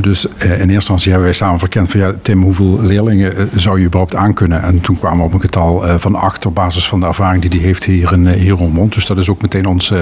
dus 0.00 0.24
in 0.24 0.50
eerste 0.50 0.72
instantie 0.72 1.10
hebben 1.10 1.28
wij 1.28 1.36
samen 1.36 1.58
verkend 1.58 1.90
van 1.90 2.00
ja, 2.00 2.12
Tim, 2.22 2.42
hoeveel 2.42 2.80
leerlingen 2.80 3.50
zou 3.54 3.78
je 3.78 3.86
überhaupt 3.86 4.14
aankunnen? 4.14 4.62
En 4.62 4.80
toen 4.80 4.98
kwamen 4.98 5.18
we 5.18 5.24
op 5.24 5.32
een 5.32 5.40
getal 5.40 5.98
van 5.98 6.14
acht 6.14 6.46
op 6.46 6.54
basis 6.54 6.88
van 6.88 7.00
de 7.00 7.06
ervaring 7.06 7.42
die 7.42 7.60
hij 7.60 7.68
heeft 7.68 7.84
hier 7.84 8.12
in, 8.12 8.28
hier 8.28 8.54
Roermond. 8.54 8.94
Dus 8.94 9.06
dat 9.06 9.18
is 9.18 9.28
ook 9.28 9.42
meteen 9.42 9.66
ons, 9.66 9.92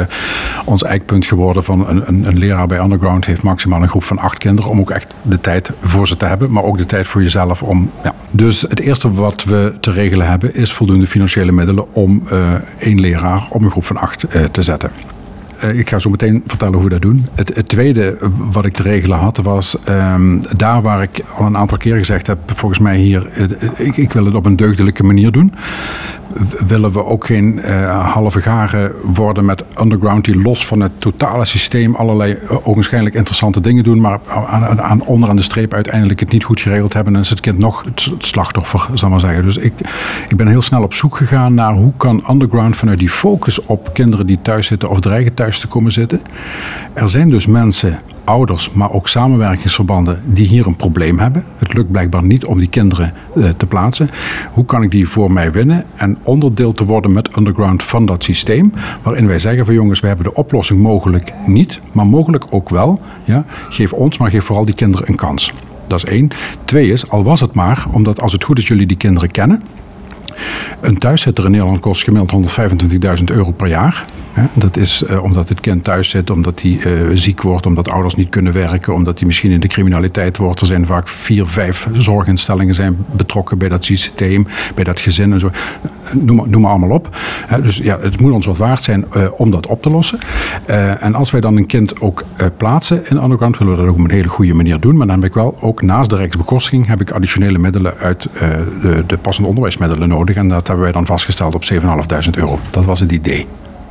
ons 0.65 0.83
eikpunt 0.83 1.27
geworden 1.27 1.65
van 1.65 1.89
een, 1.89 2.09
een, 2.09 2.25
een 2.25 2.39
leraar 2.39 2.67
bij 2.67 2.79
Underground 2.79 3.27
heeft 3.27 3.43
maximaal 3.43 3.83
een 3.83 3.89
groep 3.89 4.05
van 4.05 4.19
acht 4.19 4.39
kinderen 4.39 4.71
om 4.71 4.81
ook 4.81 4.91
echt 4.91 5.15
de 5.23 5.41
tijd 5.41 5.73
voor 5.83 6.07
ze 6.09 6.17
te 6.19 6.27
hebben, 6.27 6.53
maar 6.53 6.65
ook 6.65 6.79
de 6.79 6.87
tijd 6.87 7.07
voor 7.07 7.23
jezelf 7.23 7.63
om. 7.63 7.91
Ja. 8.05 8.15
Dus 8.31 8.61
het 8.61 8.81
eerste 8.81 9.13
wat 9.13 9.45
we 9.45 9.75
te 9.81 9.91
regelen 9.91 10.29
hebben 10.29 10.55
is 10.55 10.73
voldoende 10.73 11.07
financiële 11.07 11.53
middelen 11.53 11.95
om 11.95 12.23
uh, 12.33 12.55
één 12.79 13.01
leraar 13.01 13.47
op 13.51 13.63
een 13.63 13.71
groep 13.71 13.85
van 13.85 13.97
acht 13.97 14.35
uh, 14.35 14.45
te 14.45 14.63
zetten. 14.63 14.91
Uh, 15.65 15.79
ik 15.79 15.89
ga 15.89 15.99
zo 15.99 16.11
meteen 16.11 16.43
vertellen 16.47 16.75
hoe 16.75 16.83
we 16.83 16.89
dat 16.89 17.03
doen. 17.03 17.27
Het, 17.35 17.69
tweede 17.69 18.17
wat 18.53 18.65
ik 18.65 18.73
te 18.73 18.83
regelen 18.83 19.19
had, 19.19 19.37
was 19.37 19.77
um, 19.89 20.43
daar 20.57 20.83
waar 20.83 21.03
ik 21.03 21.21
al 21.37 21.47
een 21.47 21.57
aantal 21.57 21.79
keer 21.79 21.97
gezegd 21.97 22.27
heb, 22.27 22.39
volgens 22.47 22.79
mij 22.81 22.97
hier, 22.97 23.31
ik, 23.77 23.97
ik 23.97 24.13
wil 24.13 24.25
het 24.25 24.35
op 24.35 24.47
een 24.47 24.57
deugdelijke 24.57 25.03
manier 25.03 25.33
doen 25.33 25.55
willen 26.67 26.93
we 26.93 27.05
ook 27.05 27.27
geen 27.27 27.61
uh, 27.65 28.13
halve 28.13 28.41
garen 28.41 28.93
worden 29.03 29.45
met 29.45 29.65
underground 29.81 30.25
die 30.25 30.43
los 30.43 30.67
van 30.67 30.81
het 30.81 30.93
totale 30.99 31.45
systeem 31.45 31.95
allerlei 31.95 32.33
uh, 32.43 32.69
ogenschijnlijk 32.69 33.15
interessante 33.15 33.61
dingen 33.61 33.85
doen, 33.85 34.01
maar 34.01 34.21
aan, 34.49 34.81
aan, 34.81 35.03
onderaan 35.03 35.37
de 35.37 35.43
streep 35.43 35.75
uiteindelijk 35.75 36.21
het 36.21 36.33
niet 36.33 36.45
goed 36.45 36.61
geregeld 36.61 36.93
hebben 36.93 37.15
en 37.15 37.21
is 37.21 37.31
het 37.31 37.41
kind 37.41 37.59
nog 37.59 37.85
het 37.85 38.11
slachtoffer, 38.19 38.87
zal 38.95 39.09
maar 39.09 39.21
zeggen. 39.21 39.43
Dus 39.43 39.57
ik, 39.57 39.73
ik 40.29 40.37
ben 40.37 40.47
heel 40.47 40.63
snel 40.63 40.83
op 40.83 40.95
zoek 40.95 41.17
gegaan 41.17 41.55
naar 41.55 41.73
hoe 41.73 41.93
kan 41.97 42.25
underground 42.31 42.77
vanuit 42.77 42.99
die 42.99 43.11
focus 43.11 43.65
op 43.65 43.91
kinderen 43.93 44.27
die 44.27 44.39
thuis 44.43 44.67
zitten 44.67 44.89
of 44.89 45.01
dreigen 45.01 45.35
thuis 45.35 45.59
te 45.59 45.67
komen 45.67 45.93
zitten. 45.93 46.21
Er 46.93 47.09
zijn 47.09 47.31
dus 47.31 47.47
mensen 47.47 47.99
ouders, 48.29 48.71
maar 48.73 48.93
ook 48.93 49.09
samenwerkingsverbanden 49.09 50.21
die 50.25 50.47
hier 50.47 50.67
een 50.67 50.77
probleem 50.77 51.19
hebben. 51.19 51.45
Het 51.59 51.75
lukt 51.75 51.91
blijkbaar 51.91 52.23
niet 52.23 52.45
om 52.45 52.59
die 52.59 52.69
kinderen 52.69 53.13
uh, 53.37 53.49
te 53.57 53.67
plaatsen. 53.67 54.11
Hoe 54.53 54.65
kan 54.65 54.83
ik 54.83 54.91
die 54.91 55.09
voor 55.09 55.33
mij 55.33 55.53
winnen 55.53 55.85
en 55.97 56.19
onderdeel 56.23 56.73
te 56.73 56.85
worden 56.85 57.13
met 57.13 57.37
Underground 57.37 57.83
van 57.83 58.07
dat 58.07 58.25
systeem? 58.25 58.73
Waarin 59.03 59.27
wij 59.27 59.39
zeggen 59.39 59.65
van 59.65 59.75
jongens, 59.75 60.01
we 60.01 60.07
hebben 60.07 60.25
de 60.25 60.35
oplossing 60.35 60.81
mogelijk 60.81 61.33
niet, 61.47 61.81
maar 61.93 62.07
mogelijk 62.07 62.45
ook 62.51 62.69
wel. 62.69 63.01
Ja? 63.25 63.45
Geef 63.69 63.93
ons, 63.93 64.19
maar 64.19 64.31
geef 64.31 64.45
vooral 64.45 64.65
die 64.65 64.75
kinderen 64.75 65.09
een 65.09 65.17
kans. 65.17 65.53
Dat 65.87 65.99
is 65.99 66.05
één. 66.05 66.29
Twee 66.65 66.91
is, 66.91 67.11
al 67.11 67.23
was 67.23 67.41
het 67.41 67.55
maar, 67.55 67.87
omdat 67.93 68.21
als 68.21 68.33
het 68.33 68.45
goed 68.45 68.59
is 68.59 68.69
jullie 68.69 68.87
die 68.87 68.97
kinderen 68.97 69.31
kennen 69.31 69.63
een 70.81 70.99
thuiszitter 70.99 71.45
in 71.45 71.51
Nederland 71.51 71.81
kost 71.81 72.05
gemiddeld 72.05 72.59
125.000 73.19 73.25
euro 73.25 73.51
per 73.51 73.69
jaar. 73.69 74.05
Dat 74.53 74.77
is 74.77 75.03
uh, 75.11 75.23
omdat 75.23 75.49
het 75.49 75.61
kind 75.61 75.85
thuis 75.85 76.11
zit, 76.11 76.31
omdat 76.31 76.63
hij 76.63 76.71
uh, 76.71 77.11
ziek 77.15 77.43
wordt, 77.43 77.67
omdat 77.67 77.89
ouders 77.89 78.15
niet 78.15 78.29
kunnen 78.29 78.53
werken, 78.53 78.95
omdat 78.95 79.19
hij 79.19 79.27
misschien 79.27 79.51
in 79.51 79.61
de 79.61 79.67
criminaliteit 79.67 80.37
wordt. 80.37 80.61
Er 80.61 80.67
zijn 80.67 80.87
vaak 80.87 81.09
vier, 81.09 81.47
vijf 81.47 81.89
zorginstellingen 81.93 82.75
zijn 82.75 82.97
betrokken 83.13 83.59
bij 83.59 83.69
dat 83.69 83.85
systeem, 83.85 84.47
bij 84.75 84.85
dat 84.85 85.01
gezin 85.01 85.33
en 85.33 85.41
zo. 85.41 85.51
Noem 86.13 86.37
maar, 86.37 86.61
maar 86.61 86.71
allemaal 86.71 86.91
op. 86.91 87.17
dus 87.63 87.77
ja, 87.77 87.99
het 88.01 88.21
moet 88.21 88.33
ons 88.33 88.47
wat 88.47 88.57
waard 88.57 88.83
zijn 88.83 89.05
uh, 89.17 89.27
om 89.37 89.51
dat 89.51 89.67
op 89.67 89.83
te 89.83 89.91
lossen. 89.91 90.19
en 91.01 91.15
als 91.15 91.31
wij 91.31 91.41
dan 91.41 91.57
een 91.57 91.67
kind 91.67 92.01
ook 92.01 92.25
plaatsen 92.57 93.03
in 93.09 93.23
underground, 93.23 93.59
willen 93.59 93.73
we 93.73 93.81
dat 93.81 93.91
ook 93.91 93.99
op 93.99 94.05
een 94.05 94.11
hele 94.11 94.29
goede 94.29 94.55
manier 94.55 94.81
doen. 94.81 94.97
Maar 94.97 95.07
dan 95.07 95.17
heb 95.17 95.25
ik 95.25 95.35
wel 95.35 95.57
ook 95.61 95.83
naast 95.83 96.11
de 96.11 96.17
rijksbekostiging 96.17 96.87
heb 96.87 97.01
ik 97.01 97.11
additionele 97.11 97.59
middelen 97.59 97.95
uit 97.99 98.29
de, 98.83 99.05
de 99.07 99.17
passende 99.17 99.49
onderwijsmiddelen 99.49 100.09
nodig. 100.09 100.37
En 100.37 100.49
dat 100.49 100.67
hebben 100.67 100.85
wij 100.85 100.93
dan 100.93 101.07
vastgesteld 101.07 101.55
op 101.55 101.63
7.500 101.73 101.79
euro. 102.35 102.59
Dat 102.71 102.87
was 102.87 103.01
het 103.01 103.13
idee 103.13 103.47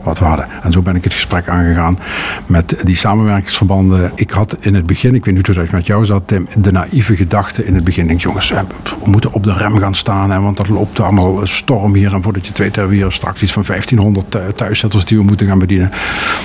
wat 0.07 0.19
we 0.19 0.25
hadden. 0.25 0.47
En 0.63 0.71
zo 0.71 0.81
ben 0.81 0.95
ik 0.95 1.03
het 1.03 1.13
gesprek 1.13 1.47
aangegaan 1.47 1.99
met 2.45 2.81
die 2.83 2.95
samenwerkingsverbanden. 2.95 4.11
Ik 4.15 4.31
had 4.31 4.57
in 4.59 4.75
het 4.75 4.85
begin, 4.85 5.15
ik 5.15 5.25
weet 5.25 5.35
niet 5.35 5.45
hoe 5.45 5.55
dat 5.55 5.71
met 5.71 5.85
jou 5.85 6.05
zat, 6.05 6.27
Tim, 6.27 6.47
de 6.59 6.71
naïeve 6.71 7.15
gedachte 7.15 7.65
in 7.65 7.75
het 7.75 7.83
begin. 7.83 8.15
Jongens, 8.15 8.49
we 8.49 9.09
moeten 9.09 9.33
op 9.33 9.43
de 9.43 9.53
rem 9.53 9.77
gaan 9.77 9.95
staan, 9.95 10.31
hè, 10.31 10.39
want 10.39 10.57
dat 10.57 10.67
loopt 10.67 10.99
allemaal 10.99 11.39
storm 11.43 11.93
hier. 11.93 12.13
En 12.13 12.21
voordat 12.21 12.41
je 12.41 12.49
het 12.49 12.57
weet, 12.57 12.75
hebben 12.75 12.93
we 12.93 13.03
hier 13.03 13.11
straks 13.11 13.41
iets 13.41 13.51
van 13.51 13.63
1500 13.67 14.57
thuiszetters 14.57 15.05
die 15.05 15.17
we 15.17 15.23
moeten 15.23 15.47
gaan 15.47 15.59
bedienen. 15.59 15.91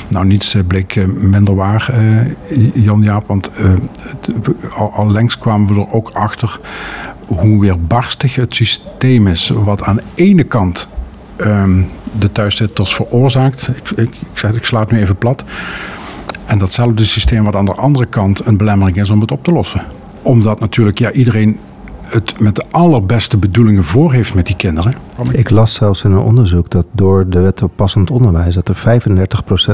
Nou, 0.08 0.26
niets 0.26 0.54
eh, 0.54 0.62
bleek 0.66 0.96
eh, 0.96 1.04
minder 1.06 1.54
waar, 1.54 1.88
eh, 1.92 2.84
Jan-Jaap, 2.84 3.26
want 3.26 3.50
al, 4.76 4.92
al 4.92 5.10
längst 5.10 5.38
kwamen 5.38 5.74
we 5.74 5.80
er 5.80 5.92
ook 5.92 6.10
achter 6.12 6.60
hoe 7.26 7.60
weerbarstig 7.60 8.34
het 8.34 8.54
systeem 8.54 9.26
is. 9.26 9.48
Wat 9.48 9.82
aan 9.82 9.96
de 9.96 10.02
ene 10.14 10.42
kant 10.42 10.88
um, 11.46 11.88
de 12.18 12.32
thuiszitters 12.32 12.94
veroorzaakt. 12.94 13.68
Ik, 13.68 13.90
ik, 13.90 14.14
ik, 14.42 14.54
ik 14.54 14.64
sla 14.64 14.80
het 14.80 14.90
nu 14.90 15.00
even 15.00 15.16
plat. 15.16 15.44
En 16.46 16.58
datzelfde 16.58 17.04
systeem 17.04 17.44
wat 17.44 17.56
aan 17.56 17.64
de 17.64 17.74
andere 17.74 18.06
kant 18.06 18.46
een 18.46 18.56
belemmering 18.56 18.96
is 18.96 19.10
om 19.10 19.20
het 19.20 19.30
op 19.30 19.44
te 19.44 19.52
lossen. 19.52 19.84
Omdat 20.22 20.60
natuurlijk 20.60 20.98
ja, 20.98 21.10
iedereen 21.10 21.58
het 22.12 22.40
met 22.40 22.56
de 22.56 22.64
allerbeste 22.70 23.36
bedoelingen 23.36 23.84
voor 23.84 24.12
heeft 24.12 24.34
met 24.34 24.46
die 24.46 24.56
kinderen. 24.56 24.94
Ik 25.30 25.50
las 25.50 25.74
zelfs 25.74 26.04
in 26.04 26.12
een 26.12 26.18
onderzoek 26.18 26.70
dat 26.70 26.86
door 26.92 27.28
de 27.28 27.40
wet 27.40 27.62
op 27.62 27.72
passend 27.76 28.10
onderwijs... 28.10 28.54
dat 28.54 28.68
er 28.68 29.02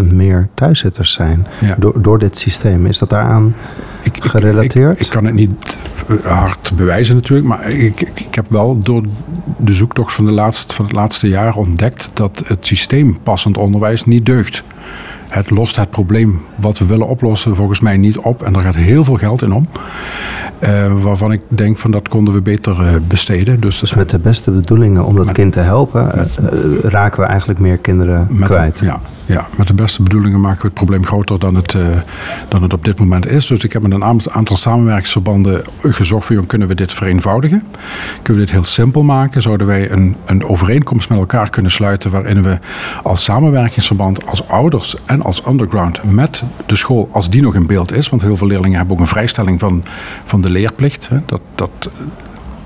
35% 0.03 0.13
meer 0.13 0.49
thuiszitters 0.55 1.13
zijn 1.13 1.47
ja. 1.61 1.77
door, 1.79 2.03
door 2.03 2.19
dit 2.19 2.39
systeem. 2.39 2.87
Is 2.87 2.99
dat 2.99 3.11
daaraan 3.11 3.55
ik, 4.03 4.25
gerelateerd? 4.25 5.01
Ik, 5.01 5.07
ik, 5.07 5.11
kan 5.11 5.25
het 5.25 5.35
niet 5.35 5.79
hard 6.23 6.73
bewijzen 6.77 7.15
natuurlijk... 7.15 7.49
maar 7.49 7.71
ik, 7.71 8.01
ik, 8.01 8.35
heb 8.35 8.47
wel 8.49 8.79
door 8.79 9.03
de 9.57 9.73
zoektocht 9.75 10.13
van, 10.13 10.25
de 10.25 10.31
laatste, 10.31 10.75
van 10.75 10.85
het 10.85 10.95
laatste 10.95 11.29
jaar 11.29 11.57
ontdekt... 11.57 12.11
dat 12.15 12.43
het 12.47 12.67
systeem 12.67 13.19
passend 13.23 13.57
onderwijs 13.57 14.05
niet 14.05 14.27
deugt 14.27 14.63
het 15.29 15.51
lost 15.51 15.77
het 15.77 15.91
probleem 15.91 16.41
wat 16.57 16.79
we 16.79 16.87
willen 16.87 17.09
oplossen 17.09 17.57
volgens 17.57 17.81
mij 17.81 17.97
niet 17.97 18.19
op. 18.19 18.43
En 18.43 18.53
daar 18.53 18.63
gaat 18.63 18.75
heel 18.75 19.05
veel 19.05 19.17
geld 19.17 19.43
in 19.43 19.53
om. 19.53 19.69
Uh, 20.63 21.03
waarvan 21.03 21.33
ik 21.33 21.41
denk 21.49 21.79
van 21.79 21.91
dat 21.91 22.09
konden 22.09 22.35
we 22.35 22.41
beter 22.41 22.81
uh, 22.81 22.89
besteden. 23.09 23.61
Dus, 23.61 23.79
dus 23.79 23.95
met 23.95 24.11
de 24.11 24.19
beste 24.19 24.51
bedoelingen 24.51 25.05
om 25.05 25.17
dat 25.17 25.33
kind 25.33 25.53
te 25.53 25.61
helpen, 25.61 26.29
uh, 26.41 26.81
raken 26.83 27.21
we 27.21 27.27
eigenlijk 27.27 27.59
meer 27.61 27.77
kinderen 27.77 28.27
met, 28.31 28.49
kwijt. 28.49 28.79
Ja, 28.79 29.01
ja, 29.29 29.47
met 29.57 29.67
de 29.67 29.75
beste 29.75 30.03
bedoelingen 30.03 30.41
maken 30.41 30.61
we 30.61 30.67
het 30.67 30.75
probleem 30.75 31.07
groter 31.07 31.39
dan 31.39 31.55
het, 31.55 31.77
dan 32.49 32.63
het 32.63 32.73
op 32.73 32.85
dit 32.85 32.99
moment 32.99 33.27
is. 33.27 33.47
Dus 33.47 33.65
ik 33.65 33.73
heb 33.73 33.83
met 33.83 33.93
een 33.93 34.05
aantal 34.31 34.57
samenwerkingsverbanden 34.57 35.65
gezocht 35.83 36.27
van, 36.27 36.47
kunnen 36.47 36.69
we 36.69 36.75
dit 36.75 36.93
vereenvoudigen? 36.93 37.63
Kunnen 38.23 38.43
we 38.43 38.49
dit 38.49 38.57
heel 38.57 38.65
simpel 38.65 39.03
maken? 39.03 39.43
Zouden 39.43 39.67
wij 39.67 39.91
een, 39.91 40.17
een 40.25 40.45
overeenkomst 40.45 41.09
met 41.09 41.19
elkaar 41.19 41.51
kunnen 41.51 41.71
sluiten 41.71 42.11
waarin 42.11 42.43
we 42.43 42.59
als 43.03 43.25
samenwerkingsverband, 43.25 44.27
als 44.27 44.49
ouders 44.49 44.97
en 45.05 45.23
als 45.23 45.47
underground 45.47 46.13
met 46.13 46.43
de 46.67 46.77
school, 46.77 47.09
als 47.13 47.31
die 47.31 47.43
nog 47.43 47.55
in 47.55 47.67
beeld 47.67 47.93
is, 47.93 48.09
want 48.09 48.23
heel 48.23 48.37
veel 48.37 48.47
leerlingen 48.47 48.77
hebben 48.77 48.95
ook 48.95 49.01
een 49.01 49.09
vrijstelling 49.09 49.61
van, 49.61 49.85
van 50.25 50.41
de 50.41 50.51
leerplicht. 50.51 51.09
Hè, 51.09 51.17
dat, 51.27 51.41
dat, 51.55 51.91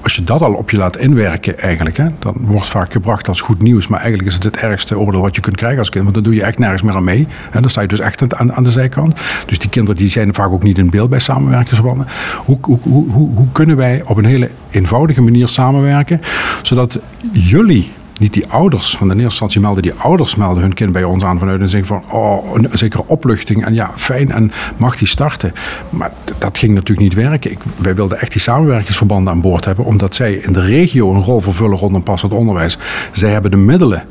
als 0.02 0.14
je 0.16 0.24
dat 0.24 0.42
al 0.42 0.52
op 0.52 0.70
je 0.70 0.76
laat 0.76 0.96
inwerken 0.96 1.58
eigenlijk, 1.58 1.96
hè, 1.96 2.06
dan 2.18 2.34
wordt 2.38 2.68
vaak 2.68 2.92
gebracht 2.92 3.28
als 3.28 3.40
goed 3.40 3.62
nieuws. 3.62 3.88
Maar 3.88 4.00
eigenlijk 4.00 4.28
is 4.28 4.34
het 4.34 4.44
het 4.44 4.56
ergste 4.56 4.98
oordeel 4.98 5.20
wat 5.20 5.34
je 5.34 5.40
kunt 5.40 5.56
krijgen 5.56 5.78
als 5.78 5.90
kind. 5.90 6.02
Want 6.02 6.14
dan 6.14 6.24
doe 6.24 6.34
je 6.34 6.42
echt 6.42 6.58
nergens 6.58 6.82
meer 6.82 6.94
aan 6.94 7.04
mee. 7.04 7.26
En 7.50 7.60
dan 7.60 7.70
sta 7.70 7.80
je 7.80 7.88
dus 7.88 8.00
echt 8.00 8.34
aan, 8.34 8.52
aan 8.52 8.62
de 8.62 8.70
zijkant. 8.70 9.20
Dus 9.46 9.58
die 9.58 9.70
kinderen 9.70 9.96
die 9.96 10.08
zijn 10.08 10.34
vaak 10.34 10.50
ook 10.50 10.62
niet 10.62 10.78
in 10.78 10.90
beeld 10.90 11.10
bij 11.10 11.18
samenwerkingsverbanden. 11.18 12.06
Hoe, 12.44 12.58
hoe, 12.60 12.78
hoe, 12.82 13.10
hoe 13.34 13.46
kunnen 13.52 13.76
wij 13.76 14.02
op 14.04 14.16
een 14.16 14.24
hele 14.24 14.50
eenvoudige 14.70 15.20
manier 15.20 15.48
samenwerken, 15.48 16.20
zodat 16.62 16.98
jullie 17.32 17.92
niet 18.22 18.32
die 18.32 18.46
ouders. 18.46 18.98
Want 18.98 19.10
in 19.10 19.16
eerste 19.16 19.22
instantie 19.22 19.60
melden 19.60 19.82
die 19.82 19.92
ouders 19.92 20.34
melden 20.34 20.62
hun 20.62 20.74
kind 20.74 20.92
bij 20.92 21.04
ons 21.04 21.24
aan 21.24 21.38
vanuit 21.38 21.60
en 21.60 21.68
zeggen 21.68 21.88
van 21.88 22.18
oh, 22.18 22.54
een 22.54 22.68
zekere 22.72 23.04
opluchting. 23.06 23.64
En 23.64 23.74
ja, 23.74 23.90
fijn, 23.96 24.32
en 24.32 24.52
mag 24.76 24.96
die 24.96 25.08
starten. 25.08 25.52
Maar 25.90 26.10
dat 26.38 26.58
ging 26.58 26.74
natuurlijk 26.74 27.08
niet 27.08 27.14
werken. 27.14 27.50
Ik, 27.50 27.58
wij 27.76 27.94
wilden 27.94 28.20
echt 28.20 28.32
die 28.32 28.40
samenwerkingsverbanden 28.40 29.32
aan 29.32 29.40
boord 29.40 29.64
hebben, 29.64 29.84
omdat 29.84 30.14
zij 30.14 30.32
in 30.32 30.52
de 30.52 30.60
regio 30.60 31.14
een 31.14 31.22
rol 31.22 31.40
vervullen 31.40 31.78
rondom 31.78 32.02
passend 32.02 32.32
onderwijs. 32.32 32.78
Zij 33.12 33.30
hebben 33.30 33.50
de 33.50 33.56
middelen 33.56 34.04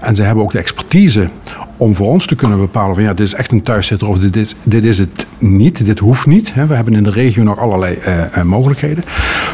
en 0.00 0.14
zij 0.14 0.26
hebben 0.26 0.44
ook 0.44 0.52
de 0.52 0.58
expertise 0.58 1.28
om 1.76 1.96
voor 1.96 2.06
ons 2.06 2.26
te 2.26 2.34
kunnen 2.34 2.58
bepalen 2.58 2.94
van 2.94 3.04
ja, 3.04 3.14
dit 3.14 3.26
is 3.26 3.34
echt 3.34 3.52
een 3.52 3.62
thuiszitter 3.62 4.08
of 4.08 4.18
dit 4.18 4.36
is, 4.36 4.54
dit 4.62 4.84
is 4.84 4.98
het 4.98 5.26
niet, 5.38 5.86
dit 5.86 5.98
hoeft 5.98 6.26
niet. 6.26 6.54
We 6.54 6.74
hebben 6.74 6.94
in 6.94 7.02
de 7.02 7.10
regio 7.10 7.42
nog 7.42 7.58
allerlei 7.58 7.98
uh, 8.06 8.42
mogelijkheden. 8.42 9.04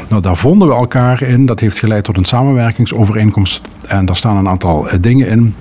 Nou, 0.09 0.23
daar 0.23 0.37
vonden 0.37 0.69
we 0.69 0.75
elkaar 0.75 1.23
in. 1.23 1.47
Dat 1.47 1.61
heeft 1.61 1.79
geleid 1.79 2.05
tot 2.05 2.17
een 2.17 2.25
samenwerkingsovereenkomst. 2.25 3.69
En 3.87 4.05
daar 4.05 4.17
staan 4.17 4.37
een 4.37 4.49
aantal 4.49 4.87
uh, 4.87 4.93
dingen 5.01 5.29
in 5.29 5.55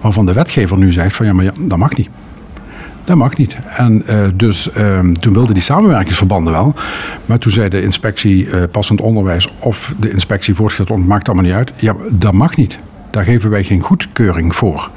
waarvan 0.00 0.26
de 0.26 0.32
wetgever 0.32 0.78
nu 0.78 0.92
zegt 0.92 1.16
van 1.16 1.26
ja, 1.26 1.32
maar 1.32 1.44
ja, 1.44 1.52
dat 1.60 1.78
mag 1.78 1.96
niet. 1.96 2.08
Dat 3.04 3.16
mag 3.16 3.36
niet. 3.36 3.56
En 3.68 4.04
dus 4.34 4.68
uh, 4.76 4.98
toen 4.98 5.32
wilden 5.32 5.54
die 5.54 5.62
samenwerkingsverbanden 5.62 6.52
wel. 6.52 6.74
Maar 7.26 7.38
toen 7.38 7.52
zei 7.52 7.68
de 7.68 7.82
inspectie 7.82 8.66
passend 8.66 9.00
onderwijs 9.00 9.52
of 9.58 9.94
de 10.00 10.10
inspectie 10.10 10.54
voortgezet 10.54 10.96
maakt 10.96 11.26
allemaal 11.26 11.44
niet 11.44 11.54
uit. 11.54 11.72
Ja, 11.76 11.94
dat 12.10 12.32
mag 12.32 12.56
niet. 12.56 12.78
Daar 13.16 13.24
geven 13.24 13.50
wij 13.50 13.64
geen 13.64 13.80
goedkeuring 13.80 14.56
voor. 14.56 14.90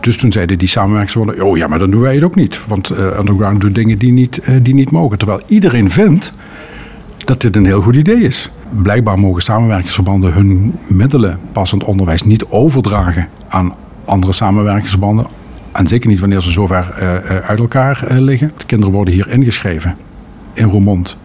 Dus 0.00 0.16
toen 0.16 0.32
zeiden 0.32 0.58
die 0.58 0.68
samenwerkingsverbanden, 0.68 1.44
oh 1.44 1.56
ja, 1.56 1.66
maar 1.66 1.78
dan 1.78 1.90
doen 1.90 2.00
wij 2.00 2.14
het 2.14 2.24
ook 2.24 2.34
niet. 2.34 2.60
Want 2.66 2.90
uh, 2.90 2.98
Underground 3.18 3.60
doet 3.60 3.74
dingen 3.74 3.98
die 3.98 4.12
niet, 4.12 4.40
uh, 4.48 4.56
die 4.62 4.74
niet 4.74 4.90
mogen. 4.90 5.18
Terwijl 5.18 5.40
iedereen 5.46 5.90
vindt 5.90 6.32
dat 7.24 7.40
dit 7.40 7.56
een 7.56 7.64
heel 7.64 7.80
goed 7.82 7.96
idee 7.96 8.20
is. 8.20 8.50
Blijkbaar 8.82 9.18
mogen 9.18 9.42
samenwerkingsverbanden 9.42 10.32
hun 10.32 10.74
middelen 10.86 11.38
passend 11.52 11.84
onderwijs 11.84 12.22
niet 12.22 12.46
overdragen 12.46 13.28
aan 13.48 13.74
andere 14.04 14.32
samenwerkingsverbanden. 14.32 15.26
En 15.72 15.86
zeker 15.86 16.08
niet 16.08 16.20
wanneer 16.20 16.40
ze 16.40 16.50
zover 16.50 16.94
uh, 17.02 17.36
uit 17.36 17.58
elkaar 17.58 18.06
liggen. 18.08 18.52
De 18.56 18.66
kinderen 18.66 18.94
worden 18.94 19.14
hier 19.14 19.28
ingeschreven 19.28 19.96
in 20.52 20.68
Roermond 20.68 21.16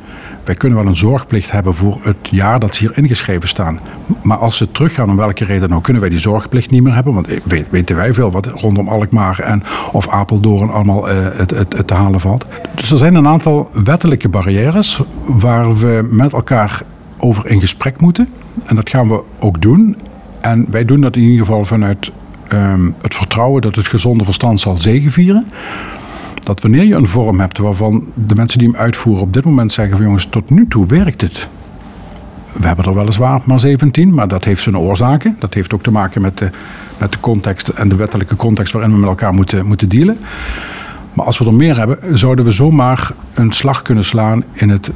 wij 0.43 0.56
kunnen 0.56 0.77
wel 0.77 0.88
een 0.88 0.95
zorgplicht 0.95 1.51
hebben 1.51 1.73
voor 1.73 1.99
het 2.01 2.30
jaar 2.30 2.60
dat 2.60 2.75
ze 2.75 2.84
hier 2.84 2.97
ingeschreven 2.97 3.47
staan. 3.47 3.80
Maar 4.21 4.38
als 4.38 4.58
ze 4.58 4.71
teruggaan, 4.71 5.10
om 5.10 5.15
welke 5.15 5.45
reden 5.45 5.73
ook, 5.73 5.84
kunnen 5.84 6.01
wij 6.01 6.12
die 6.12 6.19
zorgplicht 6.19 6.71
niet 6.71 6.84
meer 6.84 6.93
hebben. 6.93 7.13
Want 7.13 7.27
weten 7.69 7.95
wij 7.95 8.13
veel 8.13 8.32
wat 8.32 8.45
rondom 8.45 8.88
Alkmaar 8.88 9.39
en 9.39 9.63
of 9.91 10.10
Apeldoorn 10.10 10.69
allemaal 10.69 11.10
uh, 11.10 11.15
het, 11.36 11.88
te 11.88 11.93
halen 11.93 12.19
valt. 12.19 12.45
Dus 12.75 12.91
er 12.91 12.97
zijn 12.97 13.15
een 13.15 13.27
aantal 13.27 13.69
wettelijke 13.84 14.30
barrières 14.30 15.01
waar 15.25 15.77
we 15.77 16.08
met 16.12 16.34
elkaar 16.34 16.82
over 17.17 17.47
in 17.47 17.60
gesprek 17.60 18.01
moeten. 18.01 18.27
En 18.65 18.75
dat 18.75 18.89
gaan 18.89 19.10
we 19.10 19.21
ook 19.39 19.62
doen. 19.62 19.97
En 20.41 20.65
wij 20.69 20.86
doen 20.86 21.01
dat 21.01 21.15
in 21.15 21.21
ieder 21.21 21.45
geval 21.45 21.65
vanuit 21.65 22.12
um, 22.54 22.95
het 23.01 23.15
vertrouwen 23.15 23.62
dat 23.62 23.75
het 23.75 23.88
gezonde 23.88 24.23
verstand 24.23 24.60
zal 24.60 24.77
zegevieren. 24.77 25.47
Dat 26.44 26.62
wanneer 26.62 26.83
je 26.83 26.96
een 26.96 27.08
vorm 27.08 27.39
hebt 27.39 27.58
waarvan 27.58 28.04
de 28.13 28.35
mensen 28.35 28.60
die 28.60 28.67
hem 28.67 28.77
uitvoeren 28.77 29.23
op 29.23 29.33
dit 29.33 29.46
moment 29.46 29.71
zeggen 29.71 29.96
van 29.96 30.06
jongens, 30.06 30.25
tot 30.25 30.50
nu 30.50 30.67
toe 30.67 30.85
werkt 30.85 31.21
het. 31.21 31.48
We 32.52 32.67
hebben 32.67 32.85
er 32.85 32.96
weliswaar 32.96 33.42
maar 33.44 33.60
17, 33.60 34.13
maar 34.13 34.27
dat 34.27 34.44
heeft 34.44 34.63
zijn 34.63 34.77
oorzaken. 34.77 35.35
Dat 35.39 35.54
heeft 35.54 35.73
ook 35.73 35.83
te 35.83 35.92
maken 35.92 36.21
met 36.21 36.37
de, 36.37 36.50
met 36.98 37.12
de 37.12 37.19
context 37.19 37.67
en 37.67 37.89
de 37.89 37.96
wettelijke 37.96 38.35
context 38.35 38.73
waarin 38.73 38.92
we 38.92 38.98
met 38.98 39.10
elkaar 39.10 39.33
moeten, 39.33 39.65
moeten 39.65 39.89
dealen. 39.89 40.17
Maar 41.13 41.25
als 41.25 41.37
we 41.37 41.46
er 41.46 41.54
meer 41.54 41.77
hebben, 41.77 42.17
zouden 42.17 42.46
we 42.46 42.52
zomaar 42.52 43.12
een 43.33 43.52
slag 43.52 43.81
kunnen 43.81 44.04
slaan 44.04 44.44
in 44.54 44.69
het 44.69 44.92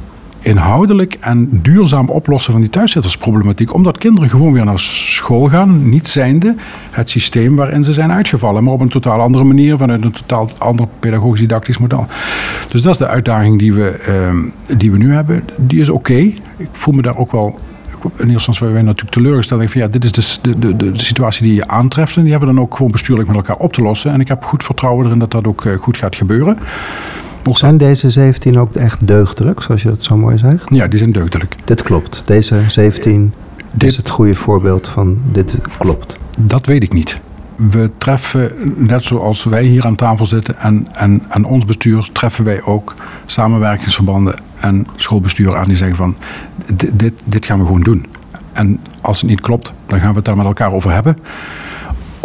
inhoudelijk 0.46 1.16
en 1.20 1.48
duurzaam 1.62 2.08
oplossen 2.08 2.52
van 2.52 2.60
die 2.60 2.70
thuiszittersproblematiek. 2.70 3.74
Omdat 3.74 3.98
kinderen 3.98 4.30
gewoon 4.30 4.52
weer 4.52 4.64
naar 4.64 4.78
school 4.78 5.46
gaan, 5.46 5.88
niet 5.88 6.08
zijnde 6.08 6.54
het 6.90 7.10
systeem 7.10 7.56
waarin 7.56 7.84
ze 7.84 7.92
zijn 7.92 8.12
uitgevallen, 8.12 8.64
maar 8.64 8.72
op 8.72 8.80
een 8.80 8.88
totaal 8.88 9.20
andere 9.20 9.44
manier, 9.44 9.76
vanuit 9.76 10.04
een 10.04 10.12
totaal 10.12 10.48
ander 10.58 10.86
pedagogisch 11.00 11.40
didactisch 11.40 11.78
model. 11.78 12.06
Dus 12.68 12.82
dat 12.82 12.92
is 12.92 12.98
de 12.98 13.06
uitdaging 13.06 13.58
die 13.58 13.72
we, 13.72 14.04
uh, 14.68 14.76
die 14.76 14.90
we 14.90 14.98
nu 14.98 15.12
hebben. 15.12 15.44
Die 15.56 15.80
is 15.80 15.88
oké. 15.88 16.16
Ik 16.56 16.68
voel 16.72 16.94
me 16.94 17.02
daar 17.02 17.16
ook 17.16 17.32
wel 17.32 17.58
in 18.02 18.30
eerste 18.30 18.32
instantie 18.32 18.66
wij 18.66 18.82
natuurlijk 18.82 19.16
teleurgesteld. 19.16 19.70
van 19.70 19.80
ja, 19.80 19.88
dit 19.88 20.16
is 20.16 20.38
de, 20.42 20.58
de, 20.58 20.76
de, 20.76 20.92
de, 20.92 21.04
situatie 21.04 21.46
die 21.46 21.54
je 21.54 21.68
aantreft. 21.68 22.16
En 22.16 22.22
die 22.22 22.30
hebben 22.30 22.48
we 22.48 22.54
dan 22.54 22.64
ook 22.64 22.76
gewoon 22.76 22.92
bestuurlijk 22.92 23.28
met 23.28 23.36
elkaar 23.36 23.56
op 23.56 23.72
te 23.72 23.82
lossen. 23.82 24.12
En 24.12 24.20
ik 24.20 24.28
heb 24.28 24.44
goed 24.44 24.64
vertrouwen 24.64 25.06
erin 25.06 25.18
dat 25.18 25.30
dat 25.30 25.46
ook 25.46 25.64
uh, 25.64 25.78
goed 25.78 25.96
gaat 25.96 26.16
gebeuren. 26.16 26.58
Zijn 27.54 27.76
deze 27.76 28.10
17 28.10 28.58
ook 28.58 28.74
echt 28.74 29.06
deugdelijk, 29.06 29.62
zoals 29.62 29.82
je 29.82 29.88
dat 29.88 30.04
zo 30.04 30.16
mooi 30.16 30.38
zegt? 30.38 30.64
Ja, 30.68 30.86
die 30.86 30.98
zijn 30.98 31.12
deugdelijk. 31.12 31.56
Dit 31.64 31.82
klopt. 31.82 32.22
Deze 32.26 32.60
17 32.68 33.32
dit, 33.70 33.88
is 33.88 33.96
het 33.96 34.08
goede 34.08 34.34
voorbeeld 34.34 34.88
van 34.88 35.18
dit 35.32 35.58
klopt. 35.78 36.18
Dat 36.38 36.66
weet 36.66 36.82
ik 36.82 36.92
niet. 36.92 37.18
We 37.56 37.90
treffen, 37.98 38.52
net 38.76 39.04
zoals 39.04 39.44
wij 39.44 39.64
hier 39.64 39.84
aan 39.84 39.96
tafel 39.96 40.26
zitten 40.26 40.58
en, 40.58 40.88
en, 40.92 41.22
en 41.28 41.44
ons 41.44 41.64
bestuur, 41.64 42.08
treffen 42.12 42.44
wij 42.44 42.62
ook 42.62 42.94
samenwerkingsverbanden 43.26 44.34
en 44.60 44.86
schoolbesturen 44.96 45.58
aan 45.58 45.66
die 45.66 45.76
zeggen 45.76 45.96
van 45.96 46.16
dit, 46.94 47.12
dit 47.24 47.46
gaan 47.46 47.58
we 47.58 47.66
gewoon 47.66 47.82
doen. 47.82 48.06
En 48.52 48.80
als 49.00 49.20
het 49.20 49.30
niet 49.30 49.40
klopt, 49.40 49.72
dan 49.86 50.00
gaan 50.00 50.10
we 50.10 50.16
het 50.16 50.24
daar 50.24 50.36
met 50.36 50.46
elkaar 50.46 50.72
over 50.72 50.92
hebben 50.92 51.16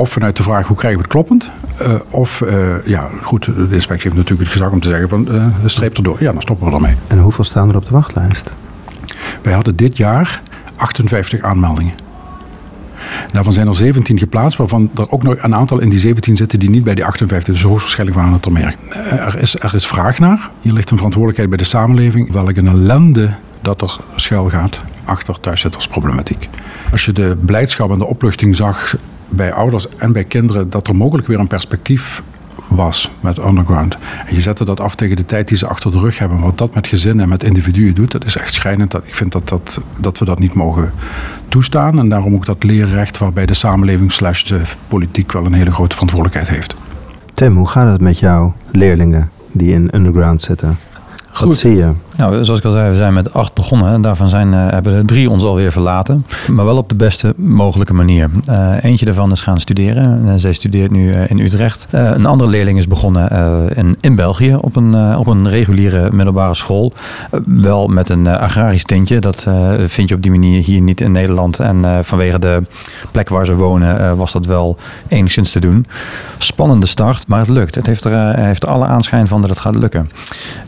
of 0.01 0.09
vanuit 0.09 0.37
de 0.37 0.43
vraag 0.43 0.67
hoe 0.67 0.77
krijgen 0.77 0.99
we 0.99 1.05
het 1.05 1.13
kloppend. 1.13 1.51
Uh, 1.81 1.93
of, 2.09 2.41
uh, 2.41 2.85
ja, 2.85 3.09
goed, 3.23 3.45
de 3.45 3.67
inspectie 3.71 4.03
heeft 4.09 4.15
natuurlijk 4.15 4.39
het 4.39 4.51
gezag 4.51 4.71
om 4.71 4.79
te 4.79 4.89
zeggen 4.89 5.09
van 5.09 5.27
uh, 5.31 5.45
streep 5.65 5.97
erdoor. 5.97 6.17
Ja, 6.19 6.31
dan 6.31 6.41
stoppen 6.41 6.67
we 6.67 6.73
ermee. 6.73 6.95
En 7.07 7.19
hoeveel 7.19 7.43
staan 7.43 7.69
er 7.69 7.75
op 7.75 7.85
de 7.85 7.91
wachtlijst? 7.91 8.51
Wij 9.41 9.53
hadden 9.53 9.75
dit 9.75 9.97
jaar 9.97 10.41
58 10.75 11.41
aanmeldingen. 11.41 11.93
Daarvan 13.31 13.53
zijn 13.53 13.67
er 13.67 13.73
17 13.73 14.17
geplaatst, 14.17 14.57
waarvan 14.57 14.89
er 14.95 15.11
ook 15.11 15.23
nog 15.23 15.35
een 15.37 15.55
aantal 15.55 15.79
in 15.79 15.89
die 15.89 15.99
17 15.99 16.35
zitten 16.35 16.59
die 16.59 16.69
niet 16.69 16.83
bij 16.83 16.95
die 16.95 17.05
58. 17.05 17.53
Dus 17.53 17.63
hoogstwaarschijnlijk 17.63 18.19
waren 18.19 18.33
het 18.33 18.45
er 18.45 18.51
meer. 18.51 18.75
Er 19.09 19.37
is, 19.37 19.59
er 19.59 19.73
is 19.75 19.87
vraag 19.87 20.19
naar. 20.19 20.49
Hier 20.61 20.73
ligt 20.73 20.91
een 20.91 20.97
verantwoordelijkheid 20.97 21.49
bij 21.49 21.57
de 21.57 21.69
samenleving. 21.69 22.31
Welke 22.31 22.61
ellende 22.61 23.33
dat 23.61 23.81
er 23.81 23.97
schuil 24.15 24.49
gaat 24.49 24.81
achter 25.03 25.39
thuiszittersproblematiek. 25.39 26.49
Als 26.91 27.05
je 27.05 27.13
de 27.13 27.37
blijdschap 27.45 27.91
en 27.91 27.99
de 27.99 28.05
opluchting 28.05 28.55
zag 28.55 28.95
bij 29.31 29.53
ouders 29.53 29.89
en 29.89 30.11
bij 30.11 30.23
kinderen 30.23 30.69
dat 30.69 30.87
er 30.87 30.95
mogelijk 30.95 31.27
weer 31.27 31.39
een 31.39 31.47
perspectief 31.47 32.21
was 32.67 33.11
met 33.19 33.37
Underground. 33.37 33.97
En 34.25 34.35
je 34.35 34.41
zette 34.41 34.65
dat 34.65 34.79
af 34.79 34.95
tegen 34.95 35.15
de 35.15 35.25
tijd 35.25 35.47
die 35.47 35.57
ze 35.57 35.67
achter 35.67 35.91
de 35.91 35.97
rug 35.97 36.19
hebben. 36.19 36.39
Wat 36.39 36.57
dat 36.57 36.73
met 36.73 36.87
gezinnen 36.87 37.23
en 37.23 37.29
met 37.29 37.43
individuen 37.43 37.95
doet, 37.95 38.11
dat 38.11 38.25
is 38.25 38.35
echt 38.35 38.53
schrijnend. 38.53 38.91
Dat, 38.91 39.03
ik 39.05 39.15
vind 39.15 39.31
dat, 39.31 39.49
dat, 39.49 39.81
dat 39.97 40.19
we 40.19 40.25
dat 40.25 40.39
niet 40.39 40.53
mogen 40.53 40.91
toestaan. 41.47 41.99
En 41.99 42.09
daarom 42.09 42.33
ook 42.33 42.45
dat 42.45 42.63
leerrecht 42.63 43.17
waarbij 43.17 43.45
de 43.45 43.53
samenleving 43.53 44.11
slash 44.11 44.43
de 44.43 44.61
politiek 44.87 45.31
wel 45.31 45.45
een 45.45 45.53
hele 45.53 45.71
grote 45.71 45.93
verantwoordelijkheid 45.93 46.49
heeft. 46.49 46.75
Tim, 47.33 47.55
hoe 47.55 47.67
gaat 47.67 47.91
het 47.91 48.01
met 48.01 48.19
jouw 48.19 48.53
leerlingen 48.71 49.29
die 49.51 49.73
in 49.73 49.95
Underground 49.95 50.41
zitten? 50.41 50.77
Goed. 51.31 51.47
Wat 51.47 51.55
zie 51.55 51.75
je? 51.75 51.91
Nou, 52.21 52.45
zoals 52.45 52.59
ik 52.59 52.65
al 52.65 52.71
zei, 52.71 52.89
we 52.89 52.95
zijn 52.95 53.13
met 53.13 53.33
acht 53.33 53.53
begonnen. 53.53 53.93
En 53.93 54.01
daarvan 54.01 54.29
zijn, 54.29 54.53
uh, 54.53 54.67
hebben 54.69 54.93
er 54.93 55.05
drie 55.05 55.29
ons 55.29 55.43
alweer 55.43 55.71
verlaten. 55.71 56.25
Maar 56.51 56.65
wel 56.65 56.77
op 56.77 56.89
de 56.89 56.95
beste 56.95 57.33
mogelijke 57.37 57.93
manier. 57.93 58.29
Uh, 58.49 58.83
eentje 58.83 59.05
daarvan 59.05 59.31
is 59.31 59.41
gaan 59.41 59.59
studeren. 59.59 60.23
Uh, 60.25 60.33
zij 60.35 60.53
studeert 60.53 60.91
nu 60.91 61.13
in 61.13 61.39
Utrecht. 61.39 61.87
een 61.91 62.25
andere 62.25 62.49
leerling 62.49 62.77
is 62.77 62.87
begonnen 62.87 63.29
in, 63.75 63.97
in 64.01 64.15
België 64.15 64.55
op 64.55 64.75
een, 64.75 65.17
op 65.17 65.27
een 65.27 65.49
reguliere 65.49 66.11
middelbare 66.11 66.53
school. 66.53 66.93
wel 67.45 67.87
met 67.87 68.09
een 68.09 68.27
agrarisch 68.27 68.85
tintje. 68.85 69.19
Dat 69.19 69.47
vind 69.85 70.09
je 70.09 70.15
op 70.15 70.21
die 70.21 70.31
manier 70.31 70.63
hier 70.63 70.81
niet 70.81 71.01
in 71.01 71.11
Nederland. 71.11 71.59
En 71.59 71.85
vanwege 72.01 72.39
de 72.39 72.61
plek 73.11 73.29
waar 73.29 73.45
ze 73.45 73.55
wonen 73.55 74.17
was 74.17 74.31
dat 74.31 74.45
wel 74.45 74.77
enigszins 75.07 75.51
te 75.51 75.59
doen. 75.59 75.85
Spannende 76.37 76.85
start, 76.85 77.27
maar 77.27 77.39
het 77.39 77.49
lukt. 77.49 77.75
Het 77.75 77.85
heeft 77.85 78.03
er, 78.03 78.35
heeft 78.39 78.65
alle 78.65 78.85
aanschijn 78.85 79.27
van 79.27 79.41
dat 79.41 79.49
het 79.49 79.59
gaat 79.59 79.75
lukken. 79.75 80.09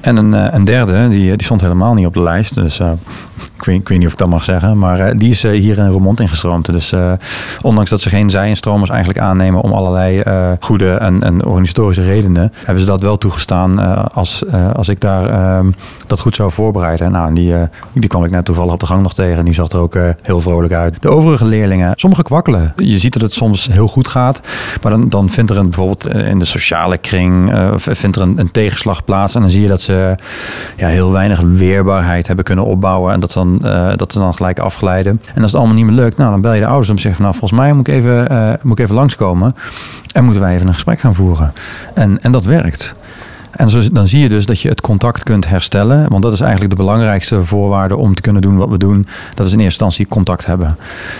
En 0.01 0.17
een, 0.17 0.55
een 0.55 0.65
derde, 0.65 1.09
die 1.09 1.42
stond 1.43 1.61
helemaal 1.61 1.93
niet 1.93 2.05
op 2.05 2.13
de 2.13 2.21
lijst. 2.21 2.55
Dus 2.55 2.79
uh, 2.79 2.91
ik, 3.57 3.65
weet, 3.65 3.89
niet 3.89 4.05
of 4.05 4.11
ik 4.11 4.17
dat 4.17 4.29
mag 4.29 4.43
zeggen. 4.43 4.77
Maar 4.77 4.99
uh, 4.99 5.11
die 5.17 5.29
is 5.29 5.43
uh, 5.43 5.51
hier 5.51 5.77
in 5.77 5.87
Roermond 5.87 6.19
ingestroomd. 6.19 6.65
Dus 6.65 6.93
ondanks 7.61 7.89
dat 7.89 8.01
ze 8.01 8.09
geen 8.09 8.29
zij-instromers 8.29 8.89
eigenlijk 8.89 9.19
aannemen 9.19 9.61
om 9.61 9.73
allerlei 9.73 10.23
goede 10.59 10.91
en, 10.91 11.23
en, 11.23 11.45
organisatorische 11.45 12.03
redenen, 12.03 12.53
hebben 12.55 12.79
ze 12.79 12.89
dat 12.89 13.01
wel 13.01 13.17
toegestaan 13.17 14.03
als, 14.13 14.43
als 14.73 14.87
ik 14.87 15.01
daar 15.01 15.29
ehm, 15.29 15.71
dat 16.07 16.19
goed 16.19 16.35
zou 16.35 16.51
voorbereiden. 16.51 17.11
Nou, 17.11 17.33
die, 17.33 17.53
die 17.93 18.09
kwam 18.09 18.23
ik 18.23 18.31
net 18.31 18.45
toevallig 18.45 18.73
op 18.73 18.79
de 18.79 18.85
gang 18.85 19.01
nog 19.01 19.13
tegen. 19.13 19.37
En 19.37 19.45
die 19.45 19.53
zag 19.53 19.69
er 19.69 19.79
ook 19.79 19.97
heel 20.21 20.41
vrolijk 20.41 20.73
uit. 20.73 21.01
De 21.01 21.09
overige 21.09 21.45
leerlingen, 21.45 21.91
sommige 21.95 22.23
kwakkelen. 22.23 22.73
Je 22.75 22.97
ziet 22.97 23.13
dat 23.13 23.21
het 23.21 23.33
soms 23.33 23.67
heel 23.71 23.87
goed 23.87 24.07
gaat. 24.07 24.41
Maar 24.81 24.91
dan, 24.91 25.09
dan 25.09 25.29
vindt 25.29 25.51
er 25.51 25.57
een, 25.57 25.69
bijvoorbeeld 25.69 26.07
in 26.07 26.39
de 26.39 26.45
sociale 26.45 26.97
kring, 26.97 27.53
vindt 27.75 28.15
er 28.15 28.21
een, 28.21 28.39
een 28.39 28.51
tegenslag 28.51 29.03
plaats. 29.03 29.35
En 29.35 29.41
dan 29.41 29.49
zie 29.49 29.61
je 29.61 29.67
dat 29.67 29.81
ze 29.81 30.15
ja, 30.75 30.87
heel 30.87 31.11
weinig 31.11 31.22
weinig 31.27 31.57
weerbaarheid 31.59 32.27
hebben 32.27 32.45
kunnen 32.45 32.65
opbouwen. 32.65 33.13
En 33.13 33.19
dat, 33.19 33.31
dan, 33.31 33.59
uh, 33.63 33.91
dat 33.95 34.13
ze 34.13 34.19
dan 34.19 34.33
gelijk 34.33 34.59
afglijden. 34.59 35.21
En 35.33 35.41
als 35.41 35.51
het 35.51 35.59
allemaal 35.59 35.75
niet 35.75 35.85
meer 35.85 35.95
lukt, 35.95 36.17
nou, 36.17 36.31
dan 36.31 36.41
bel 36.41 36.53
je 36.53 36.59
de 36.59 36.67
ouders 36.67 36.89
om 36.89 36.95
te 36.95 37.01
zeggen 37.01 37.21
van, 37.21 37.29
nou, 37.31 37.39
volgens 37.39 37.59
mij 37.61 37.73
moet 37.73 37.87
ik 37.87 37.93
even, 37.93 38.31
uh, 38.31 38.53
moet 38.61 38.79
ik 38.79 38.83
even 38.83 38.95
langskomen. 38.95 39.55
En 40.13 40.23
moeten 40.23 40.41
wij 40.41 40.53
even 40.53 40.67
een 40.67 40.73
gesprek 40.73 40.99
gaan 40.99 41.15
voeren. 41.15 41.53
En, 41.93 42.21
en 42.21 42.31
dat 42.31 42.43
werkt. 42.43 42.95
En 43.51 43.69
zo, 43.69 43.81
dan 43.91 44.07
zie 44.07 44.21
je 44.21 44.29
dus 44.29 44.45
dat 44.45 44.61
je 44.61 44.69
het 44.69 44.81
contact 44.81 45.23
kunt 45.23 45.47
herstellen. 45.47 46.09
Want 46.09 46.23
dat 46.23 46.33
is 46.33 46.41
eigenlijk 46.41 46.71
de 46.71 46.83
belangrijkste 46.83 47.43
voorwaarde 47.43 47.95
om 47.97 48.15
te 48.15 48.21
kunnen 48.21 48.41
doen 48.41 48.57
wat 48.57 48.69
we 48.69 48.77
doen. 48.77 49.07
Dat 49.33 49.45
is 49.45 49.51
in 49.51 49.59
eerste 49.59 49.83
instantie 49.83 50.07
contact 50.07 50.45
hebben. 50.45 50.77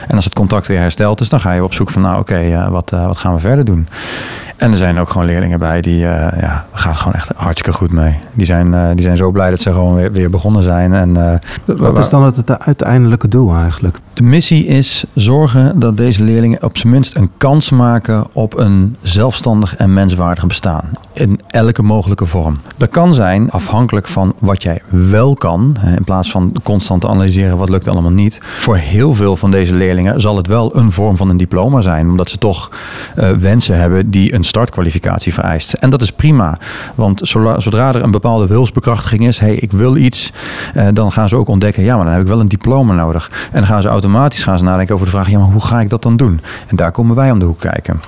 En 0.07 0.15
als 0.15 0.25
het 0.25 0.33
contact 0.33 0.67
weer 0.67 0.79
hersteld 0.79 1.21
is, 1.21 1.29
dan 1.29 1.39
ga 1.39 1.51
je 1.51 1.63
op 1.63 1.73
zoek 1.73 1.89
van 1.89 2.01
nou 2.01 2.19
oké, 2.19 2.41
uh, 2.41 2.67
wat, 2.67 2.89
wat 2.89 3.17
gaan 3.17 3.33
we 3.33 3.39
verder 3.39 3.65
doen? 3.65 3.87
En 4.55 4.71
er 4.71 4.77
zijn 4.77 4.99
ook 4.99 5.09
gewoon 5.09 5.27
leerlingen 5.27 5.59
bij 5.59 5.81
die 5.81 6.01
uh, 6.01 6.27
ja, 6.39 6.65
gaat 6.73 6.97
gewoon 6.97 7.13
echt 7.13 7.31
hartstikke 7.35 7.77
goed 7.77 7.91
mee. 7.91 8.19
Die 8.33 8.45
zijn, 8.45 8.73
uh, 8.73 8.87
die 8.93 9.01
zijn 9.01 9.17
zo 9.17 9.31
blij 9.31 9.49
dat 9.49 9.59
ze 9.59 9.73
gewoon 9.73 9.95
weer, 9.95 10.11
weer 10.11 10.29
begonnen 10.29 10.63
zijn. 10.63 10.93
En, 10.93 11.09
uh, 11.09 11.77
Wat 11.77 11.97
is 11.97 12.09
dan 12.09 12.23
het, 12.23 12.35
het, 12.35 12.59
uiteindelijke 12.59 13.27
doel 13.27 13.55
eigenlijk? 13.55 13.99
De 14.13 14.23
missie 14.23 14.65
is 14.65 15.03
zorgen 15.13 15.79
dat 15.79 15.97
deze 15.97 16.23
leerlingen 16.23 16.63
op 16.63 16.77
zijn 16.77 16.93
minst 16.93 17.17
een 17.17 17.29
kans 17.37 17.71
maken 17.71 18.27
op 18.31 18.57
een 18.57 18.95
zelfstandig 19.01 19.75
en 19.75 19.93
menswaardig 19.93 20.47
bestaan. 20.47 20.89
In 21.13 21.39
elke 21.47 21.81
mogelijke 21.81 22.25
vorm. 22.25 22.59
Dat 22.77 22.89
kan 22.89 23.13
zijn 23.13 23.51
afhankelijk 23.51 24.07
van 24.07 24.33
wat 24.39 24.63
jij 24.63 24.81
wel 24.89 25.35
kan. 25.35 25.75
In 25.95 26.03
plaats 26.03 26.31
van 26.31 26.55
constant 26.63 27.01
te 27.01 27.07
analyseren 27.07 27.57
wat 27.57 27.69
lukt 27.69 27.87
allemaal 27.87 28.11
niet. 28.11 28.39
Voor 28.41 28.75
heel 28.75 29.13
veel 29.13 29.35
van 29.35 29.51
deze 29.51 29.75
leerlingen 29.75 30.21
zal 30.21 30.37
het 30.37 30.47
wel 30.47 30.75
een 30.75 30.91
vorm 30.91 31.17
van 31.17 31.29
een 31.29 31.37
diploma 31.37 31.81
zijn. 31.81 32.09
Omdat 32.09 32.29
ze 32.29 32.37
toch 32.37 32.69
wensen 33.37 33.77
hebben 33.79 34.09
die 34.09 34.33
een 34.33 34.42
startkwalificatie 34.43 35.33
vereist. 35.33 35.73
En 35.73 35.89
dat 35.89 36.01
is 36.01 36.11
prima, 36.11 36.57
want 36.95 37.21
zodra 37.57 37.93
er 37.93 38.03
een 38.03 38.11
bepaalde 38.11 38.47
wilsbekrachtiging 38.47 39.27
is, 39.27 39.39
hey, 39.39 39.55
ik 39.55 39.71
wil 39.71 39.95
iets, 39.95 40.31
eh, 40.73 40.87
dan 40.93 41.11
gaan 41.11 41.29
ze 41.29 41.35
ook 41.35 41.47
ontdekken, 41.47 41.83
ja, 41.83 41.95
maar 41.95 42.05
dan 42.05 42.13
heb 42.13 42.21
ik 42.21 42.27
wel 42.27 42.39
een 42.39 42.47
diploma 42.47 42.93
nodig. 42.93 43.31
En 43.51 43.59
dan 43.59 43.65
gaan 43.65 43.81
ze 43.81 43.87
automatisch 43.87 44.43
gaan 44.43 44.57
ze 44.57 44.63
nadenken 44.63 44.93
over 44.93 45.05
de 45.05 45.11
vraag, 45.11 45.29
ja, 45.29 45.37
maar 45.37 45.47
hoe 45.47 45.65
ga 45.65 45.79
ik 45.79 45.89
dat 45.89 46.01
dan 46.01 46.17
doen? 46.17 46.41
En 46.67 46.75
daar 46.75 46.91
komen 46.91 47.15
wij 47.15 47.31
om 47.31 47.39
de 47.39 47.45
hoek 47.45 47.59
kijken. 47.59 48.01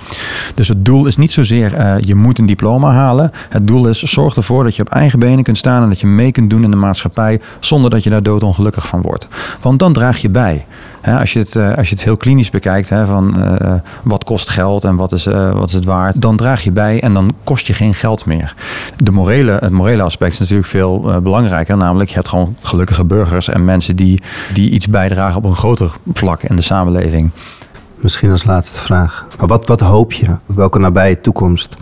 Dus 0.56 0.68
het 0.68 0.86
doel 0.86 1.06
is 1.06 1.18
niet 1.18 1.32
zozeer, 1.32 1.80
uh, 1.80 1.94
je 1.98 2.16
moet 2.16 2.40
een 2.40 2.46
diploma 2.46 2.92
halen. 2.92 3.32
Het 3.50 3.68
doel 3.68 3.88
is, 3.88 4.02
zorg 4.02 4.36
ervoor 4.36 4.64
dat 4.64 4.76
je 4.76 4.82
op 4.82 4.90
eigen 4.90 5.20
benen 5.20 5.44
kunt 5.44 5.58
staan 5.58 5.84
en 5.84 5.90
dat 5.90 6.00
je 6.00 6.08
mee 6.08 6.32
kunt 6.32 6.50
doen 6.50 6.64
in 6.64 6.72
de 6.72 6.78
maatschappij, 6.78 7.42
zonder 7.60 7.90
dat 7.90 8.04
je 8.04 8.10
daar 8.10 8.24
doodongelukkig 8.24 8.88
van 8.88 9.02
wordt. 9.02 9.28
Want 9.62 9.80
dan 9.80 9.94
draag 9.94 10.18
je 10.18 10.30
bij. 10.30 10.66
Hè, 11.06 11.20
als, 11.20 11.34
je 11.34 11.40
het, 11.40 11.56
eh, 11.56 11.78
als 11.78 11.90
je 11.90 11.96
het 11.96 12.04
heel 12.04 12.18
klinisch 12.18 12.50
bekijkt, 12.50 12.90
hè, 12.90 13.06
van 13.06 13.44
eh, 13.44 13.74
wat 14.04 14.24
kost 14.24 14.50
geld 14.50 14.84
en 14.84 14.96
wat 14.96 15.12
is, 15.12 15.26
eh, 15.26 15.52
wat 15.52 15.68
is 15.68 15.74
het 15.74 15.86
waard, 15.86 16.22
dan 16.22 16.38
draag 16.38 16.62
je 16.62 16.72
bij 16.72 17.02
en 17.02 17.14
dan 17.14 17.34
kost 17.44 17.68
je 17.68 17.74
geen 17.74 17.94
geld 17.94 18.26
meer. 18.26 18.56
De 18.98 19.12
morele, 19.12 19.52
het 19.52 19.72
morele 19.72 20.04
aspect 20.04 20.34
is 20.34 20.40
natuurlijk 20.40 20.68
veel 20.68 21.12
eh, 21.12 21.18
belangrijker, 21.18 21.78
namelijk 21.78 22.10
je 22.10 22.16
hebt 22.16 22.28
gewoon 22.28 22.56
gelukkige 22.62 23.04
burgers 23.04 23.50
en 23.50 23.66
mensen 23.66 23.96
die, 23.96 24.22
die 24.54 24.70
iets 24.70 24.88
bijdragen 24.88 25.38
op 25.38 25.44
een 25.44 25.56
groter 25.56 25.92
vlak 26.14 26.44
in 26.44 26.56
de 26.56 26.62
samenleving. 26.62 27.30
Misschien 27.96 28.32
als 28.32 28.44
laatste 28.44 28.80
vraag. 28.80 29.26
Maar 29.38 29.48
wat, 29.48 29.68
wat 29.68 29.80
hoop 29.80 30.14
je? 30.14 30.36
Welke 30.46 30.80
nabije 30.80 31.22
toekomst 31.22 31.76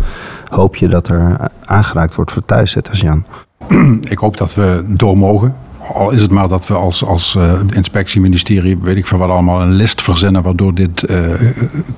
hoop 0.50 0.76
je 0.76 0.88
dat 0.88 1.08
er 1.08 1.38
aangeraakt 1.66 2.16
wordt 2.16 2.32
voor 2.32 2.46
thuiszitters, 2.46 3.02
Jan? 3.02 3.26
Ik 4.10 4.18
hoop 4.18 4.38
dat 4.38 4.56
we 4.56 4.84
door 4.88 5.18
mogen. 5.18 5.56
Al 5.94 6.12
is 6.12 6.22
het 6.22 6.32
maar 6.32 6.48
dat 6.48 6.68
we 6.68 6.74
als, 6.74 7.04
als 7.04 7.36
uh, 7.36 7.52
inspectieministerie, 7.72 8.78
weet 8.78 8.98
ik 8.98 9.08
van 9.08 9.20
wat 9.20 9.30
allemaal, 9.30 9.62
een 9.62 9.72
list 9.72 10.02
verzinnen 10.02 10.42
waardoor 10.42 10.74
dit 10.74 11.10
uh, 11.10 11.18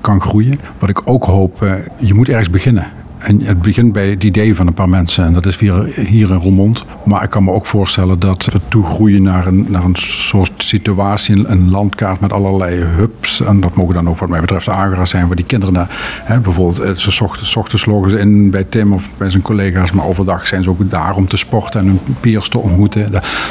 kan 0.00 0.20
groeien. 0.20 0.58
Wat 0.78 0.88
ik 0.88 1.00
ook 1.04 1.24
hoop, 1.24 1.62
uh, 1.62 1.74
je 2.00 2.14
moet 2.14 2.28
ergens 2.28 2.50
beginnen. 2.50 2.92
En 3.18 3.42
het 3.42 3.62
begint 3.62 3.92
bij 3.92 4.10
het 4.10 4.24
idee 4.24 4.54
van 4.54 4.66
een 4.66 4.74
paar 4.74 4.88
mensen. 4.88 5.24
En 5.24 5.32
dat 5.32 5.46
is 5.46 5.58
hier, 5.58 5.84
hier 5.84 6.30
in 6.30 6.36
Roermond. 6.36 6.84
Maar 7.04 7.22
ik 7.22 7.30
kan 7.30 7.44
me 7.44 7.52
ook 7.52 7.66
voorstellen 7.66 8.18
dat 8.18 8.44
we 8.44 8.60
toegroeien 8.68 9.22
naar 9.22 9.46
een, 9.46 9.66
naar 9.68 9.84
een 9.84 9.96
soort 9.96 10.52
situatie. 10.56 11.48
Een 11.48 11.70
landkaart 11.70 12.20
met 12.20 12.32
allerlei 12.32 12.80
hubs. 12.80 13.40
En 13.40 13.60
dat 13.60 13.74
mogen 13.74 13.94
dan 13.94 14.08
ook 14.08 14.18
wat 14.18 14.28
mij 14.28 14.40
betreft 14.40 14.68
agera's 14.68 15.10
zijn. 15.10 15.26
Waar 15.26 15.36
die 15.36 15.44
kinderen 15.44 15.86
hè, 16.22 16.38
bijvoorbeeld 16.38 16.98
ze 16.98 17.24
ochtends, 17.24 17.56
ochtends 17.56 17.86
loggen 17.86 18.10
ze 18.10 18.18
in 18.18 18.50
bij 18.50 18.64
Tim 18.64 18.92
of 18.92 19.08
bij 19.16 19.30
zijn 19.30 19.42
collega's. 19.42 19.92
Maar 19.92 20.06
overdag 20.06 20.46
zijn 20.46 20.62
ze 20.62 20.70
ook 20.70 20.90
daar 20.90 21.16
om 21.16 21.28
te 21.28 21.36
sporten 21.36 21.80
en 21.80 21.86
hun 21.86 22.00
peers 22.20 22.48
te 22.48 22.58
ontmoeten. 22.58 23.10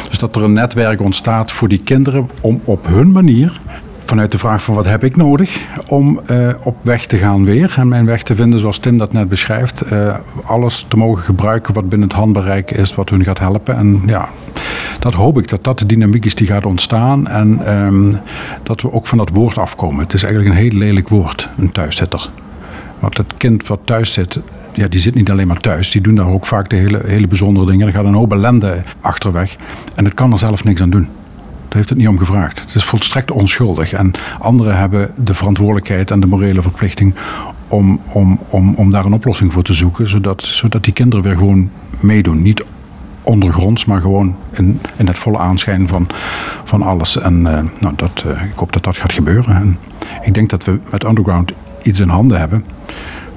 Dus 0.09 0.17
dat 0.17 0.35
er 0.35 0.43
een 0.43 0.53
netwerk 0.53 1.01
ontstaat 1.01 1.51
voor 1.51 1.67
die 1.67 1.83
kinderen 1.83 2.29
om 2.41 2.61
op 2.63 2.87
hun 2.87 3.11
manier 3.11 3.59
vanuit 4.05 4.31
de 4.31 4.37
vraag 4.37 4.63
van 4.63 4.75
wat 4.75 4.85
heb 4.85 5.03
ik 5.03 5.15
nodig 5.15 5.67
om 5.87 6.19
uh, 6.31 6.49
op 6.63 6.75
weg 6.81 7.05
te 7.05 7.17
gaan 7.17 7.45
weer 7.45 7.75
en 7.77 7.87
mijn 7.87 8.05
weg 8.05 8.23
te 8.23 8.35
vinden 8.35 8.59
zoals 8.59 8.77
Tim 8.77 8.97
dat 8.97 9.13
net 9.13 9.29
beschrijft. 9.29 9.83
Uh, 9.91 10.15
alles 10.45 10.85
te 10.87 10.97
mogen 10.97 11.23
gebruiken 11.23 11.73
wat 11.73 11.89
binnen 11.89 12.07
het 12.07 12.17
handbereik 12.17 12.71
is, 12.71 12.95
wat 12.95 13.09
hun 13.09 13.23
gaat 13.23 13.39
helpen. 13.39 13.77
En 13.77 14.01
ja, 14.05 14.29
dat 14.99 15.13
hoop 15.13 15.37
ik 15.37 15.49
dat 15.49 15.63
dat 15.63 15.79
de 15.79 15.85
dynamiek 15.85 16.25
is 16.25 16.35
die 16.35 16.47
gaat 16.47 16.65
ontstaan 16.65 17.27
en 17.27 17.75
um, 17.75 18.19
dat 18.63 18.81
we 18.81 18.91
ook 18.91 19.07
van 19.07 19.17
dat 19.17 19.29
woord 19.29 19.57
afkomen. 19.57 20.03
Het 20.03 20.13
is 20.13 20.23
eigenlijk 20.23 20.55
een 20.55 20.61
heel 20.61 20.77
lelijk 20.77 21.09
woord, 21.09 21.49
een 21.57 21.71
thuiszitter. 21.71 22.29
Want 22.99 23.17
het 23.17 23.33
kind 23.37 23.67
wat 23.67 23.79
thuis 23.83 24.13
zit, 24.13 24.39
ja, 24.73 24.87
die 24.87 24.99
zit 24.99 25.15
niet 25.15 25.31
alleen 25.31 25.47
maar 25.47 25.59
thuis. 25.59 25.91
Die 25.91 26.01
doen 26.01 26.15
daar 26.15 26.27
ook 26.27 26.45
vaak 26.45 26.69
de 26.69 26.75
hele, 26.75 27.01
hele 27.05 27.27
bijzondere 27.27 27.65
dingen. 27.65 27.87
Er 27.87 27.93
gaat 27.93 28.05
een 28.05 28.13
hoop 28.13 28.31
ellende 28.31 28.83
achterweg. 29.01 29.55
En 29.95 30.05
het 30.05 30.13
kan 30.13 30.31
er 30.31 30.37
zelf 30.37 30.63
niks 30.63 30.81
aan 30.81 30.89
doen. 30.89 31.07
Heeft 31.75 31.89
het 31.89 31.97
niet 31.97 32.07
om 32.07 32.17
gevraagd. 32.17 32.59
Het 32.59 32.75
is 32.75 32.83
volstrekt 32.83 33.31
onschuldig. 33.31 33.93
En 33.93 34.11
anderen 34.39 34.77
hebben 34.77 35.11
de 35.15 35.33
verantwoordelijkheid 35.33 36.11
en 36.11 36.19
de 36.19 36.27
morele 36.27 36.61
verplichting 36.61 37.13
om, 37.67 37.99
om, 38.11 38.39
om, 38.49 38.73
om 38.73 38.91
daar 38.91 39.05
een 39.05 39.13
oplossing 39.13 39.53
voor 39.53 39.63
te 39.63 39.73
zoeken. 39.73 40.07
Zodat, 40.07 40.41
zodat 40.41 40.83
die 40.83 40.93
kinderen 40.93 41.25
weer 41.25 41.37
gewoon 41.37 41.69
meedoen. 41.99 42.41
Niet 42.41 42.63
ondergronds, 43.21 43.85
maar 43.85 44.01
gewoon 44.01 44.35
in, 44.51 44.79
in 44.97 45.07
het 45.07 45.17
volle 45.17 45.37
aanschijn 45.37 45.87
van, 45.87 46.07
van 46.63 46.81
alles. 46.81 47.17
En 47.17 47.33
uh, 47.33 47.59
nou, 47.79 47.93
dat, 47.95 48.23
uh, 48.27 48.43
ik 48.43 48.55
hoop 48.55 48.73
dat 48.73 48.83
dat 48.83 48.97
gaat 48.97 49.13
gebeuren. 49.13 49.55
En 49.55 49.77
ik 50.23 50.33
denk 50.33 50.49
dat 50.49 50.63
we 50.63 50.79
met 50.91 51.03
Underground 51.03 51.51
iets 51.83 51.99
in 51.99 52.09
handen 52.09 52.39
hebben. 52.39 52.65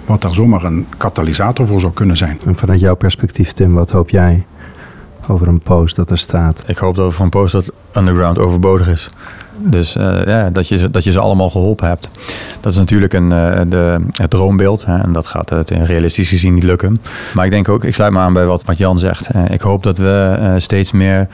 Wat 0.06 0.22
daar 0.22 0.34
zomaar 0.34 0.64
een 0.64 0.86
katalysator 0.96 1.66
voor 1.66 1.80
zou 1.80 1.92
kunnen 1.92 2.16
zijn. 2.16 2.38
En 2.46 2.56
vanuit 2.56 2.80
jouw 2.80 2.96
perspectief, 2.96 3.52
Tim, 3.52 3.74
wat 3.74 3.90
hoop 3.90 4.10
jij 4.10 4.44
over 5.28 5.48
een 5.48 5.60
post 5.60 5.96
dat 5.96 6.10
er 6.10 6.18
staat? 6.18 6.64
Ik 6.66 6.78
hoop 6.78 6.96
dat 6.96 7.14
voor 7.14 7.24
een 7.24 7.30
post 7.30 7.52
dat 7.52 7.72
Underground 7.96 8.38
overbodig 8.38 8.88
is. 8.88 9.08
Dus 9.62 9.96
uh, 9.96 10.24
ja, 10.26 10.50
dat, 10.50 10.68
je, 10.68 10.90
dat 10.90 11.04
je 11.04 11.12
ze 11.12 11.18
allemaal 11.18 11.50
geholpen 11.50 11.88
hebt. 11.88 12.08
Dat 12.60 12.72
is 12.72 12.78
natuurlijk 12.78 13.12
een, 13.12 13.30
uh, 13.32 13.60
de, 13.68 14.00
het 14.12 14.30
droombeeld. 14.30 14.84
Hè, 14.84 14.98
en 14.98 15.12
dat 15.12 15.26
gaat 15.26 15.50
het 15.50 15.70
realistisch 15.70 16.28
gezien 16.28 16.54
niet 16.54 16.62
lukken. 16.62 17.00
Maar 17.34 17.44
ik 17.44 17.50
denk 17.50 17.68
ook, 17.68 17.84
ik 17.84 17.94
sluit 17.94 18.12
me 18.12 18.18
aan 18.18 18.32
bij 18.32 18.46
wat, 18.46 18.64
wat 18.64 18.78
Jan 18.78 18.98
zegt. 18.98 19.28
Uh, 19.34 19.42
ik 19.48 19.60
hoop 19.60 19.82
dat 19.82 19.98
we 19.98 20.54
steeds 20.58 20.92
meer 20.92 21.28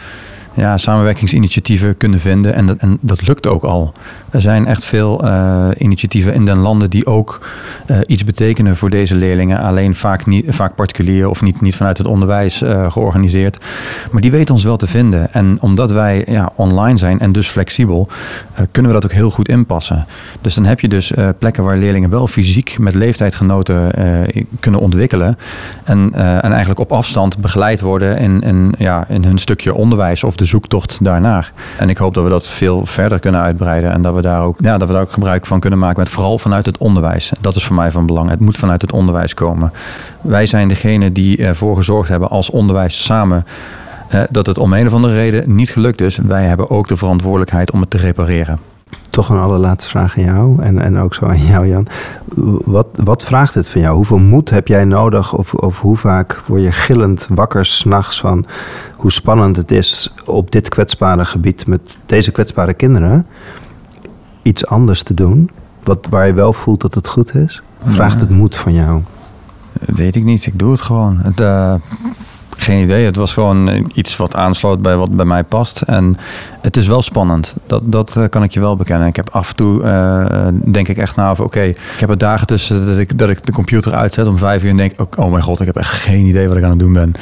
ja, 0.55 0.79
samenwerkingsinitiatieven 0.79 1.97
kunnen 1.97 2.21
vinden. 2.21 2.55
En 2.55 2.67
dat, 2.67 2.77
en 2.77 2.99
dat 3.01 3.27
lukt 3.27 3.47
ook 3.47 3.63
al. 3.63 3.93
Er 4.35 4.41
zijn 4.41 4.67
echt 4.67 4.85
veel 4.85 5.25
uh, 5.25 5.69
initiatieven 5.79 6.35
in 6.35 6.45
den 6.45 6.59
landen 6.59 6.91
die 6.91 7.07
ook 7.07 7.41
uh, 7.87 7.99
iets 8.07 8.25
betekenen 8.25 8.77
voor 8.77 8.91
deze 8.91 9.15
leerlingen. 9.15 9.59
Alleen 9.59 9.95
vaak, 9.95 10.27
niet, 10.27 10.45
vaak 10.49 10.75
particulier 10.75 11.29
of 11.29 11.43
niet, 11.43 11.61
niet 11.61 11.77
vanuit 11.77 11.99
het 11.99 12.07
onderwijs 12.07 12.63
uh, 12.63 12.91
georganiseerd. 12.91 13.59
Maar 14.11 14.21
die 14.21 14.31
weten 14.31 14.55
ons 14.55 14.65
wel 14.65 14.77
te 14.77 14.87
vinden. 14.87 15.33
En 15.33 15.57
omdat 15.61 15.91
wij 15.91 16.25
ja, 16.29 16.53
online 16.55 16.99
zijn 16.99 17.21
en 17.21 17.33
dus 17.33 17.49
flexibel, 17.49 18.09
kunnen 18.71 18.93
we 18.93 19.01
dat 19.01 19.11
ook 19.11 19.17
heel 19.17 19.31
goed 19.31 19.49
inpassen. 19.49 20.07
Dus 20.41 20.55
dan 20.55 20.65
heb 20.65 20.81
je 20.81 20.89
dus 20.89 21.13
plekken 21.39 21.65
waar 21.65 21.77
leerlingen 21.77 22.11
wel 22.11 22.27
fysiek 22.27 22.79
met 22.79 22.95
leeftijdgenoten 22.95 23.91
kunnen 24.61 24.81
ontwikkelen. 24.81 25.39
En, 25.85 26.11
en 26.15 26.51
eigenlijk 26.51 26.81
op 26.81 26.93
afstand 26.93 27.39
begeleid 27.39 27.81
worden 27.81 28.19
in, 28.19 28.41
in, 28.41 28.75
ja, 28.79 29.05
in 29.09 29.25
hun 29.25 29.39
stukje 29.39 29.75
onderwijs 29.75 30.25
of 30.25 30.37
de 30.37 30.45
zoektocht 30.45 31.05
daarnaar. 31.05 31.53
En 31.79 31.89
ik 31.89 31.97
hoop 31.97 32.15
dat 32.15 32.25
we 32.25 32.31
dat 32.31 32.49
veel 32.49 32.87
verder 32.87 33.19
kunnen 33.19 33.41
uitbreiden 33.41 33.93
en 33.93 34.03
dat 34.03 34.15
we 34.15 34.23
daar 34.25 34.43
ook, 34.43 34.57
ja, 34.59 34.79
dat 34.79 34.89
we 34.89 34.95
daar 34.95 35.03
ook 35.03 35.13
gebruik 35.13 35.47
van 35.47 35.61
kunnen 35.61 35.79
maken, 35.79 36.07
vooral 36.07 36.39
vanuit 36.39 36.67
het 36.67 36.79
onderwijs. 36.79 37.33
Dat 37.41 37.57
is 37.57 37.65
voor 37.65 37.77
mij 37.77 37.91
van 37.91 38.07
belang. 38.07 38.31
Het 38.31 38.41
moet 38.41 38.57
vanuit 38.57 38.83
het 38.83 38.93
onderwijs 38.93 39.35
komen. 39.35 39.73
Wij 40.21 40.47
zijn 40.47 40.69
degene 40.69 41.13
die 41.13 41.39
ervoor 41.39 41.77
gezorgd 41.77 42.09
hebben 42.09 42.29
als 42.29 42.51
onderwijs 42.51 43.05
samen 43.05 43.45
dat 44.31 44.47
het 44.47 44.59
om 44.59 44.73
een 44.73 44.87
of 44.87 44.93
andere 44.93 45.15
reden 45.15 45.55
niet 45.55 45.71
gelukt 45.71 46.01
is. 46.01 46.17
Wij 46.17 46.45
hebben 46.45 46.71
ook 46.71 46.89
de 46.89 46.97
verantwoordelijkheid 46.97 47.71
om 47.71 47.81
het 47.81 47.91
te 47.91 47.99
repareren. 47.99 48.59
Toch 49.11 49.29
een 49.29 49.39
allerlaatste 49.39 49.91
vraag 49.91 50.19
aan 50.19 50.25
jou 50.25 50.63
en, 50.63 50.79
en 50.79 50.99
ook 50.99 51.15
zo 51.15 51.27
aan 51.27 51.47
jou, 51.47 51.67
Jan. 51.67 51.87
Wat, 52.65 52.87
wat 53.05 53.25
vraagt 53.25 53.55
het 53.55 53.69
van 53.69 53.81
jou? 53.81 53.97
Hoeveel 53.97 54.19
moed 54.19 54.51
heb 54.51 54.69
jij 54.69 54.85
nodig? 54.85 55.35
Of, 55.35 55.55
of 55.55 55.81
hoe 55.81 55.97
vaak 55.97 56.41
word 56.47 56.63
je 56.63 56.73
gillend 56.73 57.29
wakker 57.31 57.67
s'nachts 57.67 58.21
van 58.21 58.45
hoe 58.97 59.13
spannend 59.13 59.57
het 59.57 59.71
is 59.71 60.15
op 60.25 60.51
dit 60.51 60.69
kwetsbare 60.69 61.25
gebied 61.25 61.67
met 61.67 61.99
deze 62.07 62.33
kwetsbare 62.33 62.75
kinderen 62.75 63.27
iets 64.45 64.67
anders 64.67 65.03
te 65.03 65.15
doen? 65.15 65.51
Wat, 65.83 66.07
waar 66.11 66.27
je 66.27 66.33
wel 66.33 66.53
voelt 66.53 66.81
dat 66.81 66.95
het 66.95 67.09
goed 67.09 67.35
is? 67.35 67.63
Vraagt 67.85 68.21
het 68.21 68.31
moed 68.31 68.57
van 68.57 68.73
jou? 68.75 69.03
Weet 69.81 70.17
ik 70.17 70.25
niet. 70.25 70.47
Ik 70.47 70.59
doe 70.59 70.71
het 70.71 70.81
gewoon. 70.81 71.19
Het, 71.23 71.41
uh, 71.41 71.75
geen 72.57 72.83
idee. 72.83 73.05
Het 73.05 73.17
was 73.17 73.33
gewoon 73.33 73.91
iets 73.95 74.17
wat 74.17 74.35
aansloot 74.35 74.83
bij 74.83 74.97
wat 74.97 75.17
bij 75.17 75.25
mij 75.25 75.45
past. 75.45 75.81
En 75.81 76.17
het 76.61 76.77
is 76.77 76.87
wel 76.87 77.03
spannend. 77.03 77.55
Dat, 77.67 77.83
dat 77.85 78.19
kan 78.31 78.43
ik 78.43 78.53
je 78.53 78.61
wel 78.61 78.77
bekennen. 78.77 79.09
Ik 79.09 79.17
heb 79.17 79.31
af 79.31 79.51
en 79.51 79.57
toe, 79.57 79.83
uh, 79.83 80.49
denk 80.73 80.89
ik 80.89 80.97
echt 80.97 81.17
na 81.17 81.31
over, 81.31 81.45
oké, 81.45 81.57
okay, 81.57 81.69
ik 81.69 82.01
heb 82.01 82.11
er 82.11 82.19
dagen 82.19 82.47
tussen 82.47 82.87
dat 82.87 82.99
ik, 82.99 83.19
dat 83.19 83.29
ik 83.29 83.47
de 83.47 83.53
computer 83.53 83.95
uitzet 83.95 84.27
om 84.27 84.39
vijf 84.39 84.63
uur 84.63 84.71
en 84.71 84.77
denk, 84.77 85.01
oh, 85.01 85.25
oh 85.25 85.31
mijn 85.31 85.43
god, 85.43 85.61
ik 85.61 85.67
heb 85.67 85.77
echt 85.77 85.91
geen 85.91 86.27
idee 86.27 86.49
wat 86.49 86.57
ik 86.57 86.63
aan 86.63 86.71
het 86.71 86.79
doen 86.79 86.93
ben. 86.93 87.13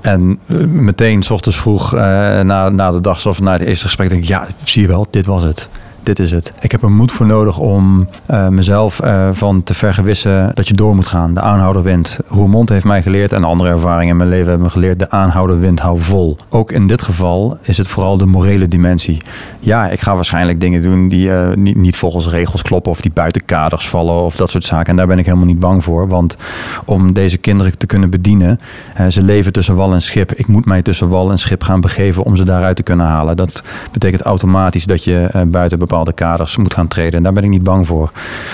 En 0.00 0.38
meteen, 0.82 1.22
s 1.22 1.30
ochtends 1.30 1.58
vroeg, 1.58 1.92
na, 1.92 2.68
na 2.68 2.90
de 2.90 3.00
dag 3.00 3.26
of 3.26 3.40
na 3.40 3.52
het 3.52 3.62
eerste 3.62 3.84
gesprek, 3.84 4.08
denk 4.08 4.22
ik, 4.22 4.28
ja, 4.28 4.46
zie 4.64 4.82
je 4.82 4.88
wel, 4.88 5.06
dit 5.10 5.26
was 5.26 5.42
het 5.42 5.68
dit 6.02 6.18
is 6.18 6.30
het. 6.30 6.52
Ik 6.60 6.70
heb 6.72 6.82
er 6.82 6.90
moed 6.90 7.12
voor 7.12 7.26
nodig 7.26 7.58
om 7.58 8.08
uh, 8.30 8.48
mezelf 8.48 9.04
uh, 9.04 9.28
van 9.32 9.62
te 9.62 9.74
vergewissen 9.74 10.50
dat 10.54 10.68
je 10.68 10.74
door 10.74 10.94
moet 10.94 11.06
gaan. 11.06 11.34
De 11.34 11.40
aanhouder 11.40 11.82
wint. 11.82 12.18
Roermond 12.28 12.68
heeft 12.68 12.84
mij 12.84 13.02
geleerd 13.02 13.32
en 13.32 13.44
andere 13.44 13.68
ervaringen 13.70 14.10
in 14.10 14.16
mijn 14.16 14.28
leven 14.28 14.48
hebben 14.48 14.66
me 14.66 14.72
geleerd. 14.72 14.98
De 14.98 15.10
aanhouder 15.10 15.60
wint, 15.60 15.80
hou 15.80 16.00
vol. 16.00 16.36
Ook 16.48 16.72
in 16.72 16.86
dit 16.86 17.02
geval 17.02 17.58
is 17.62 17.78
het 17.78 17.88
vooral 17.88 18.16
de 18.16 18.26
morele 18.26 18.68
dimensie. 18.68 19.22
Ja, 19.60 19.88
ik 19.88 20.00
ga 20.00 20.14
waarschijnlijk 20.14 20.60
dingen 20.60 20.82
doen 20.82 21.08
die 21.08 21.28
uh, 21.28 21.52
niet, 21.54 21.76
niet 21.76 21.96
volgens 21.96 22.28
regels 22.28 22.62
kloppen 22.62 22.92
of 22.92 23.00
die 23.00 23.12
buiten 23.14 23.44
kaders 23.44 23.88
vallen 23.88 24.14
of 24.14 24.36
dat 24.36 24.50
soort 24.50 24.64
zaken. 24.64 24.86
En 24.86 24.96
daar 24.96 25.06
ben 25.06 25.18
ik 25.18 25.24
helemaal 25.24 25.46
niet 25.46 25.60
bang 25.60 25.84
voor. 25.84 26.08
Want 26.08 26.36
om 26.84 27.12
deze 27.12 27.38
kinderen 27.38 27.78
te 27.78 27.86
kunnen 27.86 28.10
bedienen, 28.10 28.60
ze 29.08 29.22
leven 29.22 29.52
tussen 29.52 29.76
wal 29.76 29.92
en 29.92 30.02
schip. 30.02 30.32
Ik 30.32 30.46
moet 30.46 30.64
mij 30.64 30.82
tussen 30.82 31.08
wal 31.08 31.30
en 31.30 31.38
schip 31.38 31.62
gaan 31.62 31.80
begeven 31.80 32.22
om 32.22 32.36
ze 32.36 32.44
daaruit 32.44 32.76
te 32.76 32.82
kunnen 32.82 33.06
halen. 33.06 33.36
Dat 33.36 33.62
betekent 33.92 34.22
automatisch 34.22 34.86
dat 34.86 35.04
je 35.04 35.28
buiten 35.46 35.78
bepaalde 35.78 35.90
kaders 36.14 36.56
moet 36.56 36.74
gaan 36.74 36.88
treden. 36.88 37.12
En 37.12 37.22
daar 37.22 37.32
ben 37.32 37.44
ik 37.44 37.50
niet 37.50 37.62
bang 37.62 37.86
voor. 37.86 38.10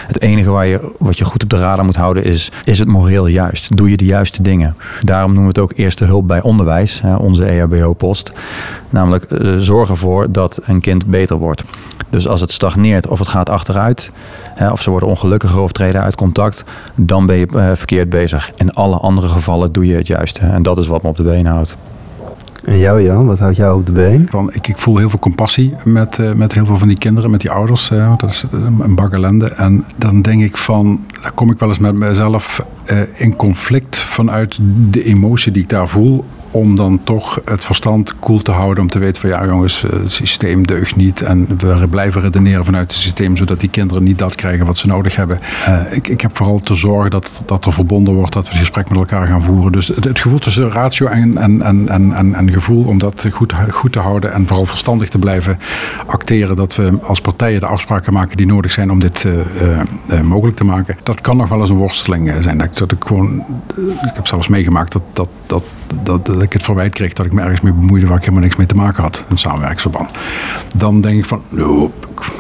Het 0.07 0.21
enige 0.21 0.51
waar 0.51 0.67
je, 0.67 0.95
wat 0.99 1.19
je 1.19 1.25
goed 1.25 1.43
op 1.43 1.51
de 1.51 1.59
radar 1.59 1.85
moet 1.85 1.97
houden 1.97 2.25
is, 2.25 2.51
is 2.65 2.79
het 2.79 2.89
moreel 2.89 3.27
juist? 3.27 3.77
Doe 3.77 3.91
je 3.91 3.97
de 3.97 4.05
juiste 4.05 4.43
dingen? 4.43 4.75
Daarom 5.03 5.33
noemen 5.33 5.53
we 5.55 5.61
het 5.61 5.71
ook 5.71 5.79
eerste 5.79 6.05
hulp 6.05 6.29
bij 6.29 6.43
onderwijs, 6.43 7.03
onze 7.19 7.45
EHBO-post. 7.45 8.33
Namelijk 8.91 9.31
uh, 9.31 9.57
zorg 9.59 9.89
ervoor 9.89 10.33
dat 10.33 10.61
een 10.65 10.81
kind 10.81 11.07
beter 11.07 11.37
wordt. 11.37 11.63
Dus 12.11 12.29
als 12.29 12.41
het 12.41 12.53
stagneert 12.53 13.07
of 13.07 13.19
het 13.19 13.29
gaat 13.29 13.51
achteruit, 13.51 14.13
of 14.73 14.83
ze 14.83 14.91
worden 14.91 15.09
ongelukkiger 15.09 15.61
of 15.61 15.73
treden 15.73 16.03
uit 16.03 16.15
contact, 16.15 16.65
dan 16.95 17.27
ben 17.27 17.37
je 17.37 17.47
uh, 17.55 17.71
verkeerd 17.75 18.11
bezig. 18.11 18.51
In 18.57 18.75
alle 18.75 18.97
andere 18.97 19.29
gevallen 19.29 19.73
doe 19.73 19.87
je 19.87 19.95
het 19.97 20.07
juiste. 20.07 20.41
En 20.41 20.63
dat 20.63 20.79
is 20.79 20.87
wat 20.87 21.03
me 21.03 21.09
op 21.09 21.17
de 21.17 21.23
been 21.23 21.47
houdt. 21.47 21.77
En 22.65 22.79
jou 22.79 23.03
Jan, 23.03 23.27
wat 23.27 23.39
houdt 23.39 23.57
jou 23.57 23.79
op 23.79 23.87
de 23.87 23.93
been? 23.93 24.29
Ik, 24.51 24.69
ik 24.69 24.79
voel 24.79 24.97
heel 24.97 25.11
veel 25.11 25.19
compassie 25.19 25.75
met, 25.85 26.19
uh, 26.19 26.33
met 26.33 26.53
heel 26.53 26.67
veel 26.67 26.79
van 26.79 26.89
die 26.89 26.99
kinderen, 26.99 27.31
met 27.31 27.41
die 27.41 27.51
ouders. 27.51 27.91
Uh, 27.91 28.13
dat 28.17 28.31
is 28.31 28.45
een 28.81 28.95
bak 28.95 29.13
ellende. 29.13 29.47
En 29.47 29.85
dan 29.97 30.23
denk 30.23 30.43
ik 30.43 30.57
van, 30.57 31.01
daar 31.23 31.33
kom 31.33 31.51
ik 31.51 31.59
wel 31.59 31.69
eens 31.69 31.79
met 31.79 31.95
mezelf 31.95 32.63
in 33.15 33.37
conflict 33.37 33.99
vanuit 33.99 34.59
de 34.91 35.05
emotie 35.05 35.53
die 35.53 35.63
ik 35.63 35.69
daar 35.69 35.89
voel 35.89 36.25
om 36.51 36.77
dan 36.77 37.01
toch 37.05 37.41
het 37.45 37.65
verstand 37.65 38.19
koel 38.19 38.43
te 38.43 38.51
houden. 38.51 38.83
Om 38.83 38.89
te 38.89 38.99
weten 38.99 39.21
van 39.21 39.31
ja 39.31 39.47
jongens, 39.47 39.83
het 39.83 40.11
systeem 40.11 40.67
deugt 40.67 40.97
niet. 40.97 41.23
En 41.23 41.47
we 41.59 41.87
blijven 41.91 42.21
redeneren 42.21 42.65
vanuit 42.65 42.91
het 42.91 43.01
systeem. 43.01 43.37
Zodat 43.37 43.61
die 43.61 43.71
kinderen 43.71 44.03
niet 44.03 44.19
dat 44.19 44.35
krijgen 44.35 44.67
wat 44.67 44.79
ze 44.79 44.87
nodig 44.87 45.17
hebben. 45.17 45.41
ik, 45.91 46.09
ik 46.09 46.21
heb 46.21 46.37
vooral 46.37 46.61
te 46.61 46.75
zorgen 46.75 47.11
dat, 47.11 47.43
dat 47.47 47.65
er 47.65 47.73
verbonden 47.73 48.15
wordt. 48.15 48.33
Dat 48.33 48.43
we 48.43 48.49
het 48.49 48.59
gesprek 48.59 48.89
met 48.89 48.99
elkaar 48.99 49.27
gaan 49.27 49.43
voeren. 49.43 49.73
Dus 49.73 49.89
het, 49.89 50.21
gevoel 50.21 50.39
tussen 50.39 50.71
ratio 50.71 51.07
en, 51.07 51.39
en, 51.39 51.63
en, 51.63 51.89
en, 51.89 52.35
en, 52.35 52.51
gevoel 52.51 52.85
om 52.85 52.99
dat 52.99 53.29
goed, 53.33 53.55
goed 53.71 53.93
te 53.93 53.99
houden. 53.99 54.33
En 54.33 54.47
vooral 54.47 54.67
verstandig 54.67 55.09
te 55.09 55.19
blijven 55.19 55.59
acteren. 56.07 56.57
Dat 56.57 56.77
we 56.77 56.99
als 57.03 57.21
partijen 57.21 57.61
de 57.61 57.67
afspraken 57.67 58.13
maken 58.13 58.37
die 58.37 58.47
nodig 58.47 58.73
zijn 58.73 58.91
om 58.91 58.99
dit 58.99 59.25
uh, 59.25 60.21
mogelijk 60.21 60.57
te 60.57 60.65
maken. 60.65 60.97
Dat 61.03 61.21
kan 61.21 61.37
nog 61.37 61.49
wel 61.49 61.61
eens 61.61 61.71
een 61.71 61.77
worsteling 61.77 62.33
zijn. 62.41 62.59
Dat, 62.59 62.79
dat 62.79 62.93
ik 62.93 63.05
gewoon, 63.05 63.45
ik 63.77 64.15
heb 64.15 64.27
zelfs 64.27 64.49
meegemaakt 64.49 64.93
dat, 64.93 65.03
dat, 65.13 65.29
dat, 65.47 65.65
dat, 66.03 66.27
dat 66.39 66.47
ik 66.47 66.53
het 66.53 66.63
verwijt 66.63 66.95
kreeg 66.95 67.13
dat 67.13 67.27
ik 67.27 67.33
me 67.33 67.41
ergens 67.41 67.61
mee 67.61 67.73
bemoeide 67.73 68.07
waar 68.07 68.17
ik 68.17 68.23
helemaal 68.23 68.43
niks 68.43 68.57
mee 68.57 68.67
te 68.67 68.75
maken 68.75 69.03
had. 69.03 69.25
Een 69.29 69.39
samenwerkingsverband. 69.39 70.11
Dan 70.77 71.01
denk 71.01 71.19
ik 71.19 71.25
van, 71.25 71.43
nou, 71.49 71.91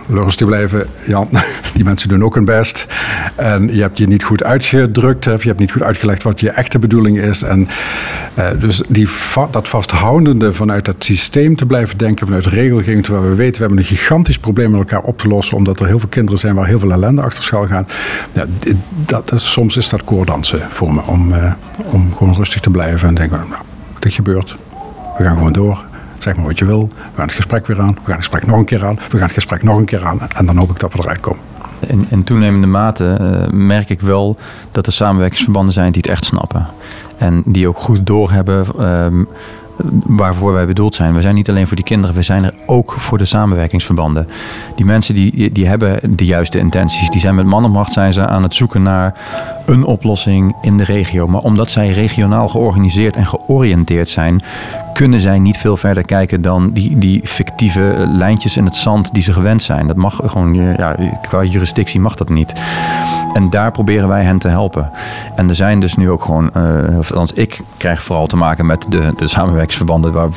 rustig 0.09 0.47
blijven. 0.47 0.87
Jan, 1.07 1.29
die 1.75 1.85
mensen 1.85 2.09
doen 2.09 2.25
ook 2.25 2.35
hun 2.35 2.45
best. 2.45 2.87
En 3.35 3.75
je 3.75 3.81
hebt 3.81 3.99
je 3.99 4.07
niet 4.07 4.25
goed 4.25 4.43
uitgedrukt. 4.43 5.27
Of 5.27 5.43
je 5.43 5.49
hebt 5.49 5.61
niet 5.61 5.73
goed 5.73 5.83
uitgelegd 5.83 6.23
wat 6.23 6.41
je 6.41 6.51
echte 6.51 6.79
bedoeling 6.79 7.19
is. 7.19 7.43
En 7.43 7.69
uh, 8.39 8.47
dus 8.61 8.83
die, 8.89 9.09
dat 9.51 9.69
vasthoudende 9.69 10.53
vanuit 10.53 10.87
het 10.87 11.05
systeem 11.05 11.57
te 11.57 11.67
blijven 11.67 11.99
denken, 11.99 12.27
vanuit 12.27 12.47
regelgeving, 12.47 13.05
terwijl 13.05 13.29
we 13.29 13.35
weten, 13.35 13.55
we 13.55 13.61
hebben 13.61 13.79
een 13.79 13.85
gigantisch 13.85 14.39
probleem 14.39 14.71
met 14.71 14.81
elkaar 14.81 15.03
op 15.03 15.19
te 15.19 15.29
lossen, 15.29 15.57
omdat 15.57 15.81
er 15.81 15.87
heel 15.87 15.99
veel 15.99 16.09
kinderen 16.09 16.41
zijn 16.41 16.55
waar 16.55 16.67
heel 16.67 16.79
veel 16.79 16.93
ellende 16.93 17.23
achter 17.23 17.43
schuil 17.43 17.67
gaat. 17.67 17.93
Ja, 18.33 18.45
dat, 19.05 19.29
dat, 19.29 19.41
soms 19.41 19.77
is 19.77 19.89
dat 19.89 20.05
koordansen 20.05 20.61
voor 20.69 20.95
me, 20.95 21.01
om, 21.07 21.33
uh, 21.33 21.53
om 21.85 22.15
gewoon 22.17 22.35
rustig 22.35 22.61
te 22.61 22.71
blijven 22.71 23.09
en 23.09 23.15
denken, 23.15 23.39
nou, 23.49 23.63
dit 23.99 24.13
gebeurt. 24.13 24.57
We 25.19 25.25
gaan 25.25 25.37
gewoon 25.37 25.53
door. 25.53 25.85
Zeg 26.19 26.37
maar 26.37 26.45
wat 26.45 26.59
je 26.59 26.65
wil. 26.65 26.89
We 26.89 27.17
gaan 27.17 27.27
het 27.27 27.35
gesprek 27.35 27.67
weer 27.67 27.81
aan. 27.81 27.95
We 27.95 28.01
gaan 28.05 28.15
het 28.15 28.25
gesprek 28.25 28.47
nog 28.47 28.59
een 28.59 28.65
keer 28.65 28.85
aan. 28.85 28.95
We 28.95 29.19
gaan 29.19 29.27
het 29.27 29.33
gesprek 29.33 29.63
nog 29.63 29.77
een 29.77 29.85
keer 29.85 30.05
aan. 30.05 30.21
En 30.37 30.47
dan 30.47 30.57
hoop 30.57 30.71
ik 30.71 30.79
dat 30.79 30.93
we 30.93 30.99
eruit 30.99 31.21
komen. 31.21 31.41
In, 31.87 32.07
in 32.11 32.25
toenemende 32.25 32.67
mate 32.67 33.19
uh, 33.21 33.53
merk 33.53 33.91
ik 33.91 34.01
wel 34.01 34.37
dat 34.73 34.87
er 34.87 34.93
samenwerkingsverbanden 34.93 35.73
zijn 35.73 35.93
die 35.93 36.03
het 36.03 36.11
echt 36.11 36.25
snappen. 36.25 36.67
En 37.19 37.43
die 37.45 37.69
ook 37.69 37.79
goed 37.79 38.07
doorhebben 38.07 38.65
uh, 38.79 39.25
waarvoor 40.07 40.53
wij 40.53 40.67
bedoeld 40.67 40.95
zijn. 40.95 41.15
We 41.15 41.21
zijn 41.21 41.35
niet 41.35 41.49
alleen 41.49 41.67
voor 41.67 41.77
die 41.77 41.85
kinderen, 41.85 42.15
we 42.15 42.23
zijn 42.23 42.45
er 42.45 42.55
ook 42.67 42.93
voor 42.93 43.19
de 43.19 43.25
samenwerkingsverbanden. 43.25 44.29
Die 44.77 44.85
mensen 44.85 45.15
die, 45.15 45.53
die 45.53 45.67
hebben 45.67 46.17
de 46.17 46.25
juiste 46.25 46.59
intenties. 46.59 47.11
Die 47.11 47.21
zijn 47.21 47.35
met 47.35 47.47
man 47.47 47.71
macht 47.71 47.93
zijn 47.93 48.13
ze 48.13 48.27
aan 48.27 48.43
het 48.43 48.55
zoeken 48.55 48.83
naar 48.83 49.15
een 49.67 49.85
oplossing 49.85 50.57
in 50.61 50.77
de 50.77 50.85
regio. 50.85 51.27
Maar 51.27 51.41
omdat 51.41 51.71
zij 51.71 51.89
regionaal 51.89 52.49
georganiseerd 52.49 53.17
en 53.17 53.27
georiënteerd 53.27 54.09
zijn, 54.09 54.43
kunnen 54.95 55.21
zij 55.21 55.39
niet 55.39 55.59
veel 55.59 55.77
verder 55.77 56.05
kijken 56.05 56.43
dan 56.43 56.71
die, 56.71 56.99
die 56.99 57.21
fictieve 57.25 58.05
lijntjes 58.09 58.57
in 58.57 58.65
het 58.65 58.77
zand 58.77 59.13
die 59.13 59.23
ze 59.23 59.33
gewend 59.33 59.63
zijn. 59.63 59.87
Dat 59.87 59.97
mag 59.97 60.21
gewoon, 60.25 60.55
ja, 60.55 60.97
qua 61.29 61.43
jurisdictie 61.43 62.01
mag 62.01 62.15
dat 62.15 62.29
niet. 62.29 62.53
En 63.35 63.51
daar 63.51 63.71
proberen 63.71 64.09
wij 64.09 64.23
hen 64.23 64.39
te 64.39 64.49
helpen. 64.49 64.91
En 65.37 65.49
er 65.49 65.55
zijn 65.55 65.81
dus 65.81 65.97
nu 65.97 66.11
ook 66.11 66.25
gewoon, 66.25 66.51
uh, 66.57 66.99
of 66.99 67.11
althans 67.11 67.33
ik 67.33 67.61
krijg 67.77 68.03
vooral 68.03 68.27
te 68.27 68.37
maken 68.37 68.67
met 68.67 68.87
de, 68.89 69.13
de 69.17 69.27
samenwerkingsverbanden 69.27 70.13
waar, 70.13 70.31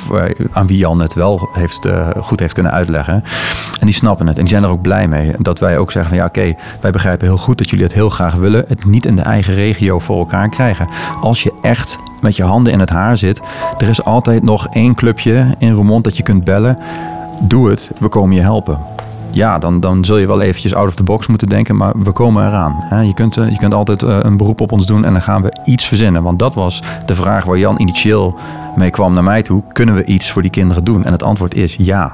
aan 0.52 0.68
wie 0.68 0.78
Jan 0.78 1.02
het 1.02 1.14
wel 1.14 1.50
heeft, 1.54 1.86
uh, 1.86 2.10
goed 2.20 2.40
heeft 2.40 2.54
kunnen 2.54 2.72
uitleggen. 2.72 3.24
En 3.80 3.86
die 3.86 3.94
snappen 3.96 4.28
het 4.28 4.36
en 4.38 4.42
die 4.44 4.52
zijn 4.54 4.64
er 4.64 4.70
ook 4.70 4.82
blij 4.82 5.08
mee. 5.08 5.34
Dat 5.38 5.60
wij 5.60 5.78
ook 5.78 5.92
zeggen 5.92 6.12
van 6.12 6.20
ja 6.20 6.28
oké, 6.28 6.56
wij 6.82 6.92
begrijpen 6.92 7.28
heel 7.28 7.38
goed 7.38 7.58
dat 7.58 7.70
jullie 7.70 7.86
het 7.86 7.94
heel 7.94 8.10
graag 8.10 8.34
willen. 8.34 8.66
Het 8.68 8.86
niet 8.86 9.06
in 9.06 9.16
de 9.16 9.22
eigen 9.22 9.54
regio 9.54 10.00
voor 10.00 10.20
elkaar 10.20 10.50
krijgen. 10.50 10.88
Als 11.22 11.44
je 11.44 11.54
echt 11.62 11.98
met 12.22 12.36
je 12.36 12.44
handen 12.44 12.72
in 12.72 12.80
het 12.80 12.90
haar 12.90 13.18
zit, 13.18 13.42
er 13.78 13.90
is 13.90 14.04
altijd 14.04 14.44
nog 14.44 14.68
één 14.68 14.96
clubje 14.96 15.56
in 15.58 15.74
Roermond 15.74 16.04
dat 16.04 16.18
je 16.18 16.24
kunt 16.24 16.44
bellen. 16.44 16.78
Doe 17.40 17.70
het, 17.70 17.92
we 18.00 18.08
komen 18.08 18.36
je 18.36 18.42
helpen 18.42 18.78
ja, 19.32 19.60
dan, 19.60 19.80
dan 19.80 20.06
zul 20.06 20.18
je 20.18 20.28
wel 20.28 20.42
eventjes 20.42 20.76
out 20.76 20.88
of 20.88 20.96
the 20.96 21.04
box 21.04 21.28
moeten 21.28 21.48
denken, 21.48 21.76
maar 21.76 21.94
we 21.96 22.12
komen 22.12 22.48
eraan. 22.48 23.06
Je 23.08 23.14
kunt, 23.14 23.38
eh, 23.38 23.50
je 23.50 23.58
kunt 23.58 23.74
altijd 23.74 24.04
eh, 24.04 24.18
een 24.22 24.38
beroep 24.38 24.62
op 24.62 24.72
ons 24.72 24.86
doen 24.86 25.06
en 25.06 25.12
dan 25.12 25.22
gaan 25.22 25.42
we 25.42 25.54
iets 25.64 25.88
verzinnen. 25.88 26.24
Want 26.24 26.40
dat 26.40 26.54
was 26.54 26.84
de 27.06 27.16
vraag 27.16 27.46
waar 27.46 27.58
Jan 27.58 27.80
initieel 27.80 28.40
mee 28.76 28.90
kwam 28.90 29.14
naar 29.14 29.24
mij 29.24 29.42
toe. 29.42 29.64
Kunnen 29.74 29.96
we 29.96 30.06
iets 30.06 30.32
voor 30.32 30.42
die 30.42 30.52
kinderen 30.52 30.84
doen? 30.84 31.06
En 31.06 31.12
het 31.12 31.24
antwoord 31.24 31.56
is 31.56 31.76
ja. 31.80 32.14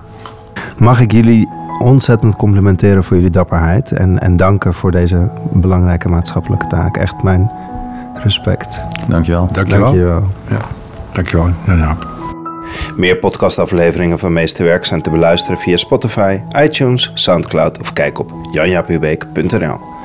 Mag 0.77 0.99
ik 0.99 1.11
jullie 1.11 1.49
ontzettend 1.79 2.35
complimenteren 2.35 3.03
voor 3.03 3.15
jullie 3.15 3.31
dapperheid 3.31 3.91
en, 3.91 4.19
en 4.19 4.37
danken 4.37 4.73
voor 4.73 4.91
deze 4.91 5.29
belangrijke 5.51 6.09
maatschappelijke 6.09 6.67
taak. 6.67 6.97
Echt 6.97 7.23
mijn 7.23 7.51
respect. 8.15 8.81
Dankjewel. 9.07 9.49
Dankjewel. 9.51 9.83
Dankjewel. 9.83 10.23
Ja, 10.49 10.59
dankjewel. 11.11 11.49
Ja, 11.65 11.73
ja. 11.73 11.97
Meer 12.95 13.17
podcastafleveringen 13.17 14.19
van 14.19 14.33
Meesterwerk 14.33 14.85
zijn 14.85 15.01
te 15.01 15.09
beluisteren 15.09 15.57
via 15.57 15.77
Spotify, 15.77 16.39
iTunes, 16.55 17.11
Soundcloud 17.13 17.79
of 17.79 17.93
kijk 17.93 18.19
op 18.19 18.31
janjapubeek.nl. 18.51 19.96